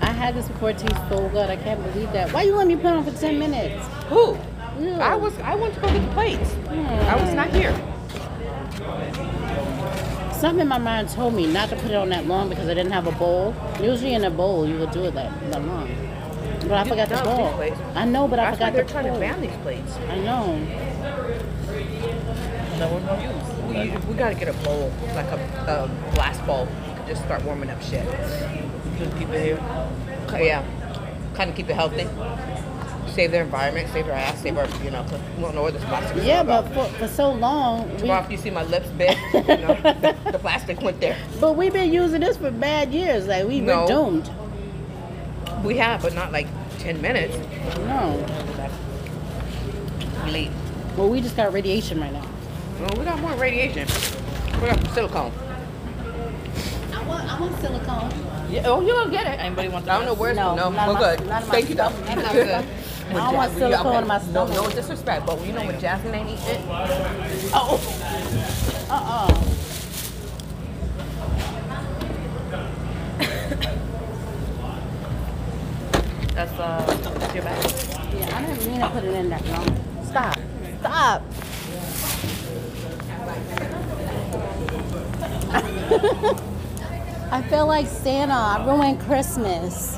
I 0.02 0.12
had 0.12 0.36
this 0.36 0.48
before. 0.48 0.72
It 0.72 0.78
tastes 0.78 1.10
so 1.10 1.30
good. 1.30 1.50
I 1.50 1.56
can't 1.56 1.82
believe 1.82 2.12
that. 2.12 2.32
Why 2.34 2.44
you 2.44 2.56
let 2.56 2.68
me 2.68 2.76
put 2.76 2.88
on 2.88 3.04
for 3.04 3.12
ten 3.12 3.40
minutes? 3.40 3.88
Who? 4.10 4.38
Ew. 4.80 4.94
I 4.94 5.16
was. 5.16 5.36
I 5.40 5.56
went 5.56 5.74
to 5.76 5.80
go 5.80 5.88
get 5.88 6.02
the 6.06 6.12
plates. 6.14 6.54
I 6.70 7.16
was 7.16 7.34
not 7.34 7.50
here. 7.50 7.74
Something 10.34 10.62
in 10.62 10.68
my 10.68 10.78
mind 10.78 11.10
told 11.10 11.34
me 11.34 11.48
not 11.48 11.70
to 11.70 11.76
put 11.78 11.90
it 11.90 11.96
on 11.96 12.10
that 12.10 12.28
long 12.28 12.50
because 12.50 12.68
I 12.68 12.74
didn't 12.76 12.92
have 12.92 13.08
a 13.08 13.12
bowl. 13.14 13.56
Usually 13.82 14.14
in 14.14 14.24
a 14.26 14.30
bowl 14.30 14.68
you 14.68 14.78
would 14.78 14.92
do 14.92 15.06
it 15.06 15.16
that, 15.16 15.32
that 15.52 15.64
long. 15.66 15.90
But 16.68 16.74
I 16.80 16.84
You 16.84 16.90
forgot 16.90 17.10
the 17.10 17.16
dump 17.16 17.26
bowl. 17.38 17.74
I 17.96 18.06
know, 18.06 18.28
but 18.28 18.40
I 18.40 18.52
That's 18.52 18.60
why 18.60 18.68
forgot 18.72 18.74
they're 18.74 18.84
the 18.84 18.92
trying 18.92 19.06
to 19.06 19.12
bowl. 19.12 19.20
ban 19.20 19.42
these 19.42 19.56
plates. 19.64 19.96
I 20.10 20.16
know. 20.18 20.60
That 22.78 22.92
we're 22.92 23.00
gonna 23.02 23.24
use. 23.24 24.02
We, 24.04 24.08
we 24.12 24.14
gotta 24.18 24.36
get 24.36 24.48
a 24.50 24.54
bowl, 24.64 24.92
like 25.16 25.26
a, 25.28 25.38
a 25.68 26.14
glass 26.14 26.40
bowl. 26.46 26.68
You 26.88 26.94
can 26.96 27.08
just 27.08 27.24
start 27.24 27.44
warming 27.44 27.70
up 27.70 27.82
shit. 27.82 28.06
Just 29.00 29.18
keep 29.18 29.30
it 29.30 29.42
here. 29.44 29.58
Yeah, 30.40 30.64
kind 31.36 31.50
of 31.50 31.56
keep 31.56 31.70
it 31.70 31.74
healthy. 31.74 32.08
Save 33.14 33.32
their 33.32 33.44
environment, 33.44 33.90
save 33.94 34.06
our 34.06 34.12
ass, 34.12 34.40
save 34.42 34.58
our, 34.60 34.68
you 34.84 34.92
know, 34.92 35.04
'cause 35.06 35.20
we 35.38 35.42
don't 35.44 35.56
know 35.56 35.64
where 35.64 35.72
this 35.72 35.84
plastic 35.86 36.18
is. 36.18 36.26
Yeah, 36.26 36.44
but 36.44 36.68
for, 36.74 36.86
for 37.00 37.08
so 37.08 37.32
long, 37.32 37.90
we, 37.94 37.98
Tomorrow, 37.98 38.24
if 38.26 38.30
you 38.32 38.38
see 38.38 38.52
my 38.52 38.62
lips 38.64 38.90
big, 38.90 39.18
you 39.34 39.42
know, 39.42 39.74
the, 39.82 40.16
the 40.32 40.38
plastic 40.38 40.80
went 40.82 41.00
there. 41.00 41.18
but 41.42 41.56
we've 41.56 41.74
been 41.74 41.92
using 41.92 42.22
this 42.22 42.38
for 42.38 42.52
bad 42.52 42.94
years. 42.94 43.26
Like 43.26 43.48
we 43.48 43.60
No. 43.62 43.82
were 43.82 43.88
doomed. 43.88 44.30
We 45.68 45.76
have, 45.78 46.02
but 46.02 46.14
not 46.16 46.32
like 46.32 46.48
10 46.80 47.02
minutes. 47.02 47.36
No. 47.80 48.26
Late. 50.32 50.50
Well, 50.96 51.10
we 51.10 51.20
just 51.20 51.36
got 51.36 51.52
radiation 51.52 52.00
right 52.00 52.14
now. 52.14 52.26
Well, 52.80 52.90
we 52.98 53.04
got 53.04 53.20
more 53.20 53.34
radiation. 53.34 53.86
We 54.62 54.68
got 54.68 54.88
silicone. 54.94 55.34
I 56.94 57.04
want, 57.06 57.30
I 57.34 57.38
want 57.40 57.60
silicone. 57.60 58.12
Yeah, 58.50 58.62
oh, 58.68 58.80
you're 58.80 58.96
gonna 58.96 59.12
get 59.12 59.28
it. 59.28 59.40
Anybody 59.42 59.68
want 59.68 59.84
the 59.84 59.92
I 59.92 59.98
don't 59.98 60.06
know 60.06 60.14
where's 60.14 60.38
No, 60.38 60.56
no, 60.56 60.70
not 60.70 60.88
in 60.88 60.96
we're 60.96 61.02
my- 61.02 61.16
good. 61.18 61.28
not 61.28 61.42
in 61.44 61.48
my 61.50 61.54
Thank 61.56 61.70
you, 61.70 61.76
though. 61.76 61.90
stomach. 61.90 62.06
Not 62.08 62.18
in 62.18 62.24
my 62.24 62.32
Good. 62.34 62.48
stomach. 62.48 62.66
I 63.10 63.14
When 63.14 63.24
don't 63.24 63.34
want 63.36 63.52
Ja- 63.52 63.58
silicone 63.60 63.88
okay, 63.88 63.98
in 63.98 64.08
my 64.08 64.18
No, 64.18 64.24
stomach. 64.24 64.56
no 64.56 64.62
no 64.64 64.70
disrespect, 64.70 65.26
but 65.26 65.46
you 65.46 65.52
know 65.52 65.66
when 65.66 65.80
Jasmine 65.82 66.16
ain't 66.16 66.30
eat 66.30 66.40
it, 66.48 66.62
Oh. 67.54 67.78
Uh-uh. 68.90 69.44
Uh, 76.60 77.32
your 77.34 77.44
bag. 77.44 77.72
Yeah, 78.14 78.38
I 78.38 78.46
didn't 78.46 78.68
mean 78.68 78.80
to 78.80 78.90
put 78.90 79.04
it 79.04 79.14
in 79.14 79.30
that 79.30 79.46
long. 79.48 80.06
Stop. 80.06 80.40
Stop. 80.80 81.24
I 87.32 87.42
feel 87.50 87.68
like 87.68 87.88
Santa. 87.88 88.34
I 88.34 88.66
ruined 88.66 89.00
Christmas. 89.02 89.98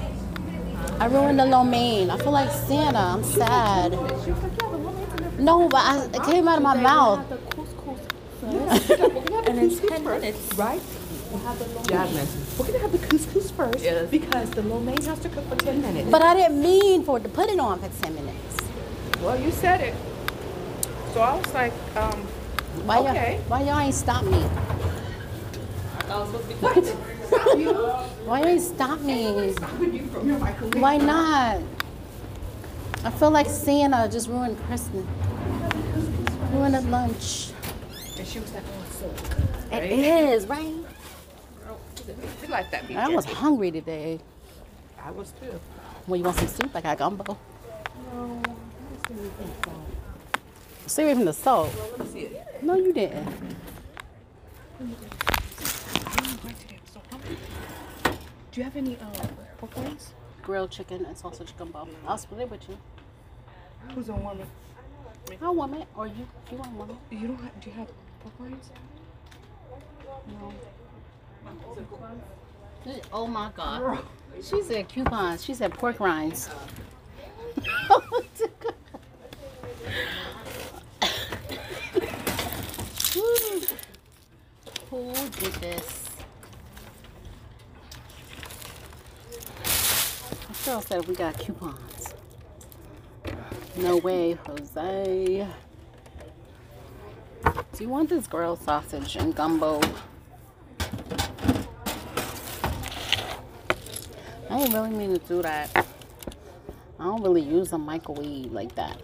I 0.99 1.05
ruined 1.05 1.39
the 1.39 1.45
lo 1.45 1.63
mein. 1.63 2.09
I 2.09 2.17
feel 2.17 2.31
like 2.31 2.51
Santa. 2.51 2.99
I'm 2.99 3.23
sad. 3.23 3.91
No, 5.39 5.69
but 5.69 5.81
I, 5.81 6.05
it 6.05 6.23
came 6.23 6.47
out 6.47 6.57
of 6.57 6.63
my 6.63 6.75
mouth. 6.75 7.25
and 8.43 9.59
in 9.59 9.69
10 9.75 10.03
minutes, 10.03 10.53
right? 10.55 10.81
We'll 11.31 11.39
have 12.65 12.67
the 12.67 12.79
lo 12.79 12.79
mein. 12.79 12.79
We're 12.79 12.79
gonna 12.79 12.79
have 12.79 12.91
the 12.91 13.07
couscous 13.07 13.51
first 13.51 13.83
Yes. 13.83 14.09
because 14.09 14.49
the 14.51 14.61
lo 14.63 14.79
mein 14.79 15.01
has 15.03 15.19
to 15.19 15.29
cook 15.29 15.47
for 15.49 15.55
10 15.55 15.81
minutes. 15.81 16.09
But 16.11 16.21
I 16.21 16.33
didn't 16.35 16.61
mean 16.61 17.03
for 17.03 17.17
it 17.17 17.23
to 17.23 17.29
put 17.29 17.49
it 17.49 17.59
on 17.59 17.79
for 17.79 17.89
10 18.03 18.15
minutes. 18.15 18.57
well, 19.21 19.39
you 19.39 19.51
said 19.51 19.81
it. 19.81 19.93
So 21.13 21.21
I 21.21 21.35
was 21.35 21.53
like, 21.53 21.73
um, 21.95 22.19
Why 22.85 22.99
Okay. 22.99 23.33
y'all, 23.35 23.43
why 23.49 23.61
y'all 23.63 23.79
ain't 23.79 23.95
stop 23.95 24.23
me? 24.23 24.41
what? 26.61 26.85
Why 28.25 28.39
you 28.41 28.47
ain't 28.47 28.61
stop 28.61 28.99
me? 29.01 29.53
Stopping 29.53 29.93
you 29.93 30.05
from 30.07 30.27
your 30.29 30.39
microwave. 30.39 30.75
Why 30.81 30.97
not? 30.97 31.61
I 33.03 33.11
feel 33.11 33.31
like 33.31 33.47
Santa 33.47 34.07
just 34.11 34.27
ruined 34.29 34.57
Christmas. 34.65 35.05
Ruined 36.51 36.75
the 36.75 36.81
lunch. 36.81 37.51
And 38.17 38.27
she 38.27 38.39
was 38.39 38.51
like, 38.53 38.63
oh, 38.67 38.85
so. 38.99 39.75
It 39.75 39.91
is, 39.91 40.47
right? 40.47 40.73
We 42.41 42.47
like 42.47 42.71
that. 42.71 42.89
I 42.91 43.09
was 43.09 43.25
hungry 43.25 43.71
today. 43.71 44.19
I 45.03 45.11
was 45.11 45.31
too. 45.31 45.59
Well, 46.07 46.17
you 46.17 46.23
want 46.23 46.37
some 46.37 46.47
soup? 46.47 46.75
I 46.75 46.81
got 46.81 46.97
gumbo. 46.97 47.37
no 48.13 48.41
Stay 50.85 51.03
away 51.03 51.13
from 51.15 51.25
the 51.25 51.33
salt. 51.33 51.69
Let 51.91 51.99
me 51.99 52.13
see 52.13 52.19
it. 52.19 52.63
No, 52.63 52.75
you 52.75 52.91
didn't. 52.91 53.25
Do 58.51 58.59
you 58.59 58.63
have 58.63 58.75
any 58.75 58.97
uh, 58.97 59.27
pork 59.57 59.77
wings? 59.77 60.11
Grilled 60.41 60.71
chicken 60.71 61.05
and 61.05 61.17
sausage 61.17 61.55
gumbo. 61.57 61.87
I'll 62.07 62.17
split 62.17 62.41
it 62.41 62.51
with 62.51 62.67
you. 62.67 62.77
Who's 63.93 64.09
on 64.09 64.23
warm 64.23 64.39
I'll 65.41 65.55
warm 65.55 65.75
it, 65.75 65.87
or 65.95 66.07
you. 66.07 66.27
You 66.51 66.57
want 66.57 66.71
warm 66.71 66.89
it. 66.89 67.15
You 67.15 67.27
don't 67.27 67.41
have, 67.41 67.61
do 67.61 67.69
you 67.69 67.75
have 67.75 67.87
pork 68.21 68.39
wings? 68.39 68.71
No. 70.27 70.53
Oh 73.11 73.27
my 73.27 73.51
god. 73.55 73.99
She 74.41 74.61
said 74.63 74.87
coupons. 74.87 75.43
She 75.43 75.53
said 75.53 75.73
pork 75.73 75.99
rinds. 75.99 76.49
Who 84.89 85.13
did 85.13 85.53
this? 85.53 86.09
Girl 90.65 90.81
said 90.81 91.07
we 91.07 91.15
got 91.15 91.37
coupons. 91.37 92.13
No 93.77 93.97
way, 93.97 94.33
Jose. 94.45 95.47
Do 97.43 97.83
you 97.83 97.89
want 97.89 98.09
this 98.09 98.27
grilled 98.27 98.61
sausage 98.61 99.15
and 99.15 99.35
gumbo? 99.35 99.79
I 104.49 104.57
didn't 104.57 104.73
really 104.73 104.89
mean 104.89 105.13
to 105.13 105.27
do 105.27 105.41
that. 105.43 105.85
I 106.99 107.03
don't 107.03 107.21
really 107.21 107.41
use 107.41 107.71
a 107.71 107.77
microwave 107.77 108.51
like 108.51 108.73
that. 108.75 108.99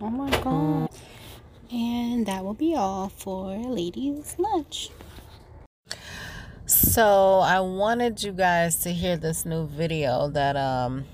Oh 0.00 0.10
my 0.10 0.30
god. 0.40 0.90
And 1.70 2.26
that 2.26 2.44
will 2.44 2.54
be 2.54 2.74
all 2.76 3.08
for 3.08 3.56
ladies' 3.56 4.36
lunch. 4.38 4.90
So 6.66 7.40
I 7.40 7.60
wanted 7.60 8.22
you 8.22 8.32
guys 8.32 8.76
to 8.84 8.92
hear 8.92 9.16
this 9.16 9.44
new 9.44 9.66
video 9.66 10.28
that 10.28 10.56
um 10.56 11.04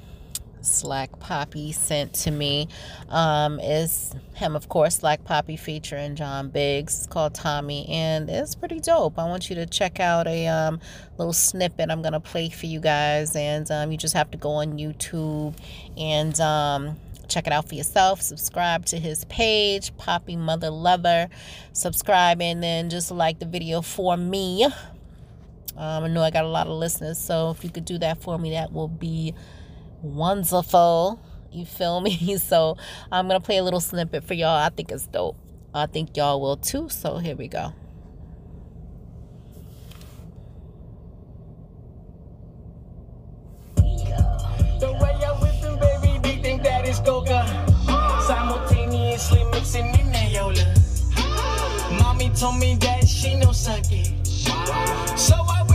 Slack 0.64 1.18
Poppy 1.18 1.72
sent 1.72 2.12
to 2.14 2.30
me. 2.30 2.68
Um 3.08 3.60
is 3.60 4.14
him 4.34 4.56
of 4.56 4.68
course 4.68 4.96
Slack 4.96 5.24
Poppy 5.24 5.56
featuring 5.56 6.16
John 6.16 6.48
Biggs. 6.48 6.98
It's 6.98 7.06
called 7.06 7.34
Tommy 7.34 7.88
and 7.88 8.28
it's 8.30 8.54
pretty 8.54 8.80
dope. 8.80 9.18
I 9.18 9.24
want 9.24 9.50
you 9.50 9.56
to 9.56 9.66
check 9.66 10.00
out 10.00 10.26
a 10.26 10.46
um 10.46 10.80
little 11.18 11.32
snippet 11.32 11.90
I'm 11.90 12.02
gonna 12.02 12.20
play 12.20 12.48
for 12.48 12.66
you 12.66 12.80
guys 12.80 13.36
and 13.36 13.70
um 13.70 13.92
you 13.92 13.98
just 13.98 14.14
have 14.14 14.30
to 14.32 14.38
go 14.38 14.50
on 14.50 14.78
YouTube 14.78 15.56
and 15.96 16.38
um 16.40 16.96
check 17.28 17.46
it 17.46 17.52
out 17.52 17.66
for 17.66 17.74
yourself 17.74 18.20
subscribe 18.20 18.84
to 18.84 18.98
his 18.98 19.24
page 19.26 19.96
poppy 19.96 20.36
mother 20.36 20.68
lover 20.68 21.28
subscribe 21.72 22.42
and 22.42 22.62
then 22.62 22.90
just 22.90 23.10
like 23.10 23.38
the 23.38 23.46
video 23.46 23.80
for 23.80 24.18
me 24.18 24.66
um, 25.76 26.04
I 26.04 26.08
know 26.08 26.22
I 26.22 26.30
got 26.30 26.44
a 26.44 26.48
lot 26.48 26.66
of 26.66 26.74
listeners, 26.74 27.18
so 27.18 27.50
if 27.50 27.64
you 27.64 27.70
could 27.70 27.84
do 27.84 27.98
that 27.98 28.20
for 28.20 28.38
me, 28.38 28.50
that 28.50 28.72
will 28.72 28.88
be 28.88 29.34
wonderful. 30.02 31.20
You 31.50 31.66
feel 31.66 32.00
me? 32.00 32.36
So 32.38 32.76
I'm 33.10 33.28
gonna 33.28 33.40
play 33.40 33.58
a 33.58 33.64
little 33.64 33.80
snippet 33.80 34.24
for 34.24 34.34
y'all. 34.34 34.56
I 34.56 34.68
think 34.68 34.90
it's 34.90 35.06
dope. 35.06 35.36
I 35.74 35.86
think 35.86 36.16
y'all 36.16 36.40
will 36.40 36.56
too. 36.56 36.88
So 36.88 37.18
here 37.18 37.36
we 37.36 37.48
go. 37.48 37.72
Simultaneously 48.26 49.44
mixing 49.52 49.86
in 49.94 50.12
told 52.42 52.58
me 52.58 52.74
that 52.80 53.06
she 53.06 53.36
no. 53.36 53.52
So 53.52 55.34
I 55.34 55.71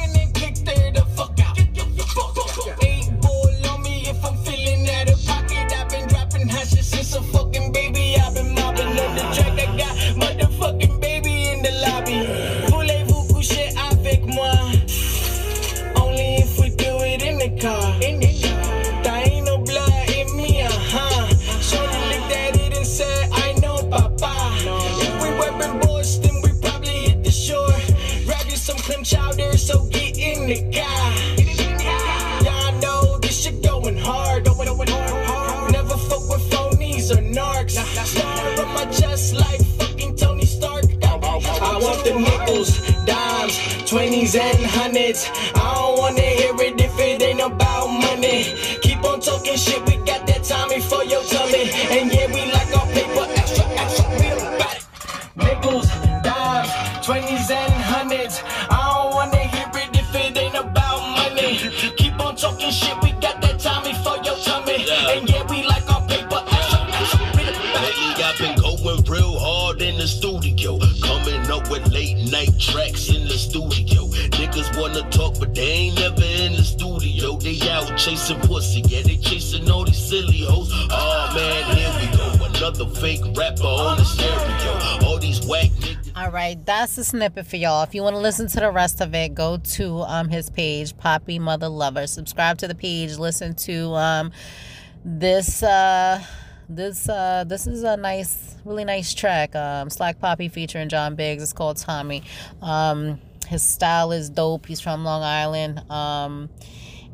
since 7.08 7.26
a 7.26 7.32
fucking 7.32 7.72
baby. 7.72 7.86
And 44.38 44.65
hundreds. 44.65 45.29
I 45.55 45.73
don't 45.73 45.97
wanna 45.97 46.21
hear 46.21 46.53
it 46.61 46.79
if 46.79 46.99
it 46.99 47.21
ain't 47.21 47.41
about 47.41 47.88
money. 47.88 48.53
Keep 48.81 49.03
on 49.03 49.19
talking 49.19 49.57
shit, 49.57 49.83
we 49.88 49.97
got 50.05 50.27
that 50.27 50.43
Tommy 50.43 50.79
for 50.79 51.03
your 51.03 51.23
tummy. 51.23 51.69
And 51.89 52.11
yeah, 52.13 52.27
we 52.27 52.51
like 52.51 52.69
our 52.77 52.88
paper 52.93 53.25
extra, 53.33 53.65
extra, 53.81 54.05
real 54.21 54.38
about 54.38 54.75
it. 54.77 54.85
Nickels, 55.35 55.88
dimes, 56.23 56.69
20s 57.05 57.49
and 57.49 57.73
hundreds. 57.73 58.41
I 58.69 58.77
don't 58.93 59.15
wanna 59.15 59.43
hear 59.53 59.69
it 59.73 59.89
if 59.97 60.13
it 60.15 60.38
ain't 60.38 60.55
about 60.55 61.01
money. 61.17 61.57
Keep 61.97 62.19
on 62.19 62.35
talking 62.35 62.71
shit, 62.71 62.95
we 63.01 63.11
got 63.13 63.41
that 63.41 63.59
Tommy 63.59 63.93
for 64.05 64.17
your 64.23 64.38
tummy. 64.45 64.85
And 65.13 65.29
yeah, 65.29 65.43
we 65.49 65.63
like 65.65 65.88
our 65.91 66.05
paper 66.07 66.41
extra, 66.45 66.79
extra, 66.93 67.19
real 67.38 67.49
about 67.49 67.83
it. 67.89 67.97
Lately 67.97 68.23
I've 68.23 68.38
been 68.38 68.55
going 68.59 69.03
real 69.05 69.39
hard 69.39 69.81
in 69.81 69.97
the 69.97 70.07
studio. 70.07 70.77
Coming 71.01 71.49
up 71.49 71.69
with 71.71 71.91
late 71.91 72.31
night 72.31 72.53
tracks 72.59 73.09
in 73.09 73.23
the 73.27 73.38
studio. 73.38 73.97
Wanna 74.80 75.09
talk, 75.09 75.39
but 75.39 75.55
they 75.55 75.61
ain't 75.61 75.99
never 75.99 76.23
in 76.23 76.53
the 76.53 76.63
studio. 76.63 77.38
They 77.38 77.59
out 77.69 77.97
chasing 77.97 78.39
pussy, 78.41 78.82
yeah, 78.82 79.01
they 79.01 79.17
chasing 79.17 79.69
all 79.71 79.86
these 79.86 79.97
silly 79.97 80.41
hoes. 80.41 80.69
Oh 80.91 81.32
man, 81.34 81.75
here 81.75 81.91
we 81.99 82.17
go. 82.17 82.45
Another 82.45 82.88
fake 82.95 83.21
rapper 83.36 83.63
on 83.63 83.97
the 83.97 84.03
stereo. 84.03 85.07
All 85.07 85.17
these 85.17 85.45
whack. 85.45 85.71
All 86.15 86.32
right, 86.32 86.63
that's 86.65 86.97
a 86.97 87.03
snippet 87.03 87.45
for 87.47 87.57
y'all. 87.57 87.84
If 87.84 87.93
you 87.95 88.03
want 88.03 88.15
to 88.15 88.19
listen 88.19 88.47
to 88.47 88.59
the 88.59 88.71
rest 88.71 89.01
of 89.01 89.13
it, 89.13 89.36
go 89.36 89.57
to 89.57 90.01
um 90.01 90.30
his 90.30 90.49
page, 90.49 90.95
Poppy 90.97 91.39
Mother 91.39 91.69
Lover. 91.69 92.07
Subscribe 92.07 92.57
to 92.59 92.67
the 92.67 92.75
page. 92.75 93.17
Listen 93.17 93.55
to 93.55 93.93
um 93.93 94.32
this 95.03 95.63
uh 95.63 96.21
this 96.69 97.07
uh 97.07 97.43
this 97.47 97.65
is 97.65 97.84
a 97.84 97.95
nice 97.95 98.55
really 98.65 98.84
nice 98.84 99.13
track 99.13 99.55
um 99.55 99.89
slack 99.89 100.19
poppy 100.19 100.49
featuring 100.49 100.89
john 100.89 101.15
biggs 101.15 101.41
it's 101.41 101.53
called 101.53 101.78
tommy 101.78 102.21
um 102.61 103.17
his 103.48 103.64
style 103.64 104.12
is 104.12 104.30
dope. 104.30 104.66
He's 104.66 104.82
from 104.82 105.04
Long 105.04 105.24
Island. 105.24 105.89
Um, 105.89 106.50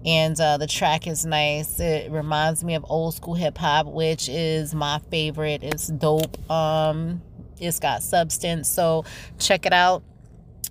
and 0.06 0.40
uh, 0.40 0.58
the 0.58 0.68
track 0.68 1.08
is 1.08 1.26
nice. 1.26 1.80
It 1.80 2.12
reminds 2.12 2.64
me 2.64 2.76
of 2.76 2.86
old 2.90 3.14
school 3.14 3.36
hip 3.36 3.58
hop, 3.58 3.86
which 3.86 4.28
is 4.28 4.76
my 4.76 5.00
favorite. 5.10 5.64
It's 5.64 5.88
dope. 5.88 6.52
Um, 6.52 7.22
it's 7.60 7.80
got 7.80 8.04
substance, 8.04 8.68
so 8.68 9.06
check 9.40 9.66
it 9.66 9.74
out. 9.74 10.04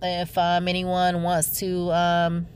If 0.03 0.37
um, 0.37 0.69
anyone 0.69 1.23
wants 1.23 1.61
to 1.61 1.91
um, 1.93 2.47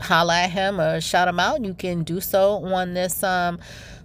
holla 0.00 0.42
at 0.42 0.50
him 0.50 0.80
or 0.80 1.00
shout 1.00 1.28
him 1.28 1.40
out, 1.40 1.64
you 1.64 1.74
can 1.74 2.02
do 2.02 2.20
so 2.20 2.64
on 2.64 2.94
this 2.94 3.22
um, 3.22 3.58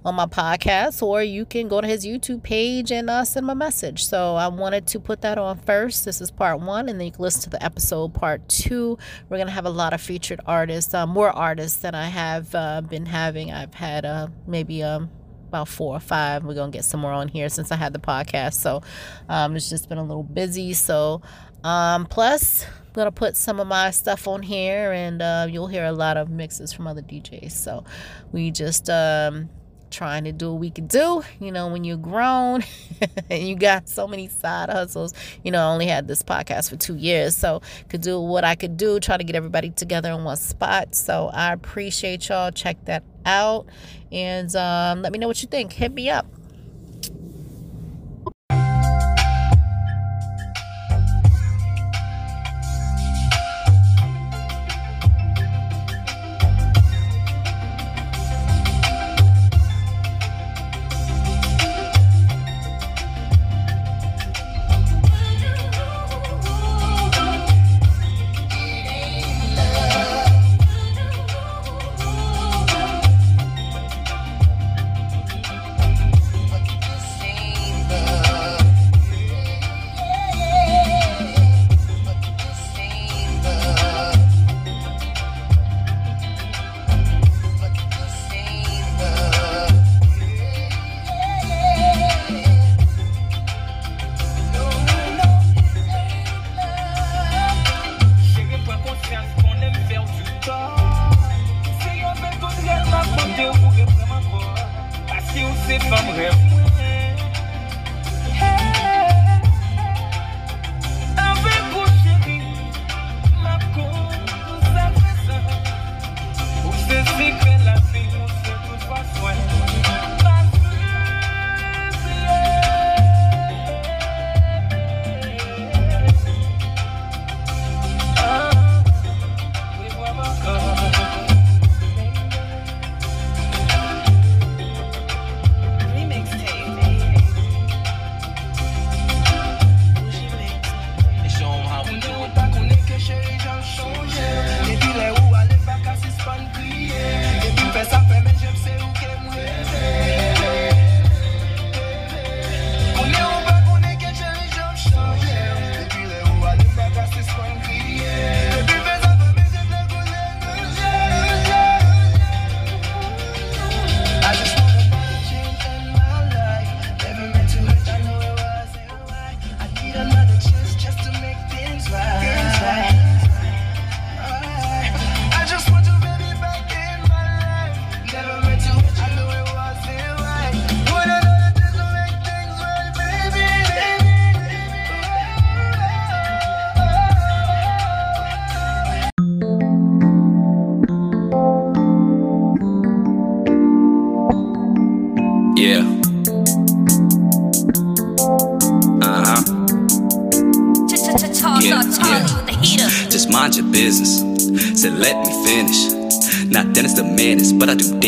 on 0.06 0.14
my 0.14 0.28
podcast, 0.28 1.02
or 1.02 1.24
you 1.24 1.46
can 1.46 1.68
go 1.68 1.82
to 1.82 1.88
his 1.88 2.06
YouTube 2.06 2.44
page 2.44 2.92
and 2.92 3.10
uh, 3.10 3.26
send 3.26 3.46
him 3.46 3.50
a 3.50 3.56
message. 3.56 4.06
So 4.06 4.36
I 4.36 4.48
wanted 4.48 4.86
to 4.88 5.00
put 5.00 5.22
that 5.22 5.40
on 5.40 5.58
first. 5.58 6.06
This 6.06 6.22
is 6.22 6.30
part 6.30 6.60
one, 6.60 6.88
and 6.88 7.00
then 7.00 7.08
you 7.08 7.12
can 7.12 7.24
listen 7.24 7.42
to 7.42 7.50
the 7.50 7.64
episode 7.64 8.14
part 8.14 8.48
two. 8.48 9.00
We're 9.28 9.40
gonna 9.40 9.50
have 9.50 9.66
a 9.66 9.72
lot 9.72 9.94
of 9.94 10.02
featured 10.02 10.42
artists, 10.46 10.94
uh, 10.94 11.08
more 11.08 11.32
artists 11.32 11.80
than 11.80 11.96
I 11.96 12.10
have 12.10 12.54
uh, 12.54 12.82
been 12.82 13.08
having. 13.08 13.52
I've 13.52 13.74
had 13.74 14.06
uh, 14.06 14.28
maybe 14.46 14.84
um 14.84 15.10
about 15.48 15.68
four 15.68 15.96
or 15.96 16.00
five. 16.00 16.44
We're 16.44 16.54
gonna 16.54 16.72
get 16.72 16.86
some 16.86 17.00
more 17.00 17.12
on 17.12 17.28
here 17.28 17.50
since 17.50 17.72
I 17.72 17.76
had 17.76 17.94
the 17.94 18.00
podcast. 18.00 18.56
So 18.56 18.84
um, 19.28 19.56
it's 19.56 19.70
just 19.70 19.90
been 19.90 19.98
a 19.98 20.04
little 20.04 20.24
busy. 20.24 20.74
So 20.74 21.24
um, 21.64 22.06
plus 22.06 22.64
I'm 22.64 22.94
gonna 22.94 23.12
put 23.12 23.36
some 23.36 23.60
of 23.60 23.66
my 23.66 23.90
stuff 23.90 24.28
on 24.28 24.44
here, 24.44 24.92
and 24.92 25.20
uh, 25.20 25.48
you'll 25.50 25.68
hear 25.68 25.86
a 25.86 25.92
lot 25.92 26.16
of 26.16 26.30
mixes 26.30 26.72
from 26.72 26.86
other 26.86 27.02
DJs. 27.02 27.54
So 27.54 27.86
we 28.32 28.52
just 28.52 28.88
um, 28.88 29.50
trying 29.96 30.26
to 30.26 30.32
do 30.32 30.52
what 30.52 30.60
we 30.60 30.70
can 30.70 30.88
do. 30.88 31.24
You 31.40 31.52
know, 31.52 31.70
when 31.70 31.84
you're 31.84 31.98
grown 31.98 32.64
and 33.30 33.48
you 33.48 33.56
got 33.56 33.88
so 33.88 34.08
many 34.08 34.28
side 34.28 34.70
hustles, 34.70 35.14
you 35.44 35.52
know, 35.52 35.60
I 35.60 35.72
only 35.72 35.88
had 35.88 36.08
this 36.08 36.22
podcast 36.22 36.70
for 36.70 36.76
two 36.76 36.96
years, 36.96 37.36
so 37.36 37.62
could 37.90 38.02
do 38.02 38.20
what 38.20 38.44
I 38.44 38.56
could 38.56 38.78
do, 38.78 39.00
try 39.00 39.18
to 39.18 39.24
get 39.24 39.36
everybody 39.36 39.70
together 39.70 40.12
in 40.12 40.24
one 40.24 40.38
spot. 40.38 40.96
So 40.96 41.30
I 41.34 41.54
appreciate 41.54 42.28
y'all. 42.30 42.52
Check 42.52 42.84
that 42.86 43.04
out 43.26 43.66
and 44.12 44.54
um, 44.56 45.02
let 45.02 45.12
me 45.12 45.20
know 45.20 45.28
what 45.28 45.42
you 45.42 45.48
think. 45.48 45.74
Hit 45.74 45.94
me 45.94 46.10
up. 46.10 46.28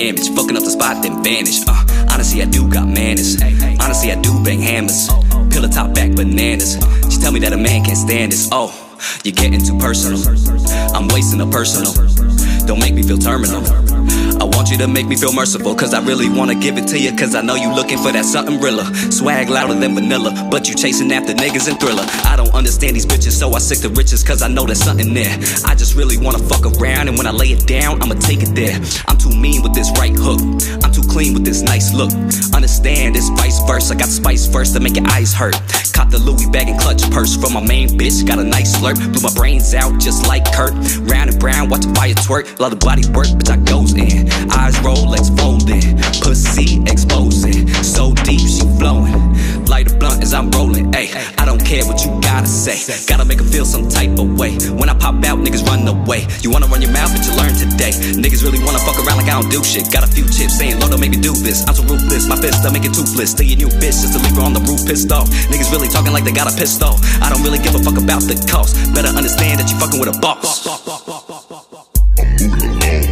Damage. 0.08 0.30
Fucking 0.36 0.56
up 0.56 0.64
the 0.64 0.72
spot, 0.72 1.04
then 1.04 1.24
vanish. 1.24 1.68
Uh, 1.68 2.08
honestly, 2.12 2.42
I 2.42 2.46
do 2.46 2.68
got 2.70 2.88
manners. 2.88 3.42
Honestly, 3.80 4.12
I 4.12 4.20
do 4.22 4.32
bang 4.44 4.62
hammers. 4.62 5.08
Pillow 5.52 5.68
top 5.68 5.94
back 5.94 6.16
bananas. 6.16 6.78
She 7.12 7.20
tell 7.20 7.32
me 7.32 7.40
that 7.40 7.54
a 7.54 7.58
man 7.58 7.84
can't 7.84 7.98
stand 7.98 8.32
this. 8.32 8.48
Oh, 8.52 8.72
you're 9.24 9.34
getting 9.34 9.64
too 9.64 9.78
personal. 9.78 10.20
I'm 10.96 11.08
wasting 11.10 11.42
a 11.42 11.48
personal. 11.48 11.94
Don't 12.66 12.80
make 12.80 12.94
me 12.94 13.04
feel 13.04 13.18
terminal. 13.18 13.87
Want 14.58 14.72
you 14.72 14.78
to 14.78 14.88
make 14.88 15.06
me 15.06 15.16
feel 15.16 15.34
merciful, 15.34 15.76
cause 15.76 15.94
I 15.94 16.04
really 16.04 16.28
wanna 16.28 16.56
give 16.56 16.80
it 16.80 16.88
to 16.88 16.98
you, 16.98 17.16
cause 17.16 17.36
I 17.36 17.42
know 17.42 17.54
you 17.54 17.72
looking 17.72 18.00
for 18.00 18.12
that 18.12 18.26
something 18.26 18.60
realer. 18.60 18.86
Swag 19.12 19.50
louder 19.50 19.76
than 19.76 19.94
vanilla, 19.94 20.34
but 20.50 20.68
you 20.68 20.74
chasing 20.74 21.12
after 21.12 21.32
niggas 21.32 21.70
and 21.70 21.80
thriller. 21.80 22.04
I 22.26 22.36
don't 22.36 22.52
understand 22.56 22.96
these 22.96 23.06
bitches, 23.06 23.34
so 23.34 23.54
I 23.54 23.60
sick 23.60 23.80
the 23.86 23.90
riches, 23.90 24.24
cause 24.24 24.42
I 24.42 24.48
know 24.48 24.66
there's 24.66 24.84
something 24.84 25.14
there. 25.14 25.32
I 25.64 25.76
just 25.76 25.94
really 25.94 26.18
wanna 26.18 26.40
fuck 26.40 26.66
around, 26.66 27.08
and 27.08 27.16
when 27.20 27.28
I 27.28 27.32
lay 27.32 27.52
it 27.52 27.68
down, 27.68 28.02
I'ma 28.02 28.16
take 28.16 28.42
it 28.42 28.56
there. 28.56 28.82
I'm 29.08 29.20
too 29.20 29.30
mean 29.30 29.62
with 29.62 29.76
this 29.76 29.92
right 29.92 30.18
hook, 30.18 30.42
I'm 30.84 30.92
too 30.92 31.06
clean 31.06 31.36
with 31.36 31.46
this 31.46 31.62
nice 31.62 31.94
look. 31.94 32.10
Understand 32.58 33.16
it's 33.16 33.30
vice 33.30 33.60
versa, 33.68 33.94
I 33.94 33.98
got 33.98 34.10
spice 34.10 34.52
first 34.52 34.74
to 34.74 34.80
make 34.80 34.96
your 34.96 35.06
eyes 35.10 35.32
hurt. 35.32 35.54
Caught 35.94 36.10
the 36.10 36.18
Louis 36.18 36.50
bag 36.50 36.70
and 36.70 36.80
clutch 36.80 37.08
purse 37.12 37.38
from 37.38 37.54
my 37.54 37.62
main 37.62 37.90
bitch, 37.90 38.26
got 38.26 38.40
a 38.40 38.44
nice 38.44 38.76
slurp. 38.76 38.98
Blew 39.14 39.22
my 39.22 39.34
brains 39.36 39.76
out 39.76 40.00
just 40.00 40.28
like 40.28 40.44
Kurt. 40.54 40.74
Round 41.06 41.30
and 41.30 41.40
brown, 41.40 41.70
watch 41.70 41.86
the 41.86 41.94
fire 41.94 42.16
twerk. 42.16 42.60
Love 42.60 42.72
the 42.72 42.78
body 42.78 43.04
work, 43.14 43.28
bitch, 43.38 43.52
I 43.54 43.58
goes 43.58 43.94
in. 43.94 44.26
Eyes 44.52 44.74
roll, 44.82 45.06
folding. 45.38 46.02
Pussy 46.22 46.82
exposing. 46.90 47.68
So 47.84 48.14
deep, 48.26 48.42
she 48.42 48.66
flowing. 48.82 49.38
Light 49.66 49.92
a 49.92 49.96
blunt 49.96 50.24
as 50.24 50.34
I'm 50.34 50.50
rolling. 50.52 50.92
Ayy, 50.94 51.14
I 51.38 51.46
don't 51.46 51.64
care 51.64 51.86
what 51.86 52.04
you 52.04 52.10
gotta 52.22 52.48
say. 52.48 52.78
Gotta 53.06 53.26
make 53.26 53.40
her 53.40 53.46
feel 53.46 53.66
some 53.66 53.88
type 53.90 54.18
of 54.18 54.40
way. 54.40 54.58
When 54.74 54.90
I 54.90 54.96
pop 54.98 55.24
out, 55.26 55.40
niggas 55.40 55.66
run 55.66 55.88
away. 55.88 56.26
You 56.42 56.50
wanna 56.52 56.68
run 56.68 56.82
your 56.82 56.92
mouth, 56.92 57.12
but 57.14 57.26
you 57.26 57.34
learn 57.38 57.54
today. 57.54 57.92
Niggas 58.18 58.44
really 58.44 58.64
wanna 58.64 58.80
fuck 58.80 58.98
around 58.98 59.18
like 59.18 59.30
I 59.30 59.42
don't 59.42 59.52
do 59.52 59.64
shit. 59.64 59.92
Got 59.92 60.04
a 60.04 60.08
few 60.08 60.26
chips 60.26 60.58
saying, 60.58 60.80
Lord, 60.80 60.92
don't 60.92 61.02
make 61.02 61.12
me 61.12 61.22
do 61.22 61.34
this. 61.34 61.68
I'm 61.68 61.76
so 61.76 61.84
ruthless, 61.84 62.28
my 62.28 62.38
fist, 62.48 62.66
I 62.66 62.72
make 62.72 62.86
it 62.86 62.94
toothless. 62.94 63.32
Stay 63.32 63.44
your 63.44 63.58
new 63.58 63.72
bitch 63.76 64.00
just 64.00 64.14
to 64.16 64.20
leave 64.24 64.36
her 64.40 64.46
on 64.48 64.54
the 64.54 64.64
roof 64.64 64.88
pissed 64.88 65.12
off. 65.12 65.28
Niggas 65.52 65.72
really 65.72 65.90
talking 65.92 66.14
like 66.14 66.24
they 66.24 66.32
got 66.32 66.48
a 66.48 66.56
pistol. 66.56 66.96
I 67.22 67.30
don't 67.30 67.44
really 67.44 67.60
give 67.60 67.76
a 67.76 67.80
fuck 67.84 68.00
about 68.00 68.24
the 68.24 68.40
cost. 68.48 68.76
Better 68.96 69.12
understand 69.12 69.60
that 69.60 69.68
you 69.68 69.76
fucking 69.76 70.00
with 70.00 70.16
a 70.16 70.18
boss. 70.24 70.64
I'm 72.18 72.32
moving 72.48 72.72
along, 72.72 73.04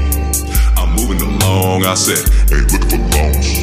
I'm 0.80 0.90
moving 0.96 1.22
along. 1.22 1.86
I 1.86 1.96
said, 1.96 2.24
ain't 2.52 2.72
looking 2.72 2.90
for 2.90 3.04
loans. 3.12 3.60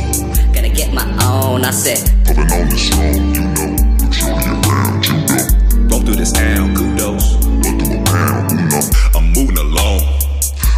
Gonna 0.52 0.68
get 0.68 0.92
my 0.92 1.08
own, 1.24 1.64
I 1.64 1.70
said. 1.72 2.04
Puffing 2.26 2.52
on 2.52 2.68
the 2.68 2.76
strong, 2.76 3.16
you 3.32 3.42
know. 3.56 3.72
Look 4.00 4.12
shorty 4.12 4.52
around, 4.52 5.00
you 5.08 5.16
know. 5.24 5.88
Roll 5.88 6.00
through 6.04 6.20
this 6.20 6.32
town, 6.32 6.76
kudos. 6.76 7.24
Run 7.64 7.74
through 7.80 7.96
a 7.96 8.04
pound, 8.04 8.52
who 8.52 8.56
know. 8.68 8.84
I'm 9.16 9.24
moving 9.32 9.58
along. 9.58 10.00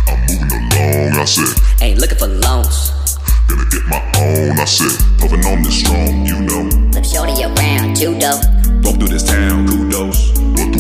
I'm 0.07 0.21
moving 0.31 0.55
along, 0.55 1.19
I 1.19 1.25
said. 1.27 1.83
Ain't 1.83 1.99
looking 1.99 2.19
for 2.19 2.29
loans 2.29 2.94
get 3.75 3.87
my 3.89 4.01
own. 4.19 4.59
I 4.59 4.65
said, 4.65 4.95
puffin' 5.19 5.45
on 5.45 5.63
this 5.63 5.81
strong, 5.81 6.27
you 6.27 6.39
know. 6.41 6.71
Flip 6.93 7.05
shorty 7.05 7.43
around, 7.43 7.97
judo. 7.97 8.39
Walk 8.83 8.97
through 8.99 9.09
this 9.09 9.25
town, 9.25 9.67
kudos. 9.67 10.39
Look 10.39 10.74